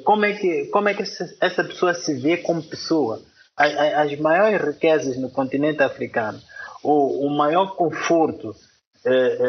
Como 0.03 0.23
é 0.23 0.33
que, 0.33 0.65
como 0.67 0.87
é 0.87 0.93
que 0.93 1.01
essa 1.01 1.63
pessoa 1.63 1.93
se 1.95 2.13
vê 2.13 2.37
como 2.37 2.61
pessoa? 2.61 3.21
As, 3.57 3.73
as 3.75 4.19
maiores 4.19 4.61
riquezas 4.61 5.17
no 5.17 5.31
continente 5.31 5.81
africano, 5.81 6.39
o, 6.83 7.25
o 7.25 7.29
maior 7.35 7.75
conforto 7.75 8.55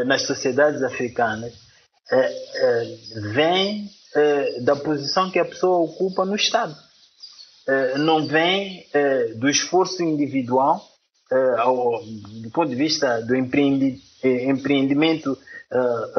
nas 0.06 0.22
sociedades 0.22 0.82
africanas 0.82 1.52
eh, 2.10 2.96
vem 3.32 3.90
da 4.62 4.76
posição 4.76 5.30
que 5.30 5.38
a 5.38 5.44
pessoa 5.44 5.78
ocupa 5.78 6.24
no 6.24 6.36
Estado. 6.36 6.74
não 7.98 8.26
vem 8.26 8.86
do 9.36 9.48
esforço 9.48 10.02
individual, 10.02 10.82
do 12.42 12.50
ponto 12.50 12.70
de 12.70 12.76
vista 12.76 13.20
do 13.20 13.36
empreendimento 13.36 15.38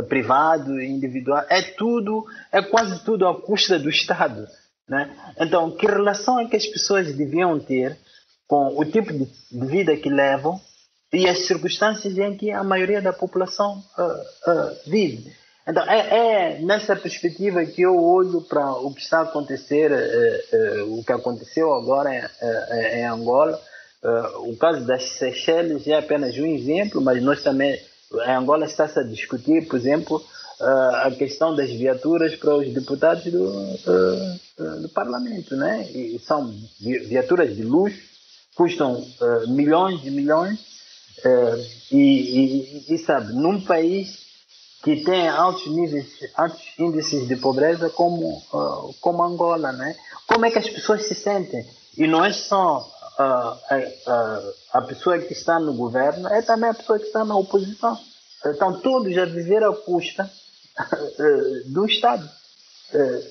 privado, 0.08 0.80
individual, 0.80 1.44
é 1.50 1.62
tudo, 1.62 2.26
é 2.52 2.62
quase 2.62 3.04
tudo 3.04 3.28
à 3.28 3.42
custa 3.42 3.80
do 3.80 3.90
Estado. 3.90 4.48
Né? 4.88 5.10
Então, 5.40 5.72
que 5.72 5.86
relação 5.86 6.40
é 6.40 6.48
que 6.48 6.56
as 6.56 6.66
pessoas 6.66 7.14
deviam 7.14 7.60
ter 7.60 7.98
com 8.48 8.80
o 8.80 8.86
tipo 8.86 9.12
de 9.12 9.68
vida 9.68 9.98
que 9.98 10.10
levam 10.10 10.60
e 11.12 11.28
as 11.28 11.46
circunstâncias 11.46 12.18
em 12.18 12.36
que 12.36 12.52
a 12.52 12.64
maioria 12.64 13.02
da 13.02 13.14
população 13.14 13.84
uh, 13.98 14.52
uh, 14.52 14.78
vive. 14.86 15.32
Então, 15.68 15.84
é, 15.84 16.56
é, 16.56 16.60
nessa 16.60 16.96
perspectiva 16.96 17.66
que 17.66 17.82
eu 17.82 18.02
olho 18.02 18.42
para 18.42 18.72
o 18.74 18.94
que 18.94 19.02
está 19.02 19.20
a 19.20 19.24
acontecer, 19.24 19.92
uh, 19.92 20.98
o 20.98 21.04
que 21.04 21.12
aconteceu 21.12 21.74
agora 21.74 22.14
em, 22.16 23.00
em 23.00 23.06
Angola. 23.06 23.60
o 24.46 24.56
caso 24.56 24.86
das 24.86 25.18
Seychelles 25.18 25.88
é 25.88 25.98
apenas 25.98 26.38
um 26.38 26.46
exemplo, 26.46 27.02
mas 27.02 27.22
nós 27.22 27.44
também, 27.44 27.78
em 28.14 28.32
Angola, 28.32 28.66
está-se 28.66 29.00
a 29.00 29.04
discutir, 29.04 29.68
por 29.68 29.78
exemplo, 29.78 30.24
a 31.04 31.12
questão 31.12 31.54
das 31.54 31.70
viaturas 31.70 32.36
para 32.36 32.56
os 32.56 32.74
deputados 32.74 33.26
do, 33.26 33.52
do 34.82 34.90
parlamento, 34.90 35.56
né? 35.56 35.84
E 35.92 36.18
são 36.20 36.54
viaturas 36.80 37.54
de 37.56 37.64
luxo, 37.64 38.00
custam 38.56 39.06
milhões 39.50 40.06
e 40.06 40.10
milhões, 40.10 40.77
é, 41.24 41.66
e, 41.92 42.86
e, 42.90 42.94
e, 42.94 42.98
sabe, 43.00 43.34
num 43.34 43.60
país 43.62 44.28
que 44.84 45.04
tem 45.04 45.28
altos 45.28 45.68
níveis, 45.68 46.08
altos 46.36 46.62
índices 46.78 47.28
de 47.28 47.36
pobreza 47.36 47.90
como, 47.90 48.38
uh, 48.54 48.94
como 49.02 49.24
Angola, 49.24 49.72
né? 49.72 49.96
Como 50.28 50.46
é 50.46 50.52
que 50.52 50.60
as 50.60 50.70
pessoas 50.70 51.08
se 51.08 51.16
sentem? 51.16 51.66
E 51.98 52.06
não 52.08 52.24
é 52.24 52.32
só 52.32 52.80
uh, 52.80 53.22
a, 53.22 54.42
a 54.74 54.82
pessoa 54.84 55.18
que 55.18 55.34
está 55.34 55.60
no 55.60 55.74
governo, 55.74 56.28
é 56.28 56.42
também 56.42 56.70
a 56.70 56.74
pessoa 56.74 57.00
que 57.00 57.06
está 57.06 57.26
na 57.26 57.36
oposição. 57.36 57.98
Então 58.46 58.80
todos 58.80 59.14
já 59.14 59.26
viveram 59.26 59.72
à 59.72 59.76
custa 59.76 60.30
do 61.66 61.86
Estado, 61.88 62.30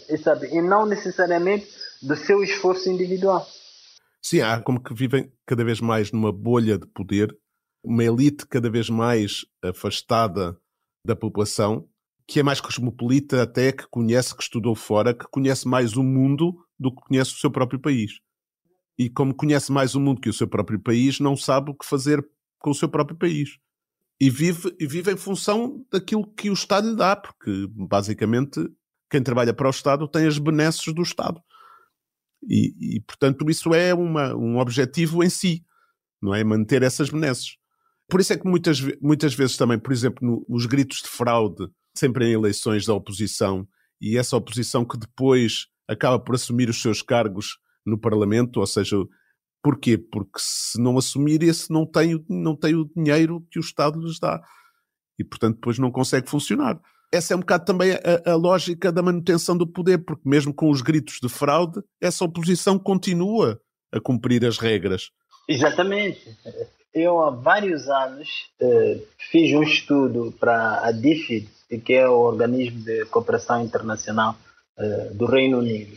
e, 0.09 0.18
sabe? 0.18 0.49
e 0.49 0.61
não 0.61 0.85
necessariamente 0.85 1.68
do 2.03 2.16
seu 2.16 2.42
esforço 2.42 2.90
individual. 2.90 3.46
Sim, 4.20 4.40
há 4.40 4.61
como 4.61 4.83
que 4.83 4.92
vivem 4.92 5.33
cada 5.46 5.64
vez 5.64 5.81
mais 5.81 6.11
numa 6.11 6.33
bolha 6.33 6.77
de 6.77 6.87
poder 6.88 7.33
uma 7.87 8.03
elite 8.03 8.46
cada 8.46 8.68
vez 8.68 8.90
mais 8.90 9.46
afastada 9.62 10.59
da 11.05 11.14
população, 11.14 11.88
que 12.27 12.40
é 12.40 12.42
mais 12.42 12.61
cosmopolita 12.61 13.42
até, 13.42 13.70
que 13.70 13.87
conhece, 13.88 14.37
que 14.37 14.42
estudou 14.42 14.75
fora, 14.75 15.14
que 15.14 15.25
conhece 15.31 15.68
mais 15.68 15.96
o 15.96 16.03
mundo 16.03 16.57
do 16.79 16.92
que 16.92 17.01
conhece 17.03 17.33
o 17.33 17.38
seu 17.38 17.51
próprio 17.51 17.81
país. 17.81 18.18
E 18.99 19.09
como 19.09 19.33
conhece 19.33 19.70
mais 19.70 19.94
o 19.94 20.01
mundo 20.01 20.20
que 20.20 20.29
o 20.29 20.33
seu 20.33 20.49
próprio 20.49 20.81
país, 20.81 21.20
não 21.20 21.37
sabe 21.37 21.70
o 21.70 21.75
que 21.75 21.87
fazer 21.87 22.27
com 22.59 22.70
o 22.70 22.75
seu 22.75 22.88
próprio 22.88 23.16
país. 23.16 23.51
E 24.20 24.29
vive, 24.29 24.75
e 24.81 24.87
vive 24.87 25.12
em 25.12 25.16
função 25.16 25.87
daquilo 25.92 26.27
que 26.35 26.51
o 26.51 26.55
Estado 26.55 26.90
lhe 26.90 26.96
dá, 26.96 27.14
porque 27.14 27.68
basicamente 27.70 28.61
quem 29.09 29.22
trabalha 29.22 29.55
para 29.55 29.68
o 29.68 29.70
Estado 29.70 30.09
tem 30.09 30.27
as 30.27 30.38
benesses 30.38 30.92
do 30.92 31.03
Estado. 31.03 31.40
E, 32.49 32.96
e 32.96 33.01
portanto, 33.01 33.49
isso 33.49 33.72
é 33.72 33.94
uma, 33.94 34.35
um 34.35 34.59
objetivo 34.59 35.22
em 35.22 35.31
si, 35.31 35.64
não 36.20 36.35
é? 36.35 36.42
Manter 36.42 36.83
essas 36.83 37.11
benesses. 37.11 37.57
Por 38.09 38.21
isso 38.21 38.33
é 38.33 38.37
que 38.37 38.47
muitas, 38.47 38.81
muitas 39.01 39.35
vezes 39.35 39.57
também, 39.57 39.79
por 39.79 39.92
exemplo, 39.92 40.27
no, 40.27 40.47
nos 40.49 40.66
gritos 40.66 41.03
de 41.03 41.09
fraude, 41.09 41.69
sempre 41.97 42.27
em 42.27 42.33
eleições 42.33 42.87
da 42.87 42.95
oposição, 42.95 43.66
e 44.01 44.16
essa 44.16 44.37
oposição 44.37 44.85
que 44.85 44.97
depois 44.97 45.66
acaba 45.88 46.19
por 46.19 46.35
assumir 46.35 46.69
os 46.69 46.81
seus 46.81 47.03
cargos 47.03 47.59
no 47.85 47.99
Parlamento, 47.99 48.61
ou 48.61 48.66
seja, 48.66 48.97
porquê? 49.62 49.99
Porque 49.99 50.38
se 50.38 50.81
não 50.81 50.99
assumir 50.99 51.42
esse 51.42 51.71
não 51.71 51.87
tem, 51.87 52.25
não 52.29 52.55
tem 52.55 52.75
o 52.75 52.88
dinheiro 52.97 53.45
que 53.51 53.59
o 53.59 53.61
Estado 53.61 53.99
lhes 54.01 54.19
dá. 54.21 54.40
E, 55.19 55.25
portanto, 55.25 55.57
depois 55.57 55.79
não 55.79 55.90
consegue 55.90 56.29
funcionar. 56.29 56.81
Essa 57.12 57.35
é 57.35 57.37
um 57.37 57.40
bocado 57.40 57.64
também 57.64 57.92
a, 57.92 58.33
a 58.33 58.35
lógica 58.35 58.92
da 58.92 59.03
manutenção 59.03 59.57
do 59.57 59.66
poder, 59.66 59.99
porque 59.99 60.29
mesmo 60.29 60.53
com 60.53 60.71
os 60.71 60.83
gritos 60.83 61.19
de 61.23 61.29
fraude, 61.29 61.81
essa 62.01 62.25
oposição 62.25 62.79
continua 62.79 63.61
a 63.92 64.01
cumprir 64.01 64.45
as 64.45 64.59
regras. 64.59 65.11
Exatamente 65.49 66.37
eu 66.96 67.22
há 67.22 67.30
vários 67.30 67.88
anos 67.88 68.28
eh, 68.61 68.98
fiz 69.30 69.52
um 69.54 69.62
estudo 69.62 70.32
para 70.40 70.80
a 70.87 70.90
DFID, 70.90 71.48
que 71.85 71.92
é 71.92 72.09
o 72.09 72.18
organismo 72.18 72.80
de 72.82 73.04
cooperação 73.06 73.62
internacional 73.62 74.35
eh, 74.78 75.11
do 75.12 75.26
Reino 75.26 75.59
Unido, 75.59 75.94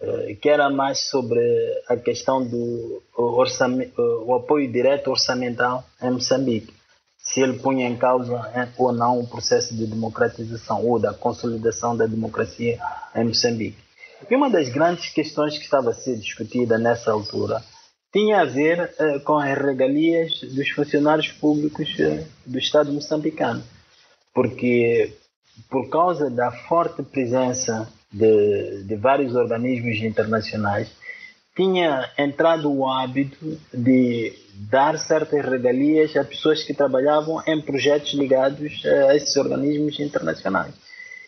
eh, 0.00 0.36
que 0.40 0.50
era 0.50 0.68
mais 0.68 1.08
sobre 1.08 1.40
a 1.88 1.96
questão 1.96 2.46
do 2.46 3.02
o 3.16 4.34
apoio 4.34 4.70
direto 4.70 5.10
orçamental 5.10 5.84
em 6.02 6.10
Moçambique, 6.10 6.74
se 7.16 7.40
ele 7.40 7.58
punha 7.58 7.88
em 7.88 7.96
causa 7.96 8.50
eh, 8.54 8.68
ou 8.76 8.92
não 8.92 9.20
o 9.20 9.26
processo 9.26 9.74
de 9.74 9.86
democratização 9.86 10.86
ou 10.86 10.98
da 10.98 11.14
consolidação 11.14 11.96
da 11.96 12.06
democracia 12.06 12.78
em 13.14 13.24
Moçambique. 13.24 13.78
E 14.30 14.36
uma 14.36 14.50
das 14.50 14.68
grandes 14.68 15.08
questões 15.10 15.56
que 15.56 15.64
estava 15.64 15.90
a 15.90 15.94
ser 15.94 16.16
discutida 16.16 16.76
nessa 16.76 17.12
altura 17.12 17.62
tinha 18.12 18.40
a 18.40 18.44
ver 18.44 18.80
uh, 18.80 19.20
com 19.20 19.36
as 19.38 19.56
regalias 19.56 20.40
dos 20.40 20.68
funcionários 20.70 21.28
públicos 21.28 21.88
uh, 21.98 22.24
do 22.46 22.58
Estado 22.58 22.92
moçambicano. 22.92 23.62
Porque, 24.34 25.14
por 25.68 25.88
causa 25.90 26.30
da 26.30 26.50
forte 26.50 27.02
presença 27.02 27.88
de, 28.12 28.84
de 28.84 28.96
vários 28.96 29.34
organismos 29.34 29.98
internacionais, 29.98 30.90
tinha 31.54 32.08
entrado 32.16 32.72
o 32.72 32.88
hábito 32.88 33.58
de 33.74 34.32
dar 34.70 34.96
certas 34.98 35.44
regalias 35.44 36.16
a 36.16 36.24
pessoas 36.24 36.62
que 36.62 36.72
trabalhavam 36.72 37.42
em 37.46 37.60
projetos 37.60 38.14
ligados 38.14 38.84
a 38.86 39.16
esses 39.16 39.36
organismos 39.36 39.98
internacionais. 39.98 40.72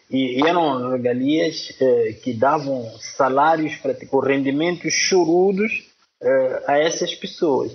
E, 0.08 0.40
eram 0.46 0.90
regalias 0.90 1.72
eh, 1.80 2.16
que 2.22 2.32
davam 2.32 2.84
salários, 3.16 3.72
ou 4.10 4.20
rendimentos 4.20 4.92
chorudos 4.92 5.89
eh, 6.22 6.62
a 6.66 6.78
essas 6.78 7.14
pessoas. 7.14 7.72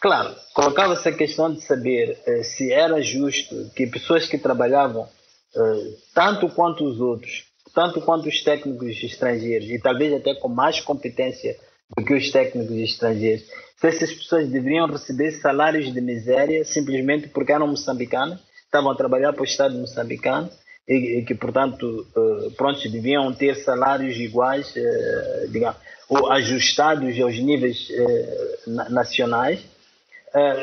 Claro, 0.00 0.34
colocava-se 0.54 1.08
a 1.08 1.12
questão 1.12 1.52
de 1.52 1.60
saber 1.60 2.18
eh, 2.26 2.42
se 2.42 2.72
era 2.72 3.00
justo 3.02 3.70
que 3.74 3.86
pessoas 3.86 4.26
que 4.26 4.38
trabalhavam 4.38 5.08
eh, 5.56 5.94
tanto 6.14 6.48
quanto 6.48 6.84
os 6.84 7.00
outros, 7.00 7.44
tanto 7.74 8.00
quanto 8.00 8.28
os 8.28 8.42
técnicos 8.42 9.02
estrangeiros, 9.02 9.68
e 9.68 9.78
talvez 9.80 10.12
até 10.12 10.34
com 10.34 10.48
mais 10.48 10.80
competência 10.80 11.56
do 11.96 12.04
que 12.04 12.14
os 12.14 12.30
técnicos 12.30 12.76
estrangeiros, 12.76 13.44
se 13.76 13.86
essas 13.86 14.12
pessoas 14.12 14.48
deveriam 14.48 14.86
receber 14.86 15.30
salários 15.32 15.92
de 15.92 16.00
miséria 16.00 16.64
simplesmente 16.64 17.28
porque 17.28 17.52
eram 17.52 17.68
moçambicanos, 17.68 18.38
estavam 18.64 18.90
a 18.90 18.96
trabalhar 18.96 19.32
para 19.32 19.42
o 19.42 19.46
Estado 19.46 19.78
moçambicano 19.78 20.50
e, 20.86 21.22
que, 21.22 21.34
portanto, 21.34 22.06
uh, 22.16 22.50
pronto, 22.52 22.88
deviam 22.88 23.32
ter 23.32 23.54
salários 23.56 24.16
iguais, 24.16 24.74
uh, 24.74 25.48
digamos, 25.50 25.76
ou 26.08 26.30
ajustados 26.32 27.20
aos 27.20 27.38
níveis 27.38 27.88
uh, 27.90 28.70
nacionais. 28.90 29.60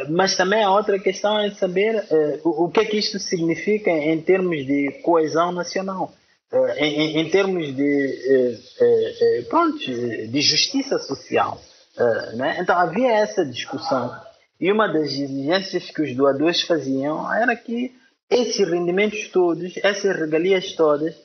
mas 0.10 0.36
também 0.38 0.63
a 0.63 0.71
outra 0.71 0.99
questão 0.99 1.39
é 1.39 1.51
saber 1.51 2.03
o, 2.43 2.65
o, 2.65 2.69
que 2.69 2.79
é 2.79 2.86
que 2.86 2.97
isto 2.97 3.19
significa 3.19 3.89
em 3.89 4.21
termos 4.21 4.65
de 4.65 4.91
coesão 5.03 5.51
nacional. 5.51 6.13
Eh, 6.55 6.86
em, 6.86 7.19
em, 7.19 7.29
termos 7.29 7.75
de, 7.75 8.19
eh, 8.29 8.60
eh, 8.79 9.41
pronto, 9.49 9.77
de 9.79 10.41
justiça 10.41 10.97
social. 10.99 11.60
Né? 12.34 12.58
Então 12.60 12.77
havia 12.77 13.12
essa 13.12 13.45
discussão. 13.45 14.13
E 14.60 14.71
uma 14.71 14.88
das 14.88 15.12
exigências 15.12 15.89
que 15.91 16.01
os 16.01 16.15
doadores 16.15 16.62
faziam 16.62 17.34
era 17.34 17.55
que 17.55 17.93
esses 18.29 18.67
rendimentos 18.67 19.27
todos, 19.29 19.77
essas 19.77 20.15
regalias 20.15 20.73
todas, 20.73 21.15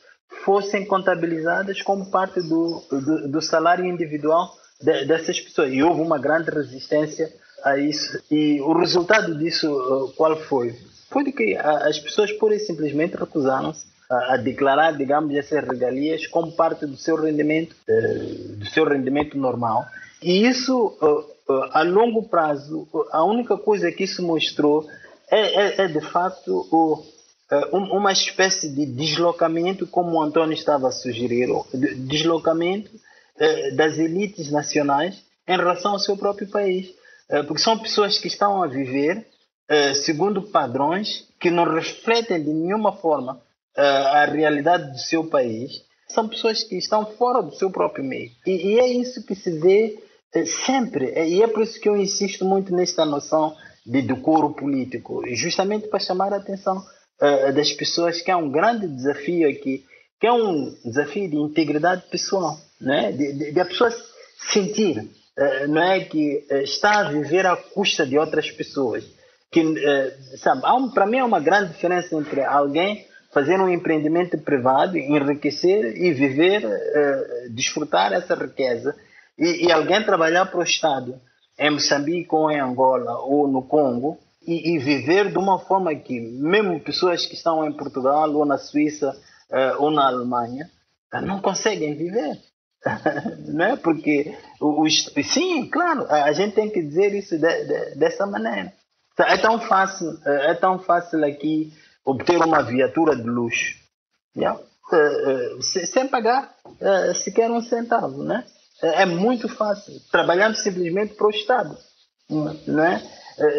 fossem 0.44 0.86
contabilizadas 0.86 1.82
como 1.82 2.10
parte 2.10 2.40
do, 2.40 2.82
do, 2.90 3.28
do 3.28 3.42
salário 3.42 3.84
individual 3.84 4.54
de, 4.80 5.04
dessas 5.04 5.40
pessoas. 5.40 5.72
E 5.72 5.82
houve 5.82 6.00
uma 6.00 6.18
grande 6.18 6.50
resistência 6.50 7.30
a 7.64 7.76
isso. 7.76 8.22
E 8.30 8.60
o 8.60 8.72
resultado 8.72 9.36
disso, 9.38 10.12
qual 10.16 10.36
foi? 10.36 10.74
Foi 11.10 11.24
de 11.24 11.32
que 11.32 11.56
as 11.56 11.98
pessoas 11.98 12.32
pura 12.32 12.54
e 12.54 12.60
simplesmente 12.60 13.16
recusaram-se 13.16 13.90
a, 14.10 14.36
declarar, 14.36 14.96
digamos, 14.96 15.34
essas 15.36 15.64
regalias 15.64 16.26
como 16.26 16.52
parte 16.52 16.84
do 16.84 16.96
seu 16.96 17.16
rendimento, 17.16 17.76
eh, 17.88 18.56
do 18.56 18.66
seu 18.66 18.84
rendimento 18.84 19.38
normal. 19.38 19.84
E 20.20 20.46
isso, 20.48 20.96
eh, 21.00 21.52
eh, 21.52 21.68
a 21.72 21.82
longo 21.82 22.24
prazo, 22.28 22.88
a 23.12 23.24
única 23.24 23.56
coisa 23.56 23.92
que 23.92 24.04
isso 24.04 24.22
mostrou 24.22 24.88
é, 25.30 25.82
é, 25.82 25.84
é 25.84 25.86
de 25.86 26.00
facto 26.00 26.66
o, 26.72 27.04
uma 27.72 28.12
espécie 28.12 28.68
de 28.68 28.86
deslocamento, 28.86 29.86
como 29.86 30.16
o 30.16 30.22
Antônio 30.22 30.54
estava 30.54 30.88
a 30.88 30.92
sugerir, 30.92 31.48
deslocamento 32.06 32.90
das 33.74 33.98
elites 33.98 34.50
nacionais 34.50 35.22
em 35.48 35.56
relação 35.56 35.92
ao 35.92 35.98
seu 35.98 36.16
próprio 36.16 36.48
país. 36.48 36.94
Porque 37.48 37.62
são 37.62 37.78
pessoas 37.78 38.18
que 38.18 38.28
estão 38.28 38.62
a 38.62 38.68
viver 38.68 39.26
segundo 40.04 40.42
padrões 40.42 41.26
que 41.40 41.50
não 41.50 41.64
refletem 41.64 42.42
de 42.42 42.52
nenhuma 42.52 42.92
forma 42.92 43.40
a 43.76 44.24
realidade 44.26 44.92
do 44.92 44.98
seu 44.98 45.24
país, 45.24 45.82
são 46.10 46.28
pessoas 46.28 46.64
que 46.64 46.76
estão 46.76 47.06
fora 47.06 47.42
do 47.42 47.54
seu 47.54 47.70
próprio 47.70 48.04
meio. 48.04 48.30
E, 48.46 48.78
é 48.78 48.88
isso 48.88 49.24
que 49.24 49.34
se 49.34 49.50
vê 49.58 49.98
eh, 50.34 50.44
sempre. 50.66 51.12
E 51.28 51.42
é 51.42 51.46
por 51.46 51.62
isso 51.62 51.80
que 51.80 51.88
eu 51.88 51.96
insisto 51.96 52.44
muito 52.44 52.74
nesta 52.74 53.04
noção 53.04 53.56
de 53.86 54.02
decoro 54.02 54.50
político, 54.52 55.22
justamente 55.34 55.88
para 55.88 56.00
chamar 56.00 56.32
a 56.32 56.36
atenção 56.36 56.84
uh, 57.20 57.52
das 57.52 57.72
pessoas 57.72 58.20
que 58.20 58.30
é 58.30 58.36
um 58.36 58.50
grande 58.50 58.86
desafio 58.86 59.48
aqui, 59.48 59.84
que 60.20 60.26
é 60.26 60.32
um 60.32 60.74
desafio 60.84 61.28
de 61.28 61.36
integridade 61.36 62.02
pessoal, 62.10 62.56
né? 62.80 63.12
de, 63.12 63.32
de, 63.32 63.52
de 63.52 63.60
a 63.60 63.64
pessoa 63.64 63.90
sentir 64.52 64.98
uh, 64.98 65.68
não 65.68 65.82
é 65.82 66.00
que 66.00 66.46
uh, 66.50 66.56
está 66.58 67.00
a 67.00 67.10
viver 67.10 67.46
à 67.46 67.56
custa 67.56 68.06
de 68.06 68.18
outras 68.18 68.50
pessoas. 68.50 69.04
Que, 69.52 69.64
sabe, 70.36 70.62
um, 70.64 70.90
para 70.90 71.04
mim 71.06 71.18
é 71.18 71.24
uma 71.24 71.40
grande 71.40 71.72
diferença 71.72 72.14
entre 72.14 72.40
alguém 72.40 73.04
fazer 73.32 73.60
um 73.60 73.68
empreendimento 73.68 74.36
privado, 74.38 74.98
enriquecer 74.98 75.96
e 75.96 76.12
viver, 76.12 76.64
uh, 76.64 77.50
desfrutar 77.50 78.12
essa 78.12 78.34
riqueza. 78.34 78.94
E, 79.38 79.66
e, 79.66 79.72
alguém 79.72 80.02
trabalhar 80.04 80.46
para 80.46 80.60
o 80.60 80.62
Estado 80.62 81.14
em 81.58 81.70
Moçambique 81.70 82.28
ou 82.34 82.50
em 82.50 82.60
Angola 82.60 83.18
ou 83.20 83.48
no 83.48 83.62
Congo 83.62 84.18
e, 84.46 84.74
e, 84.74 84.78
viver 84.78 85.30
de 85.30 85.38
uma 85.38 85.58
forma 85.58 85.94
que 85.94 86.18
mesmo 86.18 86.80
pessoas 86.80 87.26
que 87.26 87.34
estão 87.34 87.66
em 87.66 87.72
Portugal 87.72 88.32
ou 88.32 88.46
na 88.46 88.56
Suíça 88.56 89.10
uh, 89.50 89.82
ou 89.82 89.90
na 89.90 90.06
Alemanha 90.06 90.70
uh, 91.14 91.20
não 91.20 91.40
conseguem 91.40 91.94
viver. 91.94 92.38
não 93.48 93.64
é? 93.64 93.76
Porque 93.76 94.34
o, 94.60 94.82
o, 94.82 94.90
sim, 94.90 95.68
claro, 95.68 96.06
a 96.08 96.32
gente 96.32 96.54
tem 96.54 96.70
que 96.70 96.82
dizer 96.82 97.14
isso 97.14 97.38
de, 97.38 97.64
de, 97.64 97.94
dessa 97.96 98.26
maneira. 98.26 98.72
É 99.18 99.36
tão 99.36 99.60
fácil, 99.60 100.18
é 100.24 100.54
tão 100.54 100.78
fácil 100.78 101.22
aqui 101.26 101.70
obter 102.02 102.38
uma 102.38 102.62
viatura 102.62 103.14
de 103.14 103.28
luxo. 103.28 103.76
Yeah? 104.34 104.58
Uh, 104.58 105.62
sem 105.62 106.08
pagar 106.08 106.54
sequer 107.16 107.50
um 107.50 107.60
centavo. 107.60 108.24
Né? 108.24 108.42
É 108.82 109.04
muito 109.04 109.46
fácil, 109.46 110.00
trabalhando 110.10 110.54
simplesmente 110.54 111.12
para 111.12 111.26
o 111.26 111.30
Estado. 111.30 111.76
Não 112.30 112.82
é? 112.82 113.02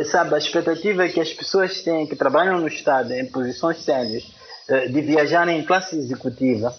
Sabe, 0.06 0.36
a 0.36 0.38
expectativa 0.38 1.06
é 1.06 1.10
que 1.10 1.20
as 1.20 1.34
pessoas 1.34 1.82
têm 1.82 2.08
que 2.08 2.16
trabalham 2.16 2.60
no 2.60 2.68
Estado 2.68 3.14
em 3.14 3.26
posições 3.26 3.84
sérias 3.84 4.24
de 4.90 5.02
viajarem 5.02 5.60
em 5.60 5.66
classe 5.66 5.98
executiva 5.98 6.74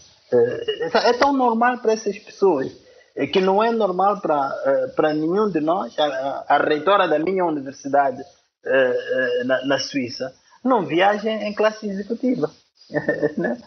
é 1.04 1.12
tão 1.12 1.32
normal 1.32 1.78
para 1.78 1.92
essas 1.92 2.18
pessoas 2.18 2.72
que 3.32 3.40
não 3.40 3.62
é 3.62 3.70
normal 3.70 4.20
para, 4.20 5.12
nenhum 5.12 5.50
de 5.50 5.60
nós. 5.60 5.98
A, 5.98 6.44
a 6.48 6.58
reitora 6.58 7.06
da 7.06 7.18
minha 7.18 7.44
universidade 7.44 8.22
na, 9.44 9.66
na 9.66 9.78
Suíça 9.78 10.32
não 10.64 10.86
viajem 10.86 11.42
em 11.42 11.52
classe 11.52 11.88
executiva. 11.88 12.50
né? 13.36 13.58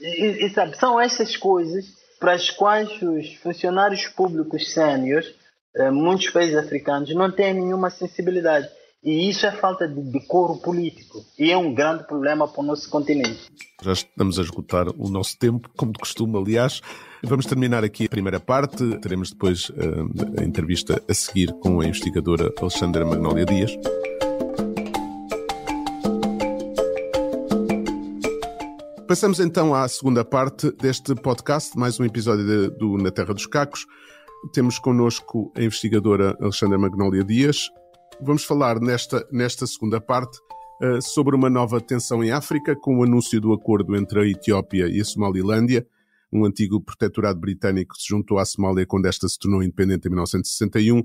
e, 0.00 0.46
e, 0.46 0.50
sabe, 0.50 0.76
são 0.76 1.00
essas 1.00 1.36
coisas 1.36 1.84
para 2.18 2.32
as 2.32 2.50
quais 2.50 2.90
os 3.02 3.34
funcionários 3.34 4.06
públicos 4.08 4.72
eh, 4.72 5.34
muitos 5.92 6.30
países 6.30 6.56
africanos, 6.56 7.14
não 7.14 7.30
têm 7.30 7.54
nenhuma 7.54 7.90
sensibilidade. 7.90 8.68
E 9.02 9.30
isso 9.30 9.46
é 9.46 9.52
falta 9.52 9.86
de 9.86 10.00
decoro 10.10 10.56
político. 10.56 11.24
E 11.38 11.52
é 11.52 11.56
um 11.56 11.72
grande 11.72 12.04
problema 12.04 12.48
para 12.48 12.60
o 12.60 12.66
nosso 12.66 12.90
continente. 12.90 13.46
Já 13.80 13.92
estamos 13.92 14.38
a 14.38 14.42
esgotar 14.42 14.88
o 14.88 15.08
nosso 15.08 15.38
tempo, 15.38 15.70
como 15.76 15.92
de 15.92 16.00
costume, 16.00 16.36
aliás. 16.36 16.80
Vamos 17.22 17.46
terminar 17.46 17.84
aqui 17.84 18.06
a 18.06 18.08
primeira 18.08 18.40
parte. 18.40 18.98
Teremos 18.98 19.30
depois 19.30 19.68
uh, 19.70 20.40
a 20.40 20.44
entrevista 20.44 21.00
a 21.08 21.14
seguir 21.14 21.52
com 21.60 21.80
a 21.80 21.86
investigadora 21.86 22.52
Alexandra 22.60 23.06
Magnólia 23.06 23.44
Dias. 23.46 23.70
Passamos 29.06 29.40
então 29.40 29.74
à 29.74 29.88
segunda 29.88 30.24
parte 30.24 30.70
deste 30.72 31.14
podcast, 31.14 31.78
mais 31.78 31.98
um 31.98 32.04
episódio 32.04 32.44
de, 32.44 32.76
do 32.76 32.98
Na 32.98 33.10
Terra 33.10 33.32
dos 33.32 33.46
Cacos. 33.46 33.86
Temos 34.52 34.78
connosco 34.78 35.52
a 35.56 35.62
investigadora 35.62 36.36
Alexandra 36.40 36.78
Magnólia 36.78 37.24
Dias. 37.24 37.68
Vamos 38.20 38.44
falar 38.44 38.80
nesta, 38.80 39.26
nesta 39.32 39.66
segunda 39.66 40.00
parte 40.00 40.38
uh, 40.82 41.02
sobre 41.02 41.34
uma 41.34 41.50
nova 41.50 41.80
tensão 41.80 42.22
em 42.22 42.30
África, 42.30 42.76
com 42.76 42.98
o 42.98 43.02
anúncio 43.02 43.40
do 43.40 43.52
acordo 43.52 43.96
entre 43.96 44.20
a 44.20 44.26
Etiópia 44.26 44.88
e 44.88 45.00
a 45.00 45.04
Somalilândia, 45.04 45.86
um 46.32 46.44
antigo 46.44 46.80
protetorado 46.80 47.40
britânico 47.40 47.94
que 47.94 48.02
se 48.02 48.08
juntou 48.08 48.38
à 48.38 48.44
Somália 48.44 48.86
quando 48.86 49.06
esta 49.06 49.28
se 49.28 49.38
tornou 49.38 49.62
independente 49.62 50.06
em 50.06 50.10
1961, 50.10 51.02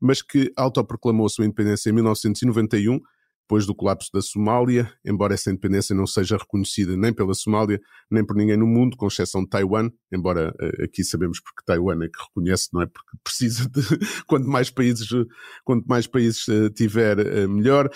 mas 0.00 0.22
que 0.22 0.52
autoproclamou 0.56 1.28
sua 1.28 1.44
independência 1.44 1.90
em 1.90 1.92
1991 1.92 3.00
depois 3.48 3.64
do 3.64 3.74
colapso 3.74 4.10
da 4.12 4.20
Somália, 4.20 4.92
embora 5.02 5.32
essa 5.32 5.50
independência 5.50 5.96
não 5.96 6.06
seja 6.06 6.36
reconhecida 6.36 6.94
nem 6.98 7.14
pela 7.14 7.32
Somália, 7.32 7.80
nem 8.10 8.24
por 8.24 8.36
ninguém 8.36 8.58
no 8.58 8.66
mundo, 8.66 8.94
com 8.94 9.06
exceção 9.06 9.42
de 9.42 9.48
Taiwan, 9.48 9.90
embora 10.12 10.54
uh, 10.60 10.84
aqui 10.84 11.02
sabemos 11.02 11.40
porque 11.40 11.64
Taiwan 11.64 12.04
é 12.04 12.08
que 12.08 12.22
reconhece, 12.22 12.68
não 12.74 12.82
é? 12.82 12.86
Porque 12.86 13.16
precisa 13.24 13.66
de, 13.66 13.80
quanto 14.26 14.46
mais 14.46 14.68
países, 14.68 15.08
quanto 15.64 15.86
mais 15.86 16.06
países 16.06 16.46
uh, 16.48 16.68
tiver, 16.68 17.18
uh, 17.18 17.48
melhor. 17.48 17.88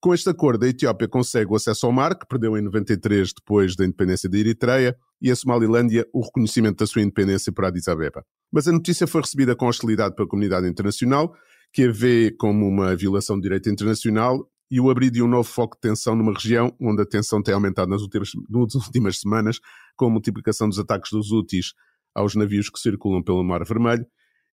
Com 0.00 0.12
este 0.12 0.28
acordo, 0.28 0.64
a 0.64 0.68
Etiópia 0.68 1.06
consegue 1.06 1.52
o 1.52 1.54
acesso 1.54 1.86
ao 1.86 1.92
mar, 1.92 2.18
que 2.18 2.26
perdeu 2.26 2.58
em 2.58 2.62
93 2.62 3.32
depois 3.32 3.76
da 3.76 3.84
independência 3.84 4.28
da 4.28 4.36
Eritreia, 4.36 4.96
e 5.22 5.30
a 5.30 5.36
Somalilândia 5.36 6.04
o 6.12 6.20
reconhecimento 6.20 6.78
da 6.78 6.86
sua 6.86 7.00
independência 7.00 7.52
por 7.52 7.64
Addis 7.64 7.86
Abeba. 7.86 8.24
Mas 8.52 8.66
a 8.66 8.72
notícia 8.72 9.06
foi 9.06 9.20
recebida 9.20 9.54
com 9.54 9.68
hostilidade 9.68 10.16
pela 10.16 10.28
comunidade 10.28 10.66
internacional, 10.66 11.32
que 11.72 11.84
a 11.84 11.92
vê 11.92 12.34
como 12.36 12.66
uma 12.66 12.96
violação 12.96 13.36
de 13.36 13.42
direito 13.42 13.70
internacional 13.70 14.48
e 14.70 14.80
o 14.80 14.90
abrir 14.90 15.10
de 15.10 15.22
um 15.22 15.28
novo 15.28 15.48
foco 15.48 15.76
de 15.76 15.80
tensão 15.80 16.16
numa 16.16 16.32
região 16.32 16.74
onde 16.80 17.02
a 17.02 17.06
tensão 17.06 17.42
tem 17.42 17.54
aumentado 17.54 17.90
nas 17.90 18.02
últimas, 18.02 18.30
nas 18.48 18.74
últimas 18.74 19.20
semanas, 19.20 19.60
com 19.96 20.06
a 20.06 20.10
multiplicação 20.10 20.68
dos 20.68 20.78
ataques 20.78 21.10
dos 21.12 21.30
Houthis 21.30 21.72
aos 22.14 22.34
navios 22.34 22.68
que 22.68 22.78
circulam 22.78 23.22
pelo 23.22 23.44
Mar 23.44 23.64
Vermelho 23.64 24.06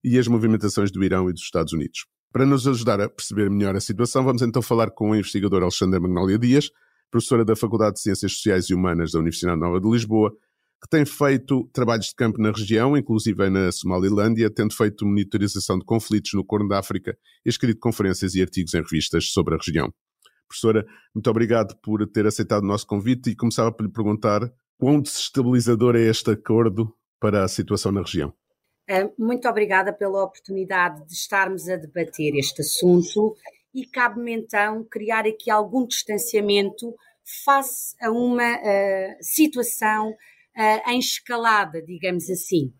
e 0.04 0.18
as 0.18 0.28
movimentações 0.28 0.90
do 0.90 1.02
Irão 1.02 1.28
e 1.28 1.32
dos 1.32 1.42
Estados 1.42 1.72
Unidos. 1.72 2.06
Para 2.30 2.44
nos 2.44 2.66
ajudar 2.66 3.00
a 3.00 3.08
perceber 3.08 3.48
melhor 3.48 3.74
a 3.76 3.80
situação, 3.80 4.24
vamos 4.24 4.42
então 4.42 4.60
falar 4.60 4.90
com 4.90 5.10
o 5.10 5.16
investigador 5.16 5.62
Alexandre 5.62 6.00
Magnólia 6.00 6.38
Dias, 6.38 6.68
professora 7.10 7.44
da 7.44 7.56
Faculdade 7.56 7.94
de 7.94 8.00
Ciências 8.00 8.32
Sociais 8.32 8.66
e 8.66 8.74
Humanas 8.74 9.12
da 9.12 9.20
Universidade 9.20 9.58
Nova 9.58 9.80
de 9.80 9.88
Lisboa, 9.88 10.30
que 10.82 10.88
tem 10.90 11.06
feito 11.06 11.70
trabalhos 11.72 12.06
de 12.06 12.14
campo 12.14 12.42
na 12.42 12.50
região, 12.50 12.96
inclusive 12.96 13.48
na 13.48 13.72
Somalilândia, 13.72 14.50
tendo 14.50 14.74
feito 14.74 15.06
monitorização 15.06 15.78
de 15.78 15.84
conflitos 15.84 16.32
no 16.34 16.44
Corno 16.44 16.68
da 16.68 16.78
África 16.78 17.16
e 17.46 17.48
escrito 17.48 17.78
conferências 17.78 18.34
e 18.34 18.42
artigos 18.42 18.74
em 18.74 18.82
revistas 18.82 19.30
sobre 19.30 19.54
a 19.54 19.58
região. 19.58 19.90
Professora, 20.48 20.86
muito 21.14 21.28
obrigado 21.30 21.76
por 21.82 22.06
ter 22.08 22.26
aceitado 22.26 22.62
o 22.62 22.66
nosso 22.66 22.86
convite 22.86 23.30
e 23.30 23.36
começava 23.36 23.72
por 23.72 23.84
lhe 23.84 23.92
perguntar 23.92 24.40
quão 24.78 25.00
desestabilizador 25.00 25.96
é 25.96 26.02
este 26.02 26.30
acordo 26.30 26.94
para 27.20 27.44
a 27.44 27.48
situação 27.48 27.90
na 27.90 28.02
região. 28.02 28.32
Ah, 28.88 29.08
muito 29.18 29.48
obrigada 29.48 29.92
pela 29.92 30.22
oportunidade 30.22 31.06
de 31.06 31.14
estarmos 31.14 31.68
a 31.68 31.76
debater 31.76 32.34
este 32.36 32.60
assunto 32.60 33.34
e 33.74 33.86
cabe-me 33.86 34.32
então 34.32 34.84
criar 34.84 35.26
aqui 35.26 35.50
algum 35.50 35.86
distanciamento 35.86 36.94
face 37.44 37.96
a 38.00 38.10
uma 38.10 38.56
uh, 38.56 39.16
situação 39.20 40.10
uh, 40.10 40.90
em 40.90 40.98
escalada, 40.98 41.82
digamos 41.82 42.28
assim. 42.28 42.72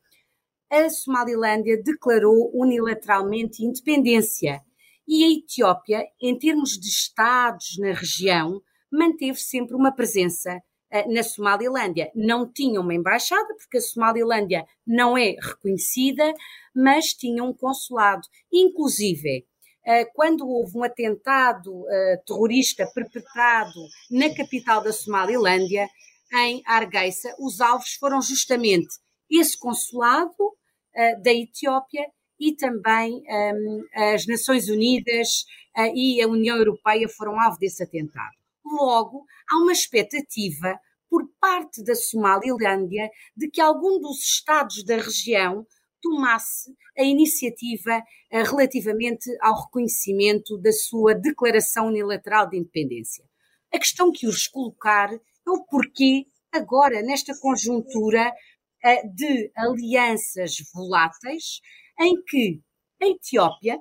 A 0.71 0.91
Somalilândia 0.91 1.83
declarou 1.83 2.51
unilateralmente 2.55 3.65
independência 3.65 4.61
e 5.07 5.25
a 5.25 5.31
Etiópia, 5.31 6.07
em 6.21 6.39
termos 6.39 6.79
de 6.79 6.89
Estados 6.89 7.77
na 7.79 7.93
região, 7.93 8.61
manteve 8.91 9.39
sempre 9.39 9.75
uma 9.75 9.93
presença 9.93 10.57
uh, 10.57 11.13
na 11.13 11.23
Somalilândia. 11.23 12.11
Não 12.15 12.51
tinha 12.51 12.81
uma 12.81 12.95
embaixada, 12.95 13.55
porque 13.57 13.79
a 13.79 13.81
Somalilândia 13.81 14.65
não 14.87 15.17
é 15.17 15.37
reconhecida, 15.41 16.33
mas 16.75 17.13
tinha 17.13 17.43
um 17.43 17.53
consulado. 17.53 18.27
Inclusive, 18.53 19.47
eh, 19.87 20.07
quando 20.07 20.49
houve 20.49 20.79
um 20.79 20.83
atentado 20.83 21.85
eh, 21.91 22.17
terrorista 22.27 22.87
perpetrado 22.95 23.81
na 24.11 24.35
capital 24.35 24.83
da 24.83 24.93
Somalilândia, 24.93 25.87
em 26.33 26.63
Hargeisa, 26.67 27.35
os 27.39 27.61
alvos 27.61 27.93
foram 27.95 28.21
justamente 28.23 28.97
esse 29.31 29.59
consulado 29.59 30.57
eh, 30.95 31.17
da 31.17 31.33
Etiópia 31.33 32.07
e 32.39 32.55
também 32.55 33.23
um, 33.29 33.85
as 34.13 34.27
Nações 34.27 34.69
Unidas 34.69 35.45
uh, 35.77 35.93
e 35.95 36.21
a 36.21 36.29
União 36.29 36.57
Europeia 36.57 37.09
foram 37.09 37.39
alvo 37.41 37.59
desse 37.59 37.83
atentado. 37.83 38.35
Logo, 38.65 39.25
há 39.51 39.59
uma 39.59 39.73
expectativa 39.73 40.79
por 41.09 41.29
parte 41.41 41.85
da 41.85 41.95
Somalilândia 41.95 43.09
de 43.37 43.49
que 43.49 43.61
algum 43.61 44.01
dos 44.01 44.19
Estados 44.21 44.85
da 44.85 44.97
região 44.97 45.67
tomasse 46.03 46.75
a 46.99 47.03
iniciativa 47.03 47.99
uh, 47.99 48.43
relativamente 48.51 49.31
ao 49.41 49.65
reconhecimento 49.65 50.59
da 50.59 50.73
sua 50.73 51.15
declaração 51.15 51.87
unilateral 51.87 52.49
de 52.49 52.59
independência. 52.59 53.25
A 53.73 53.79
questão 53.79 54.13
que 54.13 54.27
os 54.27 54.47
colocar 54.47 55.13
é 55.13 55.51
o 55.51 55.65
porquê, 55.65 56.27
agora, 56.53 57.03
nesta 57.03 57.33
conjuntura 57.39 58.29
uh, 58.29 59.15
de 59.15 59.51
alianças 59.57 60.57
voláteis, 60.75 61.61
em 61.99 62.23
que 62.23 62.61
a 63.03 63.07
Etiópia, 63.07 63.79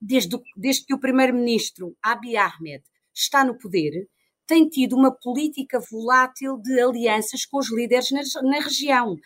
desde, 0.00 0.36
desde 0.56 0.84
que 0.84 0.94
o 0.94 1.00
primeiro-ministro 1.00 1.96
Abiy 2.02 2.36
Ahmed 2.36 2.82
está 3.14 3.44
no 3.44 3.58
poder, 3.58 4.08
tem 4.46 4.68
tido 4.68 4.96
uma 4.96 5.12
política 5.12 5.78
volátil 5.90 6.58
de 6.58 6.80
alianças 6.80 7.46
com 7.46 7.58
os 7.58 7.72
líderes 7.72 8.10
na, 8.10 8.22
na 8.42 8.60
região. 8.60 9.16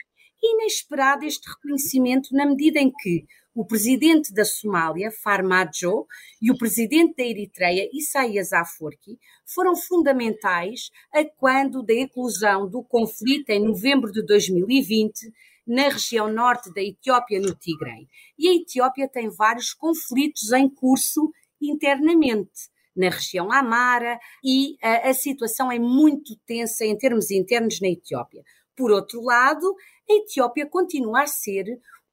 Inesperado 0.42 1.24
este 1.24 1.48
reconhecimento 1.48 2.28
na 2.32 2.46
medida 2.46 2.78
em 2.78 2.92
que 2.92 3.24
o 3.54 3.64
presidente 3.64 4.34
da 4.34 4.44
Somália, 4.44 5.10
Farmajo, 5.10 6.06
e 6.42 6.50
o 6.50 6.58
presidente 6.58 7.14
da 7.16 7.24
Eritreia, 7.24 7.88
Isaias 7.90 8.52
Afwerki, 8.52 9.18
foram 9.46 9.74
fundamentais 9.74 10.90
a 11.10 11.24
quando 11.24 11.82
da 11.82 11.94
eclosão 11.94 12.68
do 12.68 12.84
conflito 12.84 13.48
em 13.48 13.64
novembro 13.64 14.12
de 14.12 14.22
2020 14.26 15.32
na 15.66 15.88
região 15.88 16.32
norte 16.32 16.72
da 16.72 16.82
Etiópia, 16.82 17.40
no 17.40 17.54
Tigray. 17.54 18.06
E 18.38 18.48
a 18.48 18.54
Etiópia 18.54 19.08
tem 19.08 19.28
vários 19.28 19.74
conflitos 19.74 20.52
em 20.52 20.68
curso 20.68 21.30
internamente 21.60 22.70
na 22.96 23.10
região 23.10 23.52
Amara 23.52 24.18
e 24.42 24.76
a, 24.82 25.10
a 25.10 25.14
situação 25.14 25.70
é 25.70 25.78
muito 25.78 26.34
tensa 26.46 26.84
em 26.84 26.96
termos 26.96 27.30
internos 27.30 27.80
na 27.80 27.88
Etiópia. 27.88 28.42
Por 28.74 28.90
outro 28.90 29.20
lado, 29.22 29.74
a 30.08 30.12
Etiópia 30.14 30.66
continua 30.66 31.22
a 31.22 31.26
ser 31.26 31.64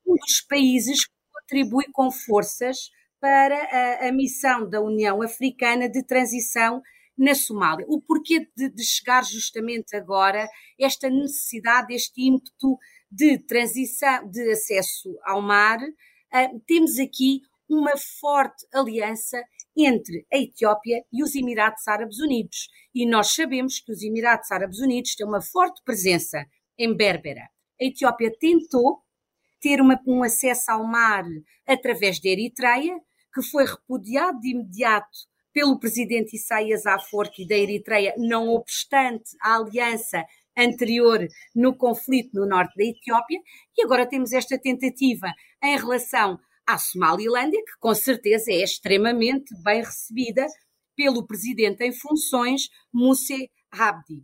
um 0.05 0.15
dos 0.15 0.41
países 0.41 1.05
que 1.05 1.13
contribui 1.31 1.85
com 1.93 2.11
forças 2.11 2.89
para 3.19 3.55
a, 3.55 4.09
a 4.09 4.11
missão 4.11 4.69
da 4.69 4.81
União 4.81 5.21
Africana 5.21 5.87
de 5.87 6.03
transição 6.03 6.81
na 7.17 7.35
Somália. 7.35 7.85
O 7.87 8.01
porquê 8.01 8.47
de, 8.55 8.69
de, 8.69 8.83
chegar 8.83 9.23
justamente 9.23 9.95
agora 9.95 10.47
esta 10.79 11.09
necessidade, 11.09 11.93
este 11.93 12.21
ímpeto 12.21 12.77
de 13.13 13.37
transição, 13.37 14.27
de 14.27 14.51
acesso 14.51 15.15
ao 15.23 15.39
mar, 15.41 15.79
uh, 15.79 16.59
temos 16.65 16.97
aqui 16.97 17.41
uma 17.69 17.95
forte 18.19 18.65
aliança 18.73 19.41
entre 19.77 20.25
a 20.31 20.37
Etiópia 20.37 21.03
e 21.11 21.23
os 21.23 21.35
Emirados 21.35 21.87
Árabes 21.87 22.19
Unidos. 22.19 22.69
E 22.93 23.07
nós 23.07 23.33
sabemos 23.33 23.79
que 23.79 23.91
os 23.91 24.01
Emirados 24.01 24.51
Árabes 24.51 24.79
Unidos 24.79 25.15
têm 25.15 25.27
uma 25.27 25.41
forte 25.41 25.81
presença 25.83 26.45
em 26.77 26.95
Berbera. 26.95 27.49
A 27.79 27.85
Etiópia 27.85 28.31
tentou 28.39 29.01
ter 29.61 29.79
uma, 29.79 29.99
um 30.07 30.23
acesso 30.23 30.71
ao 30.71 30.83
mar 30.85 31.23
através 31.67 32.19
da 32.19 32.29
Eritreia, 32.29 32.99
que 33.33 33.41
foi 33.43 33.65
repudiado 33.65 34.39
de 34.39 34.51
imediato 34.51 35.19
pelo 35.53 35.79
presidente 35.79 36.35
Isaias 36.35 36.85
Afwerki 36.85 37.47
da 37.47 37.55
Eritreia, 37.55 38.13
não 38.17 38.49
obstante 38.49 39.35
a 39.39 39.57
aliança 39.57 40.25
anterior 40.57 41.27
no 41.55 41.75
conflito 41.75 42.31
no 42.33 42.45
norte 42.45 42.75
da 42.77 42.83
Etiópia, 42.83 43.39
e 43.77 43.83
agora 43.83 44.07
temos 44.07 44.31
esta 44.31 44.57
tentativa 44.57 45.27
em 45.63 45.77
relação 45.77 46.39
à 46.67 46.77
Somalilândia, 46.77 47.63
que 47.65 47.77
com 47.79 47.93
certeza 47.93 48.51
é 48.51 48.63
extremamente 48.63 49.53
bem 49.63 49.81
recebida 49.81 50.45
pelo 50.95 51.25
presidente 51.25 51.83
em 51.83 51.91
funções, 51.91 52.69
Moussé 52.93 53.47
Abdi. 53.71 54.23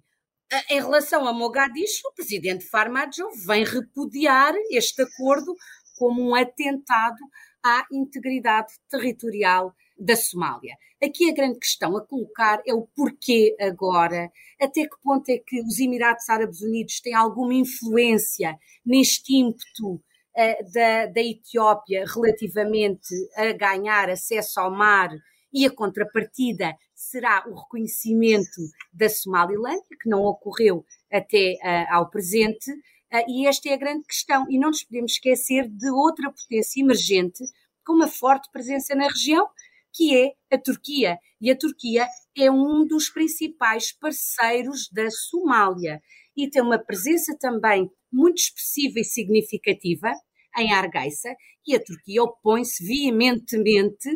Em 0.70 0.80
relação 0.80 1.28
a 1.28 1.34
Mogadishu, 1.34 2.08
o 2.08 2.14
presidente 2.14 2.66
Farmajo 2.66 3.30
vem 3.46 3.64
repudiar 3.64 4.54
este 4.72 5.04
acordo 5.04 5.56
como 5.98 6.30
um 6.30 6.34
atentado 6.34 7.20
à 7.64 7.86
integridade 7.92 8.74
territorial 8.90 9.76
da 10.00 10.16
Somália. 10.16 10.76
Aqui 11.04 11.30
a 11.30 11.34
grande 11.34 11.60
questão 11.60 11.96
a 11.98 12.06
colocar 12.06 12.62
é 12.66 12.74
o 12.74 12.88
porquê 12.96 13.56
agora, 13.60 14.32
até 14.60 14.84
que 14.84 15.02
ponto 15.04 15.30
é 15.30 15.38
que 15.38 15.62
os 15.62 15.80
Emirados 15.80 16.30
Árabes 16.30 16.62
Unidos 16.62 17.00
têm 17.02 17.14
alguma 17.14 17.54
influência 17.54 18.58
neste 18.86 19.36
ímpeto 19.36 19.96
uh, 19.96 20.72
da, 20.74 21.06
da 21.08 21.22
Etiópia 21.22 22.06
relativamente 22.06 23.14
a 23.36 23.52
ganhar 23.54 24.10
acesso 24.10 24.60
ao 24.60 24.72
mar 24.72 25.10
e 25.54 25.66
a 25.66 25.72
contrapartida 25.74 26.76
será 26.94 27.44
o 27.48 27.56
reconhecimento 27.56 28.62
da 28.94 29.10
Somalilândia, 29.10 29.98
que 30.02 30.10
não 30.10 30.24
ocorreu 30.24 30.86
até 31.12 31.56
uh, 31.64 31.96
ao 31.96 32.10
presente, 32.10 32.72
uh, 32.72 33.24
e 33.28 33.48
esta 33.48 33.70
é 33.70 33.74
a 33.74 33.78
grande 33.78 34.06
questão. 34.06 34.46
E 34.50 34.60
não 34.60 34.70
nos 34.70 34.84
podemos 34.84 35.14
esquecer 35.14 35.68
de 35.68 35.90
outra 35.90 36.32
potência 36.32 36.82
emergente 36.82 37.44
com 37.86 37.94
uma 37.94 38.08
forte 38.08 38.50
presença 38.52 38.94
na 38.94 39.08
região, 39.08 39.48
que 39.94 40.16
é 40.16 40.32
a 40.52 40.58
Turquia. 40.58 41.18
E 41.42 41.50
a 41.52 41.58
Turquia 41.58 42.08
é 42.38 42.52
um 42.52 42.86
dos 42.86 43.10
principais 43.10 43.92
parceiros 43.92 44.90
da 44.92 45.10
Somália 45.10 46.02
e 46.36 46.50
tem 46.50 46.62
uma 46.62 46.80
presença 46.80 47.36
também 47.40 47.90
muito 48.12 48.38
expressiva 48.38 49.00
e 49.00 49.04
significativa 49.04 50.12
em 50.58 50.74
Argeisa, 50.74 51.36
e 51.66 51.76
a 51.76 51.84
Turquia 51.84 52.24
opõe-se 52.24 52.84
veementemente 52.84 54.10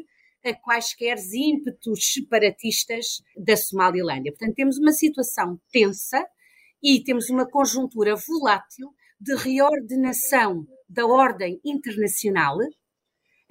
a 0.44 0.54
quaisquer 0.54 1.18
ímpetos 1.34 2.14
separatistas 2.14 3.22
da 3.38 3.56
Somalilândia. 3.56 4.32
Portanto, 4.32 4.56
temos 4.56 4.78
uma 4.78 4.92
situação 4.92 5.60
tensa 5.72 6.26
e 6.82 7.02
temos 7.04 7.30
uma 7.30 7.50
conjuntura 7.50 8.16
volátil 8.16 8.94
de 9.20 9.36
reordenação 9.36 10.66
da 10.90 11.06
ordem 11.06 11.62
internacional, 11.64 12.58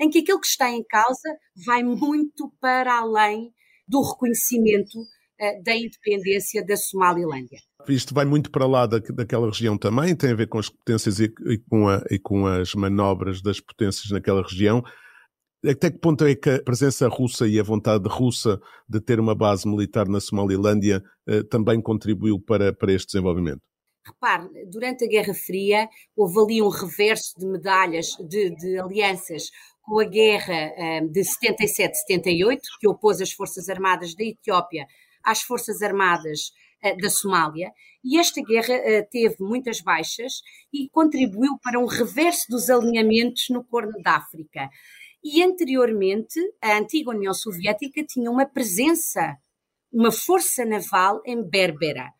em 0.02 0.10
que 0.10 0.18
aquilo 0.18 0.40
que 0.40 0.48
está 0.48 0.68
em 0.68 0.82
causa 0.84 1.36
vai 1.64 1.82
muito 1.84 2.52
para 2.60 2.98
além 2.98 3.52
do 3.86 4.02
reconhecimento 4.02 4.98
uh, 4.98 5.62
da 5.62 5.76
independência 5.76 6.64
da 6.66 6.76
Somalilândia. 6.76 7.60
Isto 7.88 8.12
vai 8.12 8.24
muito 8.24 8.50
para 8.50 8.66
lá 8.66 8.86
da, 8.86 8.98
daquela 8.98 9.46
região 9.46 9.78
também, 9.78 10.16
tem 10.16 10.30
a 10.30 10.34
ver 10.34 10.48
com 10.48 10.58
as 10.58 10.68
potências 10.68 11.20
e, 11.20 11.32
e, 11.46 11.58
com 11.68 11.88
a, 11.88 12.02
e 12.10 12.18
com 12.18 12.46
as 12.46 12.74
manobras 12.74 13.40
das 13.40 13.60
potências 13.60 14.10
naquela 14.10 14.42
região. 14.42 14.82
Até 15.64 15.92
que 15.92 15.98
ponto 15.98 16.24
é 16.24 16.34
que 16.34 16.50
a 16.50 16.62
presença 16.62 17.06
russa 17.06 17.46
e 17.46 17.60
a 17.60 17.62
vontade 17.62 18.08
russa 18.08 18.60
de 18.88 19.00
ter 19.00 19.20
uma 19.20 19.34
base 19.34 19.68
militar 19.68 20.08
na 20.08 20.18
Somalilândia 20.18 21.00
eh, 21.28 21.44
também 21.44 21.80
contribuiu 21.80 22.40
para, 22.40 22.72
para 22.72 22.92
este 22.92 23.12
desenvolvimento? 23.12 23.60
Repare, 24.04 24.48
durante 24.68 25.04
a 25.04 25.08
Guerra 25.08 25.34
Fria 25.34 25.88
houve 26.16 26.40
ali 26.40 26.62
um 26.62 26.68
reverso 26.68 27.38
de 27.38 27.46
medalhas, 27.46 28.16
de, 28.28 28.50
de 28.56 28.76
alianças 28.76 29.50
com 29.82 29.98
a 29.98 30.04
guerra 30.04 30.72
de 31.10 31.20
77-78, 31.20 32.60
que 32.80 32.88
opôs 32.88 33.20
as 33.20 33.32
Forças 33.32 33.68
Armadas 33.68 34.14
da 34.14 34.24
Etiópia 34.24 34.86
às 35.24 35.42
Forças 35.42 35.82
Armadas 35.82 36.52
uh, 36.84 36.96
da 36.98 37.08
Somália, 37.08 37.72
e 38.04 38.18
esta 38.18 38.42
guerra 38.42 38.74
uh, 38.74 39.08
teve 39.10 39.36
muitas 39.40 39.80
baixas 39.80 40.42
e 40.72 40.88
contribuiu 40.90 41.58
para 41.62 41.78
um 41.78 41.86
reverso 41.86 42.46
dos 42.48 42.68
alinhamentos 42.68 43.48
no 43.50 43.64
Corno 43.64 44.00
da 44.02 44.16
África. 44.16 44.68
E 45.22 45.42
anteriormente, 45.42 46.40
a 46.60 46.76
antiga 46.76 47.10
União 47.10 47.32
Soviética 47.32 48.04
tinha 48.04 48.30
uma 48.30 48.44
presença, 48.44 49.36
uma 49.92 50.10
força 50.10 50.64
naval 50.64 51.22
em 51.24 51.48
Berbera. 51.48 52.12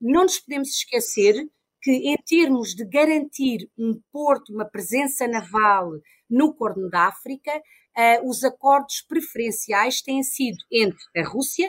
Não 0.00 0.22
nos 0.22 0.40
podemos 0.40 0.68
esquecer 0.70 1.48
que, 1.80 1.92
em 1.92 2.16
termos 2.26 2.74
de 2.74 2.84
garantir 2.84 3.70
um 3.78 4.00
porto, 4.10 4.52
uma 4.52 4.64
presença 4.64 5.28
naval 5.28 5.92
no 6.28 6.54
Corno 6.54 6.88
da 6.88 7.06
África, 7.06 7.56
uh, 7.56 8.28
os 8.28 8.44
acordos 8.44 9.02
preferenciais 9.08 10.02
têm 10.02 10.22
sido 10.22 10.58
entre 10.70 10.98
a 11.16 11.28
Rússia 11.28 11.68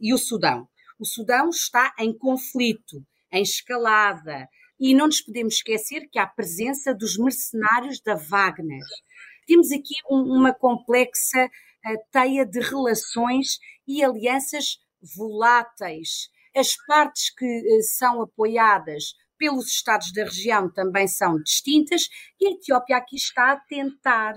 e 0.00 0.12
o 0.12 0.18
Sudão. 0.18 0.68
O 0.98 1.04
Sudão 1.04 1.48
está 1.48 1.92
em 1.98 2.16
conflito, 2.16 3.04
em 3.32 3.42
escalada, 3.42 4.48
e 4.78 4.94
não 4.94 5.06
nos 5.06 5.20
podemos 5.20 5.54
esquecer 5.54 6.08
que 6.10 6.18
há 6.18 6.24
a 6.24 6.28
presença 6.28 6.94
dos 6.94 7.16
mercenários 7.16 8.00
da 8.00 8.14
Wagner. 8.14 8.84
Temos 9.46 9.70
aqui 9.70 9.94
um, 10.10 10.38
uma 10.38 10.52
complexa 10.52 11.46
uh, 11.46 11.98
teia 12.10 12.44
de 12.44 12.60
relações 12.60 13.58
e 13.86 14.02
alianças 14.02 14.78
voláteis. 15.16 16.28
As 16.54 16.74
partes 16.86 17.32
que 17.34 17.44
uh, 17.44 17.82
são 17.82 18.22
apoiadas 18.22 19.14
pelos 19.42 19.66
Estados 19.66 20.12
da 20.12 20.22
região 20.22 20.72
também 20.72 21.08
são 21.08 21.36
distintas 21.42 22.02
e 22.40 22.46
a 22.46 22.50
Etiópia 22.52 22.96
aqui 22.96 23.16
está 23.16 23.50
a 23.50 23.56
tentar 23.56 24.34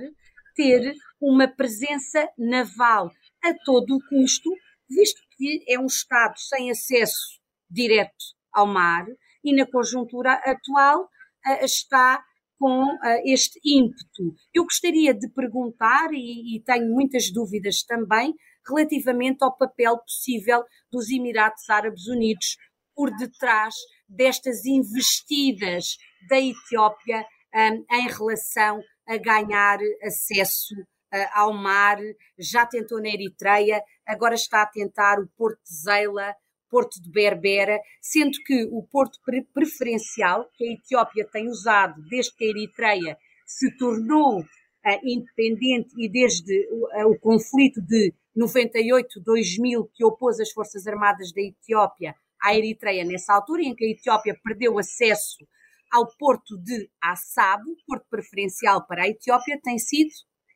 ter 0.55 0.95
uma 1.21 1.47
presença 1.47 2.27
naval 2.35 3.11
a 3.43 3.53
todo 3.63 3.97
o 3.97 3.99
custo, 4.09 4.49
visto 4.89 5.21
que 5.37 5.63
é 5.69 5.77
um 5.77 5.85
Estado 5.85 6.33
sem 6.39 6.71
acesso 6.71 7.39
direto 7.69 8.33
ao 8.51 8.65
mar 8.65 9.05
e 9.43 9.55
na 9.55 9.67
conjuntura 9.67 10.41
atual 10.43 11.03
uh, 11.03 11.63
está 11.63 12.23
com 12.57 12.85
uh, 12.85 12.97
este 13.25 13.59
ímpeto. 13.63 14.33
Eu 14.51 14.63
gostaria 14.63 15.13
de 15.13 15.29
perguntar, 15.29 16.09
e, 16.13 16.57
e 16.57 16.63
tenho 16.63 16.91
muitas 16.91 17.31
dúvidas 17.31 17.83
também, 17.83 18.33
relativamente 18.67 19.43
ao 19.43 19.55
papel 19.55 19.99
possível 19.99 20.63
dos 20.91 21.11
Emirados 21.11 21.69
Árabes 21.69 22.07
Unidos 22.07 22.57
por 22.95 23.15
detrás 23.15 23.75
destas 24.07 24.65
investidas 24.65 25.97
da 26.29 26.39
Etiópia 26.39 27.25
um, 27.53 27.85
em 27.95 28.07
relação 28.07 28.81
a 29.07 29.17
ganhar 29.17 29.79
acesso 30.03 30.75
uh, 30.75 31.27
ao 31.33 31.53
mar. 31.53 31.97
Já 32.37 32.65
tentou 32.65 33.01
na 33.01 33.09
Eritreia, 33.09 33.81
agora 34.05 34.35
está 34.35 34.61
a 34.61 34.67
tentar 34.67 35.19
o 35.19 35.27
Porto 35.37 35.59
de 35.63 35.75
Zeila, 35.75 36.35
Porto 36.69 37.01
de 37.01 37.09
Berbera, 37.09 37.79
sendo 38.01 38.37
que 38.45 38.65
o 38.71 38.83
porto 38.83 39.19
preferencial 39.53 40.49
que 40.55 40.67
a 40.67 40.73
Etiópia 40.73 41.27
tem 41.31 41.47
usado 41.47 42.01
desde 42.09 42.35
que 42.35 42.43
a 42.43 42.49
Eritreia 42.49 43.17
se 43.45 43.75
tornou 43.77 44.41
uh, 44.41 44.45
independente 45.03 45.93
e 45.97 46.09
desde 46.09 46.67
o, 46.71 46.87
uh, 46.87 47.11
o 47.11 47.19
conflito 47.19 47.81
de 47.81 48.13
98-2000 48.37 49.89
que 49.93 50.03
opôs 50.03 50.39
as 50.39 50.51
Forças 50.51 50.85
Armadas 50.85 51.31
da 51.31 51.41
Etiópia 51.41 52.15
à 52.41 52.55
Eritreia 52.55 53.03
nessa 53.03 53.33
altura, 53.33 53.63
em 53.63 53.75
que 53.75 53.85
a 53.85 53.89
Etiópia 53.89 54.39
perdeu 54.43 54.77
acesso 54.77 55.45
ao 55.91 56.07
porto 56.17 56.57
de 56.57 56.89
Assab, 57.01 57.63
porto 57.87 58.05
preferencial 58.09 58.85
para 58.85 59.03
a 59.03 59.07
Etiópia, 59.07 59.59
tem 59.63 59.77
sido 59.77 60.09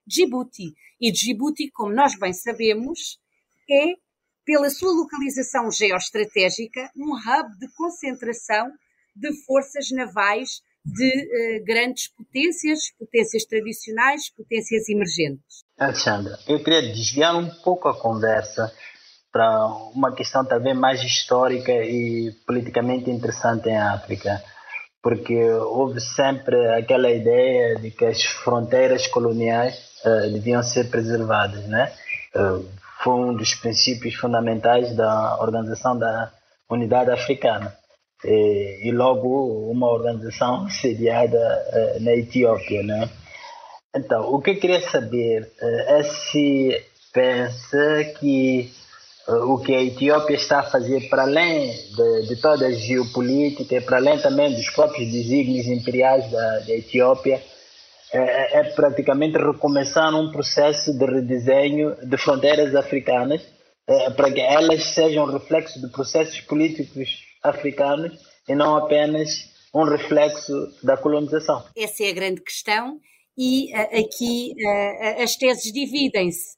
Djibouti. 0.06 0.74
E 1.00 1.12
Djibouti, 1.12 1.70
como 1.72 1.94
nós 1.94 2.18
bem 2.18 2.34
sabemos, 2.34 3.20
é 3.70 3.94
pela 4.46 4.70
sua 4.70 4.92
localização 4.92 5.72
geoestratégica, 5.72 6.90
um 6.96 7.14
hub 7.14 7.60
de 7.60 7.72
concentração 7.76 8.72
de 9.16 9.32
forças 9.46 9.92
navais 9.92 10.62
de 10.84 11.06
uh, 11.06 11.66
grandes 11.66 12.08
potências, 12.08 12.92
potências 12.98 13.46
tradicionais, 13.46 14.30
potências 14.32 14.90
emergentes. 14.90 15.64
Alexandra, 15.78 16.38
eu 16.48 16.64
queria 16.64 16.82
desviar 16.82 17.36
um 17.36 17.50
pouco 17.62 17.88
a 17.88 18.02
conversa 18.02 18.74
para 19.32 19.68
uma 19.94 20.12
questão 20.14 20.44
talvez 20.44 20.76
mais 20.78 21.02
histórica 21.04 21.72
e 21.72 22.32
politicamente 22.46 23.10
interessante 23.10 23.70
em 23.70 23.78
África, 23.78 24.42
porque 25.02 25.36
houve 25.52 26.02
sempre 26.02 26.56
aquela 26.74 27.10
ideia 27.10 27.76
de 27.76 27.92
que 27.92 28.06
as 28.06 28.24
fronteiras 28.24 29.08
coloniais 29.08 29.76
uh, 30.04 30.32
deviam 30.32 30.64
ser 30.64 30.90
preservadas, 30.90 31.66
né? 31.68 31.92
Uh, 32.36 32.66
foi 33.04 33.14
um 33.14 33.34
dos 33.34 33.54
princípios 33.56 34.16
fundamentais 34.16 34.94
da 34.96 35.38
organização 35.40 35.98
da 35.98 36.32
Unidade 36.70 37.12
Africana. 37.12 37.74
E, 38.26 38.90
e 38.90 38.92
logo 38.92 39.72
uma 39.72 39.88
organização 39.88 40.68
sediada 40.82 41.38
uh, 41.38 42.04
na 42.04 42.12
Etiópia, 42.12 42.84
né? 42.84 43.10
Então, 43.96 44.34
o 44.34 44.42
que 44.42 44.52
eu 44.52 44.60
queria 44.60 44.82
saber 44.82 45.52
é 45.62 46.04
se 46.04 46.86
pensa 47.12 48.04
que 48.20 48.72
o 49.30 49.60
que 49.60 49.76
a 49.76 49.84
Etiópia 49.84 50.36
está 50.36 50.60
a 50.60 50.64
fazer 50.72 51.08
para 51.10 51.24
além 51.24 51.72
de, 51.72 52.28
de 52.28 52.36
toda 52.42 52.66
a 52.66 52.72
geopolítica, 52.72 53.82
para 53.82 53.98
além 53.98 54.20
também 54.20 54.54
dos 54.54 54.70
próprios 54.72 55.12
desígnios 55.12 55.68
imperiais 55.68 56.30
da, 56.32 56.60
da 56.60 56.74
Etiópia, 56.74 57.42
é, 58.12 58.18
é, 58.18 58.60
é, 58.60 58.64
praticamente 58.72 59.38
recomeçar 59.38 60.16
um 60.16 60.32
processo 60.32 60.98
de 60.98 61.06
redesenho 61.06 61.96
de 62.04 62.18
fronteiras 62.18 62.74
africanas 62.74 63.40
é, 63.88 64.10
para 64.10 64.32
que 64.32 64.42
elas 64.42 64.84
sejam 64.96 65.26
reflexo 65.26 65.80
de 65.80 65.92
processos 65.92 66.42
políticos 66.42 67.24
africanos 67.44 68.18
e 68.48 68.56
não 68.56 68.76
apenas 68.76 69.30
um 69.76 69.84
reflexo 69.84 70.52
da 70.84 70.98
colonização. 70.98 71.64
Essa 71.78 72.04
é 72.04 72.10
a 72.10 72.14
grande 72.14 72.42
questão 72.42 73.00
e 73.38 73.72
aqui 73.76 74.56
as 75.22 75.36
teses 75.36 75.72
dividem-se, 75.72 76.58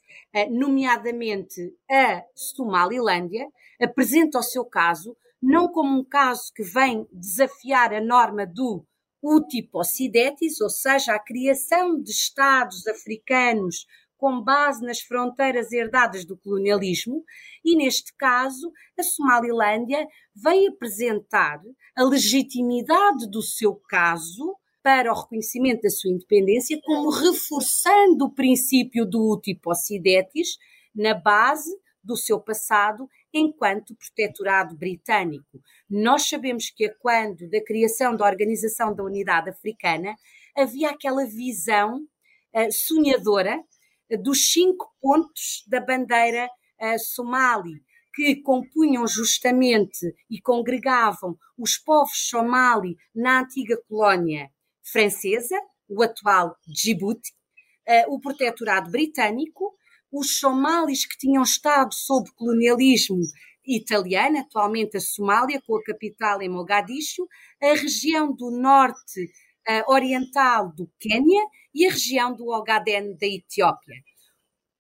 nomeadamente 0.50 1.76
a 1.90 2.24
Somalilândia 2.36 3.48
apresenta 3.82 4.40
o 4.40 4.44
seu 4.44 4.66
caso 4.66 5.16
não 5.42 5.68
como 5.68 6.00
um 6.00 6.04
caso 6.04 6.52
que 6.56 6.64
vem 6.64 7.08
desafiar 7.12 7.94
a 7.94 8.00
norma 8.00 8.46
do 8.46 8.86
Utipocidetis, 9.24 10.62
ou 10.62 10.70
seja, 10.70 11.14
a 11.14 11.20
criação 11.20 12.02
de 12.02 12.12
Estados 12.12 12.88
africanos 12.88 13.86
com 14.18 14.40
base 14.40 14.86
nas 14.86 15.00
fronteiras 15.00 15.72
herdadas 15.72 16.26
do 16.26 16.38
colonialismo, 16.38 17.24
e 17.66 17.76
neste 17.76 18.16
caso, 18.16 18.72
a 18.98 19.02
Somalilândia 19.02 20.08
vem 20.36 20.68
apresentar 20.68 21.60
a 21.96 22.04
legitimidade 22.04 23.30
do 23.32 23.42
seu 23.42 23.76
caso 23.90 24.56
para 24.84 25.12
o 25.12 25.16
reconhecimento 25.16 25.82
da 25.82 25.90
sua 25.90 26.12
independência, 26.12 26.80
como 26.84 27.10
reforçando 27.10 28.26
o 28.26 28.34
princípio 28.34 29.06
do 29.06 29.32
Utipocidetis 29.34 30.58
na 30.94 31.14
base 31.14 31.72
do 32.04 32.18
seu 32.18 32.40
passado 32.40 33.08
enquanto 33.34 33.96
protetorado 33.96 34.76
britânico. 34.76 35.62
Nós 35.90 36.28
sabemos 36.28 36.70
que 36.70 36.90
quando 37.00 37.50
da 37.50 37.64
criação 37.64 38.16
da 38.16 38.26
Organização 38.26 38.94
da 38.94 39.04
Unidade 39.04 39.50
Africana 39.50 40.16
havia 40.56 40.90
aquela 40.90 41.26
visão 41.26 41.98
uh, 42.00 42.72
sonhadora 42.72 43.58
uh, 44.12 44.22
dos 44.22 44.52
cinco 44.52 44.92
pontos 45.00 45.64
da 45.68 45.80
bandeira 45.80 46.48
uh, 46.82 47.00
somali, 47.00 47.82
que 48.14 48.42
compunham 48.42 49.08
justamente 49.08 50.14
e 50.30 50.42
congregavam 50.42 51.38
os 51.58 51.78
povos 51.78 52.28
somali 52.28 52.98
na 53.16 53.42
antiga 53.42 53.78
colónia 53.88 54.50
francesa, 54.84 55.56
o 55.88 56.02
atual 56.02 56.56
Djibouti, 56.68 57.32
o 58.08 58.20
protetorado 58.20 58.90
britânico, 58.90 59.76
os 60.12 60.38
somalis 60.40 61.06
que 61.06 61.18
tinham 61.18 61.44
estado 61.44 61.94
sob 61.94 62.30
colonialismo 62.36 63.22
italiano, 63.66 64.40
atualmente 64.40 64.98
a 64.98 65.00
Somália, 65.00 65.62
com 65.66 65.78
a 65.78 65.84
capital 65.84 66.42
em 66.42 66.50
Mogadishu, 66.50 67.28
a 67.62 67.74
região 67.74 68.34
do 68.34 68.52
norte 68.52 69.24
uh, 69.70 69.92
oriental 69.92 70.74
do 70.74 70.90
Quênia 71.00 71.44
e 71.74 71.86
a 71.86 71.92
região 71.92 72.36
do 72.36 72.48
Ogaden 72.48 73.16
da 73.16 73.28
Etiópia. 73.28 73.96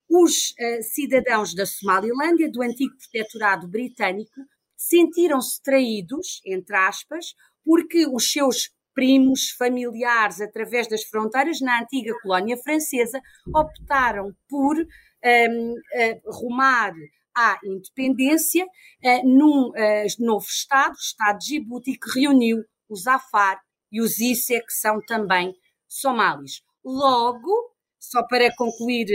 Os 0.09 0.51
uh, 0.51 0.83
cidadãos 0.83 1.53
da 1.53 1.65
Somalilândia, 1.65 2.51
do 2.51 2.61
antigo 2.61 2.95
protetorado 2.97 3.67
britânico, 3.67 4.41
sentiram-se 4.75 5.61
traídos, 5.61 6.41
entre 6.45 6.75
aspas, 6.75 7.35
porque 7.63 8.07
os 8.07 8.31
seus 8.31 8.71
primos, 8.93 9.51
familiares, 9.57 10.41
através 10.41 10.87
das 10.87 11.03
fronteiras 11.03 11.61
na 11.61 11.81
antiga 11.81 12.13
colónia 12.21 12.57
francesa, 12.57 13.21
optaram 13.53 14.33
por 14.49 14.77
um, 14.77 14.83
uh, 14.83 15.75
eh, 15.93 16.21
rumar 16.25 16.93
à 17.35 17.57
independência 17.63 18.65
uh, 18.65 19.27
num 19.27 19.69
uh, 19.69 20.05
novo 20.19 20.45
Estado, 20.45 20.93
o 20.93 20.99
Estado 20.99 21.37
de 21.39 21.45
Djibouti, 21.45 21.97
que 21.97 22.19
reuniu 22.19 22.63
os 22.89 23.07
Afar 23.07 23.59
e 23.91 24.01
os 24.01 24.19
Isse, 24.19 24.59
que 24.61 24.73
são 24.73 24.99
também 25.05 25.53
somalis. 25.87 26.61
Logo, 26.83 27.71
só 27.99 28.23
para 28.23 28.53
concluir 28.55 29.05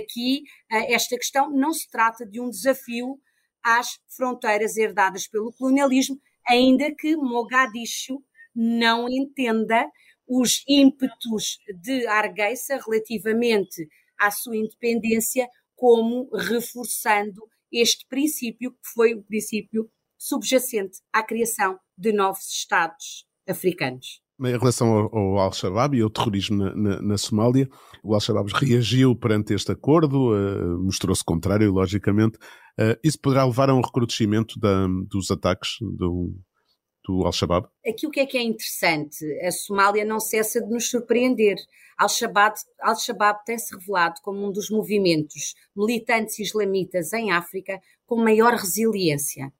aqui 0.00 0.42
esta 0.70 1.16
questão, 1.16 1.50
não 1.50 1.72
se 1.72 1.90
trata 1.90 2.24
de 2.24 2.40
um 2.40 2.48
desafio 2.48 3.18
às 3.62 3.98
fronteiras 4.16 4.76
herdadas 4.76 5.28
pelo 5.28 5.52
colonialismo, 5.52 6.18
ainda 6.48 6.94
que 6.94 7.16
Mogadishu 7.16 8.22
não 8.54 9.08
entenda 9.08 9.86
os 10.26 10.62
ímpetos 10.68 11.58
de 11.80 12.06
Argeisa 12.06 12.78
relativamente 12.84 13.88
à 14.18 14.30
sua 14.30 14.56
independência 14.56 15.48
como 15.74 16.28
reforçando 16.34 17.42
este 17.72 18.06
princípio, 18.08 18.70
que 18.70 18.92
foi 18.94 19.14
o 19.14 19.22
princípio 19.22 19.90
subjacente 20.18 20.98
à 21.12 21.22
criação 21.22 21.78
de 21.98 22.12
novos 22.12 22.48
Estados 22.48 23.26
africanos. 23.48 24.22
Em 24.40 24.58
relação 24.58 24.92
ao, 24.92 25.16
ao 25.16 25.38
Al-Shabaab 25.38 25.96
e 25.96 26.02
ao 26.02 26.10
terrorismo 26.10 26.56
na, 26.56 26.74
na, 26.74 27.02
na 27.02 27.18
Somália, 27.18 27.68
o 28.02 28.14
Al-Shabaab 28.14 28.50
reagiu 28.54 29.14
perante 29.14 29.54
este 29.54 29.72
acordo, 29.72 30.32
uh, 30.32 30.78
mostrou-se 30.82 31.24
contrário, 31.24 31.72
logicamente. 31.72 32.38
Uh, 32.78 32.98
isso 33.04 33.20
poderá 33.20 33.44
levar 33.44 33.70
a 33.70 33.74
um 33.74 33.80
recrudescimento 33.80 34.58
da, 34.58 34.86
dos 35.08 35.30
ataques 35.30 35.76
do, 35.80 36.34
do 37.04 37.24
Al-Shabaab? 37.24 37.68
Aqui 37.86 38.06
o 38.06 38.10
que 38.10 38.20
é 38.20 38.26
que 38.26 38.38
é 38.38 38.42
interessante? 38.42 39.24
A 39.40 39.50
Somália 39.50 40.04
não 40.04 40.20
cessa 40.20 40.60
de 40.60 40.70
nos 40.70 40.88
surpreender. 40.88 41.56
Al-Shabaab 41.98 42.56
Al 42.80 43.44
tem-se 43.44 43.74
revelado 43.74 44.20
como 44.22 44.46
um 44.46 44.52
dos 44.52 44.70
movimentos 44.70 45.54
militantes 45.76 46.38
islamitas 46.38 47.12
em 47.12 47.32
África 47.32 47.80
com 48.06 48.16
maior 48.16 48.54
resiliência. 48.54 49.52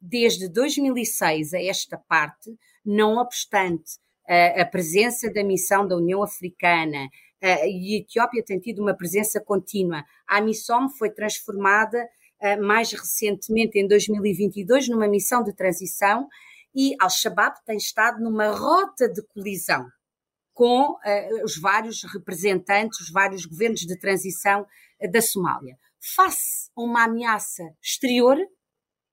Desde 0.00 0.48
2006 0.48 1.54
a 1.54 1.62
esta 1.62 1.98
parte, 1.98 2.56
não 2.84 3.18
obstante 3.18 3.98
a, 4.26 4.62
a 4.62 4.66
presença 4.66 5.30
da 5.32 5.44
missão 5.44 5.86
da 5.86 5.96
União 5.96 6.22
Africana, 6.22 7.08
e 7.42 7.96
a 7.96 7.98
Etiópia 7.98 8.44
tem 8.44 8.58
tido 8.58 8.82
uma 8.82 8.94
presença 8.94 9.40
contínua, 9.40 10.04
a 10.26 10.42
MISOM 10.42 10.90
foi 10.90 11.10
transformada 11.10 12.06
mais 12.62 12.92
recentemente, 12.92 13.78
em 13.78 13.86
2022, 13.86 14.88
numa 14.88 15.08
missão 15.08 15.42
de 15.42 15.54
transição 15.54 16.28
e 16.74 16.94
Al-Shabaab 17.00 17.56
tem 17.64 17.76
estado 17.76 18.22
numa 18.22 18.50
rota 18.50 19.08
de 19.08 19.22
colisão 19.28 19.86
com 20.52 20.92
uh, 20.92 21.44
os 21.44 21.56
vários 21.56 22.02
representantes, 22.04 23.00
os 23.00 23.10
vários 23.10 23.46
governos 23.46 23.80
de 23.80 23.98
transição 23.98 24.66
uh, 25.00 25.10
da 25.10 25.22
Somália. 25.22 25.78
Face 26.14 26.70
a 26.76 26.82
uma 26.82 27.04
ameaça 27.04 27.62
exterior, 27.82 28.36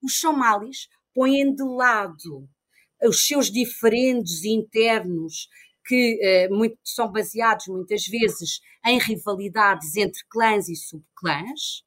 os 0.03 0.20
somalis 0.20 0.88
põem 1.14 1.53
de 1.53 1.64
lado 1.64 2.47
os 3.03 3.26
seus 3.26 3.51
diferendos 3.51 4.43
internos 4.43 5.47
que 5.86 6.47
uh, 6.49 6.55
muito, 6.55 6.78
são 6.84 7.12
baseados 7.12 7.68
muitas 7.68 8.05
vezes 8.05 8.60
em 8.86 8.99
rivalidades 8.99 9.95
entre 9.95 10.22
clãs 10.30 10.68
e 10.68 10.76
subclãs, 10.76 11.84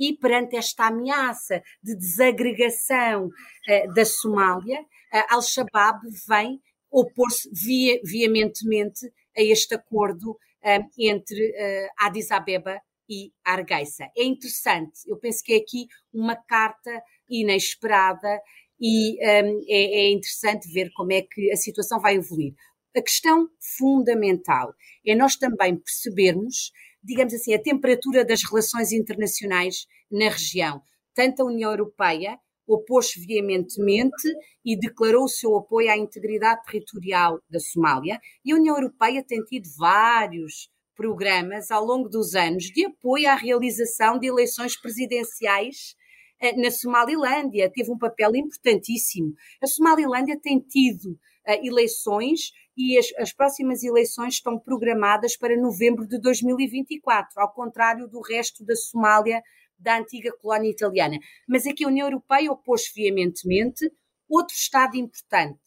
e 0.00 0.16
perante 0.16 0.56
esta 0.56 0.86
ameaça 0.86 1.62
de 1.82 1.94
desagregação 1.94 3.26
uh, 3.26 3.94
da 3.94 4.04
Somália, 4.06 4.80
uh, 4.80 5.34
Al-Shabaab 5.34 6.00
vem 6.26 6.58
opor-se 6.90 7.48
via, 7.52 8.00
veementemente 8.02 9.06
a 9.36 9.42
este 9.42 9.74
acordo 9.74 10.30
uh, 10.30 10.90
entre 10.98 11.54
Addis 11.98 12.30
Abeba 12.30 12.80
e 13.08 13.30
Argeisa. 13.44 14.08
É 14.16 14.24
interessante, 14.24 15.00
eu 15.06 15.18
penso 15.18 15.44
que 15.44 15.52
é 15.52 15.56
aqui 15.56 15.86
uma 16.12 16.34
carta 16.34 17.02
inesperada 17.28 18.40
e 18.80 19.22
é, 19.22 19.40
é 19.68 20.10
interessante 20.10 20.72
ver 20.72 20.90
como 20.94 21.12
é 21.12 21.20
que 21.20 21.52
a 21.52 21.56
situação 21.56 22.00
vai 22.00 22.14
evoluir. 22.14 22.54
A 22.96 23.02
questão 23.02 23.48
fundamental 23.76 24.72
é 25.06 25.14
nós 25.14 25.36
também 25.36 25.76
percebermos 25.76 26.72
digamos 27.02 27.34
assim, 27.34 27.54
a 27.54 27.62
temperatura 27.62 28.24
das 28.24 28.42
relações 28.42 28.92
internacionais 28.92 29.86
na 30.10 30.28
região. 30.28 30.82
Tanto 31.14 31.42
a 31.42 31.46
União 31.46 31.70
Europeia 31.70 32.38
opôs-se 32.66 33.24
veementemente 33.26 34.28
e 34.64 34.78
declarou 34.78 35.24
o 35.24 35.28
seu 35.28 35.56
apoio 35.56 35.90
à 35.90 35.96
integridade 35.96 36.62
territorial 36.64 37.40
da 37.50 37.58
Somália, 37.58 38.20
e 38.44 38.52
a 38.52 38.56
União 38.56 38.76
Europeia 38.76 39.24
tem 39.26 39.42
tido 39.44 39.68
vários 39.76 40.70
programas 40.94 41.70
ao 41.70 41.84
longo 41.84 42.08
dos 42.08 42.34
anos 42.34 42.64
de 42.64 42.84
apoio 42.84 43.28
à 43.28 43.34
realização 43.34 44.18
de 44.18 44.26
eleições 44.26 44.78
presidenciais 44.78 45.96
eh, 46.40 46.54
na 46.56 46.70
Somalilândia. 46.70 47.70
Teve 47.72 47.90
um 47.90 47.98
papel 47.98 48.36
importantíssimo. 48.36 49.34
A 49.62 49.66
Somalilândia 49.66 50.38
tem 50.40 50.60
tido 50.60 51.12
uh, 51.48 51.66
eleições 51.66 52.52
e 52.80 52.98
as, 52.98 53.06
as, 53.18 53.32
próximas 53.32 53.82
eleições 53.82 54.34
estão 54.34 54.58
programadas 54.58 55.36
para 55.36 55.60
novembro 55.60 56.06
de 56.06 56.18
2024, 56.18 57.38
ao 57.38 57.52
contrário 57.52 58.08
do 58.08 58.20
resto 58.20 58.64
da 58.64 58.74
Somália, 58.74 59.42
da 59.78 59.98
antiga 59.98 60.32
colónia 60.38 60.70
italiana. 60.70 61.18
Mas 61.46 61.66
aqui 61.66 61.84
a 61.84 61.88
União 61.88 62.06
Europeia 62.06 62.50
opôs 62.50 62.90
veementemente. 62.94 63.90
Outro 64.28 64.54
Estado 64.54 64.96
importante, 64.96 65.60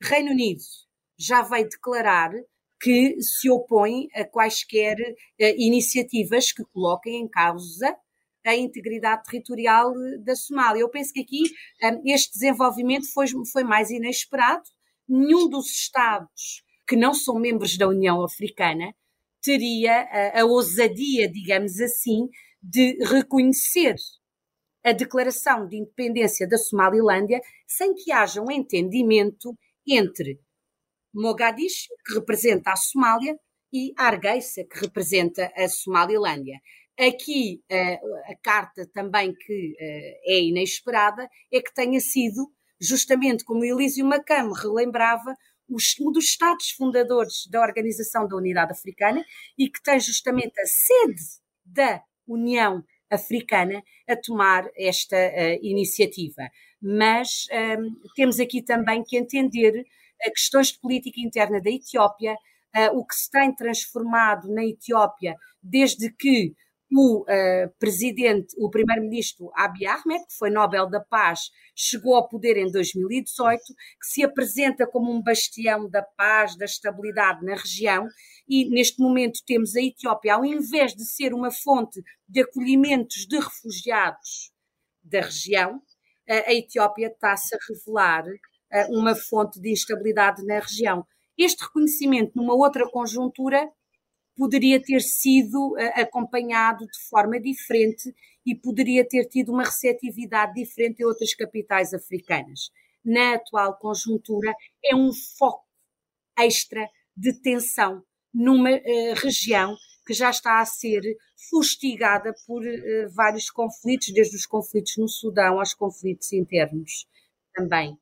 Reino 0.00 0.30
Unido, 0.30 0.62
já 1.18 1.42
veio 1.42 1.68
declarar 1.68 2.30
que 2.80 3.20
se 3.20 3.48
opõe 3.48 4.08
a 4.14 4.24
quaisquer 4.24 4.96
uh, 4.98 5.44
iniciativas 5.56 6.52
que 6.52 6.64
coloquem 6.72 7.22
em 7.22 7.28
causa 7.28 7.96
a 8.44 8.56
integridade 8.56 9.22
territorial 9.24 9.92
da 10.20 10.34
Somália. 10.34 10.80
Eu 10.80 10.90
penso 10.90 11.12
que 11.12 11.20
aqui 11.20 11.42
um, 11.82 11.86
eh, 11.86 12.14
este 12.14 12.32
desenvolvimento 12.32 13.10
foi, 13.12 13.26
foi 13.52 13.62
mais 13.62 13.90
inesperado, 13.90 14.64
nenhum 15.12 15.48
dos 15.48 15.70
Estados 15.70 16.62
que 16.86 16.96
não 16.96 17.14
são 17.14 17.38
membros 17.38 17.76
da 17.76 17.88
União 17.88 18.24
Africana 18.24 18.94
teria 19.40 20.02
a, 20.02 20.40
a 20.40 20.44
ousadia, 20.44 21.30
digamos 21.30 21.80
assim, 21.80 22.28
de 22.62 22.96
reconhecer 23.04 23.94
a 24.84 24.92
declaração 24.92 25.66
de 25.66 25.76
independência 25.76 26.48
da 26.48 26.56
Somalilândia 26.56 27.40
sem 27.66 27.94
que 27.94 28.12
haja 28.12 28.40
um 28.40 28.50
entendimento 28.50 29.56
entre 29.86 30.40
Mogadishu, 31.14 31.88
que 32.06 32.14
representa 32.14 32.70
a 32.72 32.76
Somália, 32.76 33.38
e 33.72 33.94
Hargeisa, 33.96 34.64
que 34.64 34.80
representa 34.80 35.50
a 35.56 35.68
Somalilândia. 35.68 36.60
Aqui 36.98 37.62
a, 37.70 38.32
a 38.32 38.36
carta 38.42 38.86
também 38.92 39.34
que 39.34 39.74
é 40.26 40.40
inesperada 40.42 41.26
é 41.50 41.60
que 41.60 41.72
tenha 41.72 41.98
sido 42.00 42.52
justamente 42.82 43.44
como 43.44 43.64
Elísio 43.64 44.04
Macam 44.04 44.52
relembrava, 44.52 45.36
um 46.00 46.12
dos 46.12 46.24
Estados 46.24 46.70
fundadores 46.70 47.46
da 47.48 47.62
Organização 47.62 48.26
da 48.26 48.36
Unidade 48.36 48.72
Africana 48.72 49.24
e 49.56 49.70
que 49.70 49.82
tem 49.82 49.98
justamente 49.98 50.60
a 50.60 50.66
sede 50.66 51.22
da 51.64 52.02
União 52.26 52.84
Africana 53.10 53.82
a 54.08 54.16
tomar 54.16 54.68
esta 54.76 55.16
uh, 55.16 55.64
iniciativa. 55.64 56.42
Mas 56.80 57.46
um, 57.50 57.54
ehm, 57.54 57.94
temos 58.16 58.40
aqui 58.40 58.62
também 58.62 59.04
que 59.04 59.16
entender 59.16 59.80
uh, 59.80 60.32
questões 60.32 60.68
de 60.68 60.80
política 60.80 61.20
interna 61.20 61.60
da 61.60 61.70
Etiópia, 61.70 62.34
uh, 62.34 62.98
o 62.98 63.06
que 63.06 63.14
se 63.14 63.30
tem 63.30 63.54
transformado 63.54 64.52
na 64.52 64.64
Etiópia 64.64 65.36
desde 65.62 66.10
que 66.10 66.54
o 66.94 67.22
uh, 67.22 67.72
presidente, 67.78 68.54
o 68.58 68.68
primeiro-ministro 68.68 69.50
Abiy 69.54 69.86
Ahmed, 69.86 70.26
que 70.26 70.36
foi 70.38 70.50
Nobel 70.50 70.88
da 70.90 71.00
Paz, 71.00 71.50
chegou 71.74 72.14
ao 72.14 72.28
poder 72.28 72.58
em 72.58 72.70
2018, 72.70 73.62
que 73.64 74.06
se 74.06 74.22
apresenta 74.22 74.86
como 74.86 75.10
um 75.10 75.22
bastião 75.22 75.88
da 75.88 76.02
paz, 76.02 76.54
da 76.56 76.66
estabilidade 76.66 77.44
na 77.44 77.54
região, 77.54 78.06
e 78.46 78.68
neste 78.68 79.00
momento 79.00 79.40
temos 79.46 79.74
a 79.74 79.80
Etiópia, 79.80 80.34
ao 80.34 80.44
invés 80.44 80.94
de 80.94 81.04
ser 81.04 81.32
uma 81.32 81.50
fonte 81.50 82.02
de 82.28 82.42
acolhimentos 82.42 83.26
de 83.26 83.38
refugiados 83.38 84.52
da 85.02 85.22
região, 85.22 85.76
uh, 85.76 86.44
a 86.46 86.52
Etiópia 86.52 87.06
está-se 87.06 87.54
a 87.54 87.58
revelar 87.70 88.24
uh, 88.26 88.98
uma 88.98 89.14
fonte 89.14 89.58
de 89.58 89.72
instabilidade 89.72 90.44
na 90.44 90.60
região. 90.60 91.06
Este 91.38 91.64
reconhecimento, 91.64 92.32
numa 92.36 92.54
outra 92.54 92.86
conjuntura, 92.90 93.66
poderia 94.36 94.80
ter 94.80 95.00
sido 95.00 95.72
uh, 95.72 96.00
acompanhado 96.00 96.86
de 96.86 97.08
forma 97.08 97.40
diferente 97.40 98.14
e 98.44 98.54
poderia 98.54 99.06
ter 99.06 99.26
tido 99.26 99.52
uma 99.52 99.64
receptividade 99.64 100.54
diferente 100.54 101.00
em 101.00 101.06
outras 101.06 101.34
capitais 101.34 101.92
africanas. 101.94 102.70
Na 103.04 103.34
atual 103.34 103.76
conjuntura, 103.78 104.52
é 104.84 104.94
um 104.94 105.10
foco 105.38 105.66
extra 106.38 106.88
de 107.16 107.32
tensão 107.40 108.02
numa 108.32 108.70
uh, 108.70 109.14
região 109.16 109.76
que 110.06 110.14
já 110.14 110.30
está 110.30 110.60
a 110.60 110.64
ser 110.64 111.00
fustigada 111.50 112.34
por 112.46 112.62
uh, 112.62 113.10
vários 113.14 113.50
conflitos, 113.50 114.12
desde 114.12 114.36
os 114.36 114.46
conflitos 114.46 114.94
no 114.96 115.08
Sudão 115.08 115.58
aos 115.58 115.74
conflitos 115.74 116.32
internos 116.32 117.06
também 117.54 117.96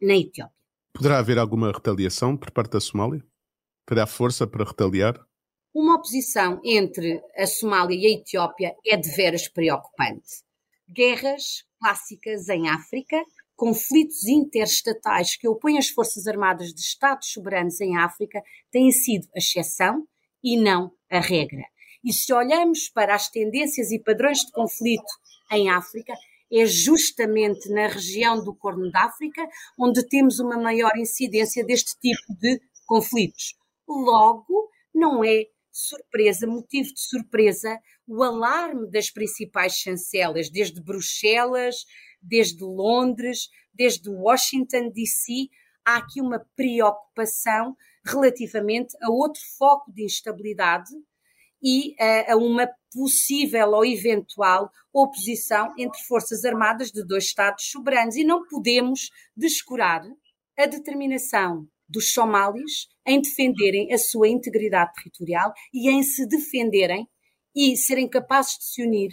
na 0.00 0.14
Etiópia. 0.14 0.54
Poderá 0.92 1.18
haver 1.18 1.38
alguma 1.38 1.72
retaliação 1.72 2.36
por 2.36 2.50
parte 2.50 2.72
da 2.72 2.80
Somália? 2.80 3.24
Terá 3.86 4.06
força 4.06 4.46
para 4.46 4.64
retaliar? 4.64 5.24
Uma 5.72 5.94
oposição 5.94 6.60
entre 6.64 7.22
a 7.36 7.46
Somália 7.46 7.96
e 7.96 8.04
a 8.04 8.18
Etiópia 8.18 8.74
é 8.84 8.96
de 8.96 9.08
veras 9.10 9.46
preocupante. 9.46 10.42
Guerras 10.92 11.64
clássicas 11.78 12.48
em 12.48 12.68
África, 12.68 13.22
conflitos 13.54 14.26
interestatais 14.26 15.36
que 15.36 15.46
opõem 15.46 15.78
as 15.78 15.88
Forças 15.88 16.26
Armadas 16.26 16.74
de 16.74 16.80
Estados 16.80 17.30
soberanos 17.30 17.80
em 17.80 17.96
África 17.96 18.42
têm 18.72 18.90
sido 18.90 19.28
a 19.32 19.38
exceção 19.38 20.08
e 20.42 20.60
não 20.60 20.90
a 21.08 21.20
regra. 21.20 21.62
E 22.02 22.12
se 22.12 22.32
olhamos 22.32 22.88
para 22.88 23.14
as 23.14 23.30
tendências 23.30 23.92
e 23.92 24.00
padrões 24.00 24.38
de 24.38 24.50
conflito 24.50 25.12
em 25.52 25.70
África, 25.70 26.14
é 26.52 26.66
justamente 26.66 27.68
na 27.68 27.86
região 27.86 28.42
do 28.42 28.52
Corno 28.56 28.90
da 28.90 29.04
África 29.04 29.48
onde 29.78 30.04
temos 30.08 30.40
uma 30.40 30.58
maior 30.58 30.96
incidência 30.96 31.64
deste 31.64 31.96
tipo 32.00 32.34
de 32.40 32.60
conflitos. 32.86 33.54
Logo, 33.86 34.68
não 34.92 35.22
é 35.22 35.44
surpresa, 35.72 36.46
motivo 36.46 36.92
de 36.92 37.00
surpresa, 37.00 37.78
o 38.06 38.22
alarme 38.22 38.90
das 38.90 39.10
principais 39.10 39.74
chancelas, 39.74 40.50
desde 40.50 40.82
Bruxelas, 40.82 41.84
desde 42.20 42.62
Londres, 42.62 43.48
desde 43.72 44.08
Washington, 44.08 44.90
D.C., 44.90 45.48
há 45.84 45.96
aqui 45.96 46.20
uma 46.20 46.44
preocupação 46.54 47.76
relativamente 48.04 48.96
a 49.02 49.10
outro 49.10 49.40
foco 49.58 49.92
de 49.92 50.04
instabilidade 50.04 50.90
e 51.62 51.90
uh, 51.92 52.32
a 52.32 52.36
uma 52.36 52.68
possível 52.92 53.70
ou 53.70 53.84
eventual 53.84 54.70
oposição 54.92 55.72
entre 55.78 56.02
forças 56.04 56.44
armadas 56.44 56.90
de 56.90 57.04
dois 57.04 57.24
Estados 57.24 57.70
soberanos. 57.70 58.16
E 58.16 58.24
não 58.24 58.46
podemos 58.46 59.10
descurar 59.36 60.02
a 60.58 60.66
determinação 60.66 61.68
dos 61.90 62.12
somalis 62.12 62.88
em 63.06 63.20
defenderem 63.20 63.92
a 63.92 63.98
sua 63.98 64.28
integridade 64.28 64.92
territorial 64.94 65.52
e 65.72 65.90
em 65.90 66.02
se 66.02 66.26
defenderem 66.26 67.06
e 67.54 67.76
serem 67.76 68.08
capazes 68.08 68.58
de 68.58 68.64
se 68.64 68.82
unir 68.82 69.10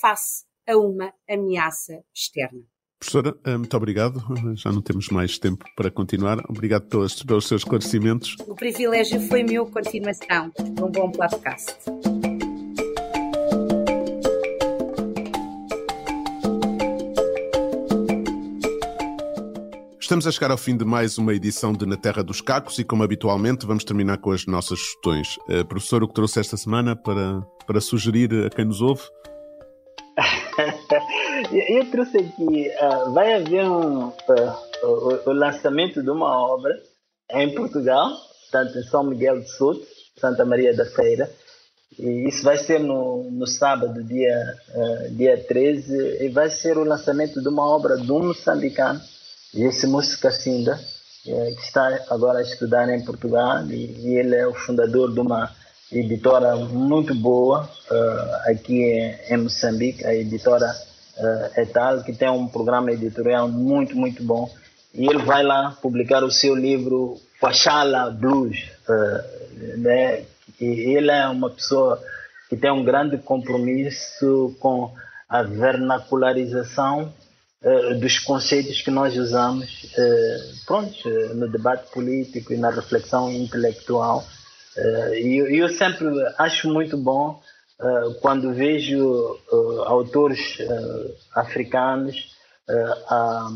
face 0.00 0.44
a 0.68 0.76
uma 0.76 1.12
ameaça 1.28 2.02
externa. 2.14 2.60
Professora, 3.00 3.34
eh, 3.44 3.56
muito 3.56 3.76
obrigado. 3.76 4.22
Já 4.56 4.70
não 4.70 4.82
temos 4.82 5.08
mais 5.08 5.38
tempo 5.38 5.64
para 5.74 5.90
continuar. 5.90 6.38
Obrigado 6.48 6.86
pelos, 6.86 7.22
pelos 7.22 7.48
seus 7.48 7.62
esclarecimentos. 7.62 8.36
O 8.46 8.54
privilégio 8.54 9.20
foi 9.22 9.42
meu. 9.42 9.66
Continuação. 9.66 10.52
Um 10.58 10.90
bom 10.90 11.10
podcast. 11.10 11.76
Estamos 20.10 20.26
a 20.26 20.32
chegar 20.32 20.50
ao 20.50 20.58
fim 20.58 20.76
de 20.76 20.84
mais 20.84 21.18
uma 21.18 21.32
edição 21.32 21.72
de 21.72 21.86
Na 21.86 21.96
Terra 21.96 22.24
dos 22.24 22.40
Cacos 22.40 22.80
e, 22.80 22.84
como 22.84 23.04
habitualmente, 23.04 23.64
vamos 23.64 23.84
terminar 23.84 24.18
com 24.18 24.32
as 24.32 24.44
nossas 24.44 24.80
sugestões. 24.80 25.36
Uh, 25.48 25.64
professor, 25.64 26.02
o 26.02 26.08
que 26.08 26.14
trouxe 26.14 26.40
esta 26.40 26.56
semana 26.56 26.96
para, 26.96 27.40
para 27.64 27.80
sugerir 27.80 28.28
a 28.44 28.50
quem 28.50 28.64
nos 28.64 28.80
ouve? 28.80 29.02
Eu 31.52 31.88
trouxe 31.92 32.18
aqui, 32.18 32.68
uh, 32.82 33.12
vai 33.12 33.34
haver 33.34 33.64
um, 33.64 34.08
uh, 34.08 34.12
o, 34.82 35.30
o, 35.30 35.32
lançamento 35.32 36.02
de 36.02 36.10
uma 36.10 36.26
obra 36.26 36.76
em 37.30 37.54
Portugal, 37.54 38.10
tanto 38.50 38.76
em 38.76 38.82
São 38.82 39.04
Miguel 39.04 39.38
de 39.38 39.48
Souto, 39.48 39.86
Santa 40.18 40.44
Maria 40.44 40.74
da 40.74 40.86
Feira, 40.86 41.30
e 41.96 42.26
isso 42.26 42.42
vai 42.42 42.58
ser 42.58 42.80
no, 42.80 43.30
no 43.30 43.46
sábado, 43.46 44.02
dia, 44.02 44.56
uh, 44.74 45.14
dia 45.14 45.40
13, 45.44 46.24
e 46.24 46.28
vai 46.30 46.50
ser 46.50 46.76
o 46.76 46.82
lançamento 46.82 47.40
de 47.40 47.48
uma 47.48 47.64
obra 47.64 47.96
de 47.96 48.10
um 48.10 48.26
moçambicano, 48.26 49.00
esse 49.54 49.86
moço 49.86 50.18
Cacinda, 50.20 50.78
que 51.22 51.62
está 51.62 52.04
agora 52.10 52.38
a 52.38 52.42
estudar 52.42 52.88
em 52.88 53.04
Portugal, 53.04 53.64
e, 53.66 53.96
e 54.00 54.18
ele 54.18 54.34
é 54.36 54.46
o 54.46 54.54
fundador 54.54 55.12
de 55.12 55.20
uma 55.20 55.50
editora 55.92 56.56
muito 56.56 57.14
boa 57.14 57.68
uh, 57.90 58.50
aqui 58.50 58.82
em, 59.28 59.36
Moçambique, 59.36 60.04
a 60.06 60.14
editora 60.14 60.72
uh, 61.16 61.60
Etal, 61.60 62.02
que 62.02 62.12
tem 62.12 62.30
um 62.30 62.46
programa 62.46 62.92
editorial 62.92 63.48
muito, 63.48 63.96
muito 63.96 64.22
bom. 64.22 64.48
E 64.94 65.06
ele 65.06 65.18
vai 65.18 65.42
lá 65.42 65.76
publicar 65.82 66.22
o 66.22 66.30
seu 66.30 66.54
livro 66.54 67.20
Fachala 67.40 68.10
Blues. 68.10 68.70
Uh, 68.88 69.78
né? 69.78 70.24
E 70.60 70.96
ele 70.96 71.10
é 71.10 71.26
uma 71.28 71.50
pessoa 71.50 72.00
que 72.48 72.56
tem 72.56 72.70
um 72.70 72.84
grande 72.84 73.18
compromisso 73.18 74.56
com 74.60 74.92
a 75.28 75.42
vernacularização 75.42 77.12
uh, 77.62 77.98
dos 77.98 78.18
conceitos 78.18 78.80
que 78.82 78.90
nós 78.90 79.16
usamos 79.16 79.84
uh, 79.84 80.64
pronto, 80.66 81.08
no 81.34 81.48
debate 81.50 81.90
político 81.92 82.52
e 82.52 82.56
na 82.56 82.70
reflexão 82.70 83.30
intelectual. 83.30 84.24
E 85.14 85.58
eu 85.58 85.68
sempre 85.68 86.06
acho 86.38 86.68
muito 86.72 86.96
bom 86.96 87.42
quando 88.22 88.54
vejo 88.54 89.36
autores 89.84 90.58
africanos 91.34 92.36
a, 93.08 93.50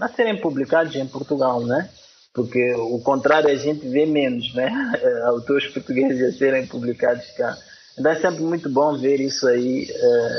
a, 0.00 0.08
serem 0.08 0.38
publicados 0.38 0.94
em 0.96 1.06
Portugal, 1.06 1.64
né? 1.64 1.88
Porque 2.34 2.74
o 2.74 3.00
contrário 3.00 3.48
a 3.48 3.54
gente 3.54 3.88
vê 3.88 4.04
menos, 4.04 4.52
né? 4.54 4.70
autores 5.24 5.68
portugueses 5.68 6.34
a 6.34 6.36
serem 6.36 6.66
publicados 6.66 7.24
cá. 7.36 7.56
Então 7.96 8.10
é 8.10 8.16
sempre 8.16 8.42
muito 8.42 8.68
bom 8.68 8.98
ver 8.98 9.20
isso 9.20 9.46
aí 9.46 9.88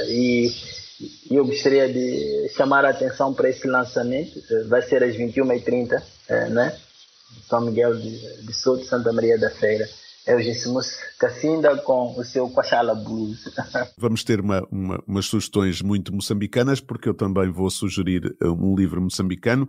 e, 0.10 0.52
e 1.30 1.36
eu 1.36 1.46
gostaria 1.46 1.92
de 1.92 2.50
chamar 2.56 2.86
a 2.86 2.90
atenção 2.90 3.34
para 3.34 3.50
esse 3.50 3.68
lançamento. 3.68 4.42
Vai 4.68 4.82
ser 4.82 5.04
às 5.04 5.16
21h30, 5.16 6.02
né? 6.52 6.76
São 7.48 7.62
Miguel 7.62 7.96
de, 7.96 8.46
de 8.46 8.54
Souto, 8.54 8.86
Santa 8.86 9.12
Maria 9.14 9.38
da 9.38 9.50
Feira 9.50 9.88
é 10.26 10.36
o 10.36 10.42
Gessimus 10.42 10.98
Cassinda 11.20 11.76
com 11.78 12.18
o 12.18 12.24
seu 12.24 12.50
Quachala 12.50 12.94
Blues. 12.94 13.44
Vamos 13.98 14.24
ter 14.24 14.40
uma, 14.40 14.66
uma, 14.72 15.04
umas 15.08 15.26
sugestões 15.26 15.82
muito 15.82 16.14
moçambicanas, 16.14 16.80
porque 16.80 17.10
eu 17.10 17.14
também 17.14 17.52
vou 17.52 17.70
sugerir 17.70 18.36
eh, 18.42 18.48
um 18.48 18.76
livro 18.76 19.02
moçambicano. 19.02 19.68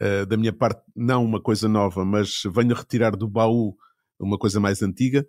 Uh, 0.00 0.26
da 0.26 0.36
minha 0.36 0.52
parte, 0.52 0.82
não 0.96 1.24
uma 1.24 1.40
coisa 1.40 1.68
nova, 1.68 2.04
mas 2.04 2.42
venho 2.52 2.74
retirar 2.74 3.14
do 3.14 3.28
baú 3.28 3.76
uma 4.18 4.36
coisa 4.36 4.58
mais 4.58 4.82
antiga, 4.82 5.24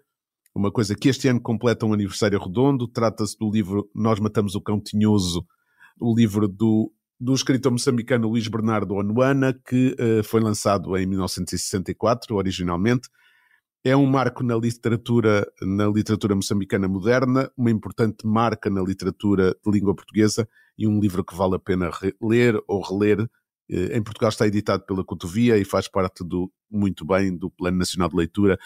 uma 0.56 0.72
coisa 0.72 0.96
que 0.96 1.10
este 1.10 1.28
ano 1.28 1.42
completa 1.42 1.86
um 1.86 1.94
aniversário 1.94 2.40
redondo. 2.40 2.88
Trata-se 2.88 3.38
do 3.38 3.50
livro 3.50 3.90
Nós 3.94 4.20
Matamos 4.20 4.56
o 4.56 4.62
Cão 4.62 4.80
Tinhoso, 4.80 5.46
o 6.00 6.16
livro 6.16 6.48
do, 6.48 6.92
do 7.20 7.34
escritor 7.34 7.72
moçambicano 7.72 8.28
Luís 8.28 8.48
Bernardo 8.48 8.96
Onuana, 8.96 9.54
que 9.54 9.96
uh, 10.00 10.24
foi 10.24 10.42
lançado 10.42 10.96
em 10.98 11.06
1964, 11.06 12.36
originalmente 12.36 13.10
é 13.84 13.96
um 13.96 14.06
marco 14.06 14.44
na 14.44 14.56
literatura, 14.56 15.46
na 15.62 15.88
literatura 15.88 16.34
moçambicana 16.36 16.88
moderna, 16.88 17.52
uma 17.58 17.70
importante 17.70 18.26
marca 18.26 18.70
na 18.70 18.82
literatura 18.82 19.54
de 19.64 19.72
língua 19.72 19.94
portuguesa 19.94 20.48
e 20.78 20.88
um 20.88 21.00
livro 21.00 21.24
que 21.24 21.36
vale 21.36 21.56
a 21.56 21.60
pena 21.60 21.92
ler 22.22 22.58
ou 22.66 22.82
reler. 22.82 23.28
Eh, 23.70 23.98
em 23.98 24.02
Portugal 24.02 24.30
está 24.30 24.48
editado 24.48 24.86
pela 24.86 25.04
Cotovia 25.04 25.58
e 25.58 25.66
faz 25.66 25.90
parte 25.90 26.24
do, 26.24 26.50
muito 26.72 27.06
bem 27.06 27.36
do 27.36 27.50
Plano 27.50 27.78
Nacional 27.78 28.08
de 28.08 28.16
Leitura. 28.16 28.58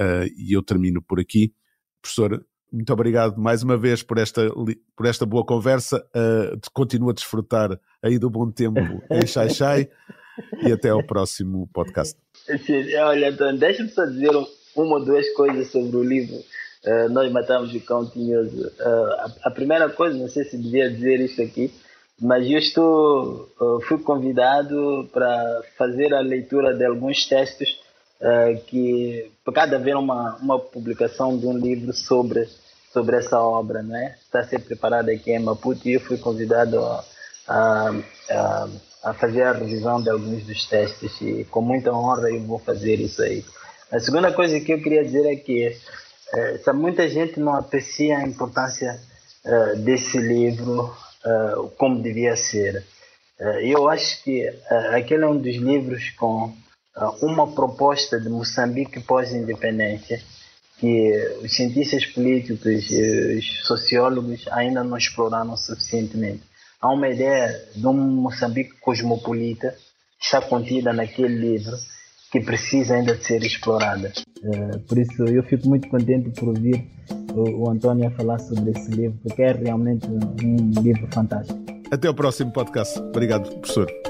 Uh, 0.00 0.26
e 0.36 0.56
eu 0.56 0.62
termino 0.62 1.02
por 1.02 1.20
aqui. 1.20 1.52
Professor, 2.00 2.42
muito 2.72 2.92
obrigado 2.92 3.36
mais 3.36 3.62
uma 3.62 3.76
vez 3.76 4.02
por 4.02 4.16
esta, 4.16 4.48
por 4.96 5.06
esta 5.06 5.26
boa 5.26 5.44
conversa. 5.44 6.02
Uh, 6.16 6.58
continuo 6.72 7.10
a 7.10 7.12
desfrutar 7.12 7.78
aí 8.02 8.18
do 8.18 8.30
bom 8.30 8.50
tempo 8.50 8.80
em 9.10 9.26
Xai 9.26 9.50
Xai 9.50 9.88
e 10.62 10.72
até 10.72 10.88
ao 10.88 11.04
próximo 11.04 11.68
podcast. 11.72 12.18
Sim, 12.64 12.94
olha, 12.96 13.30
Antônio, 13.30 13.58
deixa-me 13.58 13.90
só 13.90 14.06
dizer 14.06 14.30
uma 14.76 14.98
ou 14.98 15.04
duas 15.04 15.28
coisas 15.34 15.70
sobre 15.70 15.96
o 15.96 16.02
livro 16.02 16.36
uh, 16.84 17.08
Nós 17.10 17.30
Matamos 17.32 17.74
o 17.74 17.80
Cão 17.80 18.08
Tinhoso. 18.08 18.66
Uh, 18.80 19.12
a, 19.18 19.34
a, 19.44 19.50
primeira 19.50 19.88
coisa, 19.90 20.16
não 20.16 20.28
sei 20.28 20.44
se 20.44 20.56
devia 20.56 20.90
dizer 20.90 21.20
isso 21.20 21.42
aqui, 21.42 21.72
mas 22.20 22.48
eu 22.48 22.58
estou, 22.58 23.48
uh, 23.60 23.80
fui 23.82 23.98
convidado 23.98 25.08
para 25.12 25.62
fazer 25.76 26.14
a 26.14 26.20
leitura 26.20 26.74
de 26.74 26.84
alguns 26.84 27.26
textos 27.26 27.78
que, 28.66 29.32
por 29.44 29.54
cada 29.54 29.76
haver 29.76 29.96
uma, 29.96 30.36
uma 30.36 30.58
publicação 30.58 31.38
de 31.38 31.46
um 31.46 31.56
livro 31.56 31.92
sobre, 31.92 32.46
sobre 32.92 33.16
essa 33.16 33.40
obra, 33.40 33.82
né? 33.82 34.16
está 34.22 34.40
a 34.40 34.44
ser 34.44 34.60
preparada 34.60 35.10
aqui 35.10 35.32
em 35.32 35.38
Maputo 35.38 35.88
e 35.88 35.94
eu 35.94 36.00
fui 36.00 36.18
convidado 36.18 36.78
a, 36.84 37.04
a, 37.48 37.94
a, 38.30 38.68
a 39.04 39.14
fazer 39.14 39.42
a 39.42 39.52
revisão 39.52 40.02
de 40.02 40.10
alguns 40.10 40.44
dos 40.44 40.66
textos 40.66 41.20
e 41.20 41.44
com 41.44 41.62
muita 41.62 41.92
honra 41.92 42.30
eu 42.30 42.42
vou 42.42 42.58
fazer 42.58 43.00
isso 43.00 43.22
aí. 43.22 43.44
A 43.90 43.98
segunda 43.98 44.32
coisa 44.32 44.60
que 44.60 44.72
eu 44.72 44.82
queria 44.82 45.04
dizer 45.04 45.26
é 45.26 45.36
que 45.36 45.76
é, 46.34 46.72
muita 46.72 47.08
gente 47.08 47.40
não 47.40 47.54
aprecia 47.54 48.18
a 48.18 48.22
importância 48.22 49.00
é, 49.44 49.74
desse 49.76 50.18
livro 50.18 50.94
é, 51.24 51.54
como 51.76 52.02
devia 52.02 52.36
ser. 52.36 52.84
eu 53.62 53.88
acho 53.88 54.22
que 54.22 54.46
aquele 54.94 55.24
é 55.24 55.26
um 55.26 55.38
dos 55.38 55.56
livros 55.56 56.10
com 56.10 56.54
uma 57.22 57.46
proposta 57.52 58.20
de 58.20 58.28
Moçambique 58.28 59.00
pós-independência 59.00 60.20
que 60.78 61.12
os 61.42 61.54
cientistas 61.54 62.06
políticos 62.06 62.90
e 62.90 63.38
os 63.38 63.66
sociólogos 63.66 64.46
ainda 64.50 64.82
não 64.82 64.96
exploraram 64.96 65.56
suficientemente. 65.56 66.42
Há 66.80 66.90
uma 66.90 67.08
ideia 67.08 67.68
de 67.76 67.86
um 67.86 67.92
Moçambique 67.92 68.72
cosmopolita 68.80 69.74
está 70.20 70.40
contida 70.40 70.92
naquele 70.92 71.34
livro 71.34 71.76
que 72.32 72.40
precisa 72.40 72.94
ainda 72.94 73.16
de 73.16 73.24
ser 73.24 73.42
explorada. 73.42 74.12
Uh, 74.42 74.78
por 74.80 74.98
isso 74.98 75.24
eu 75.24 75.42
fico 75.42 75.68
muito 75.68 75.88
contente 75.88 76.30
por 76.30 76.48
ouvir 76.48 76.88
o, 77.34 77.64
o 77.64 77.70
António 77.70 78.06
a 78.06 78.10
falar 78.12 78.38
sobre 78.38 78.70
esse 78.70 78.90
livro, 78.90 79.18
porque 79.22 79.42
é 79.42 79.52
realmente 79.52 80.06
um 80.06 80.82
livro 80.82 81.08
fantástico. 81.12 81.58
Até 81.90 82.08
o 82.08 82.14
próximo 82.14 82.52
podcast. 82.52 82.98
Obrigado, 83.00 83.50
professor. 83.56 84.09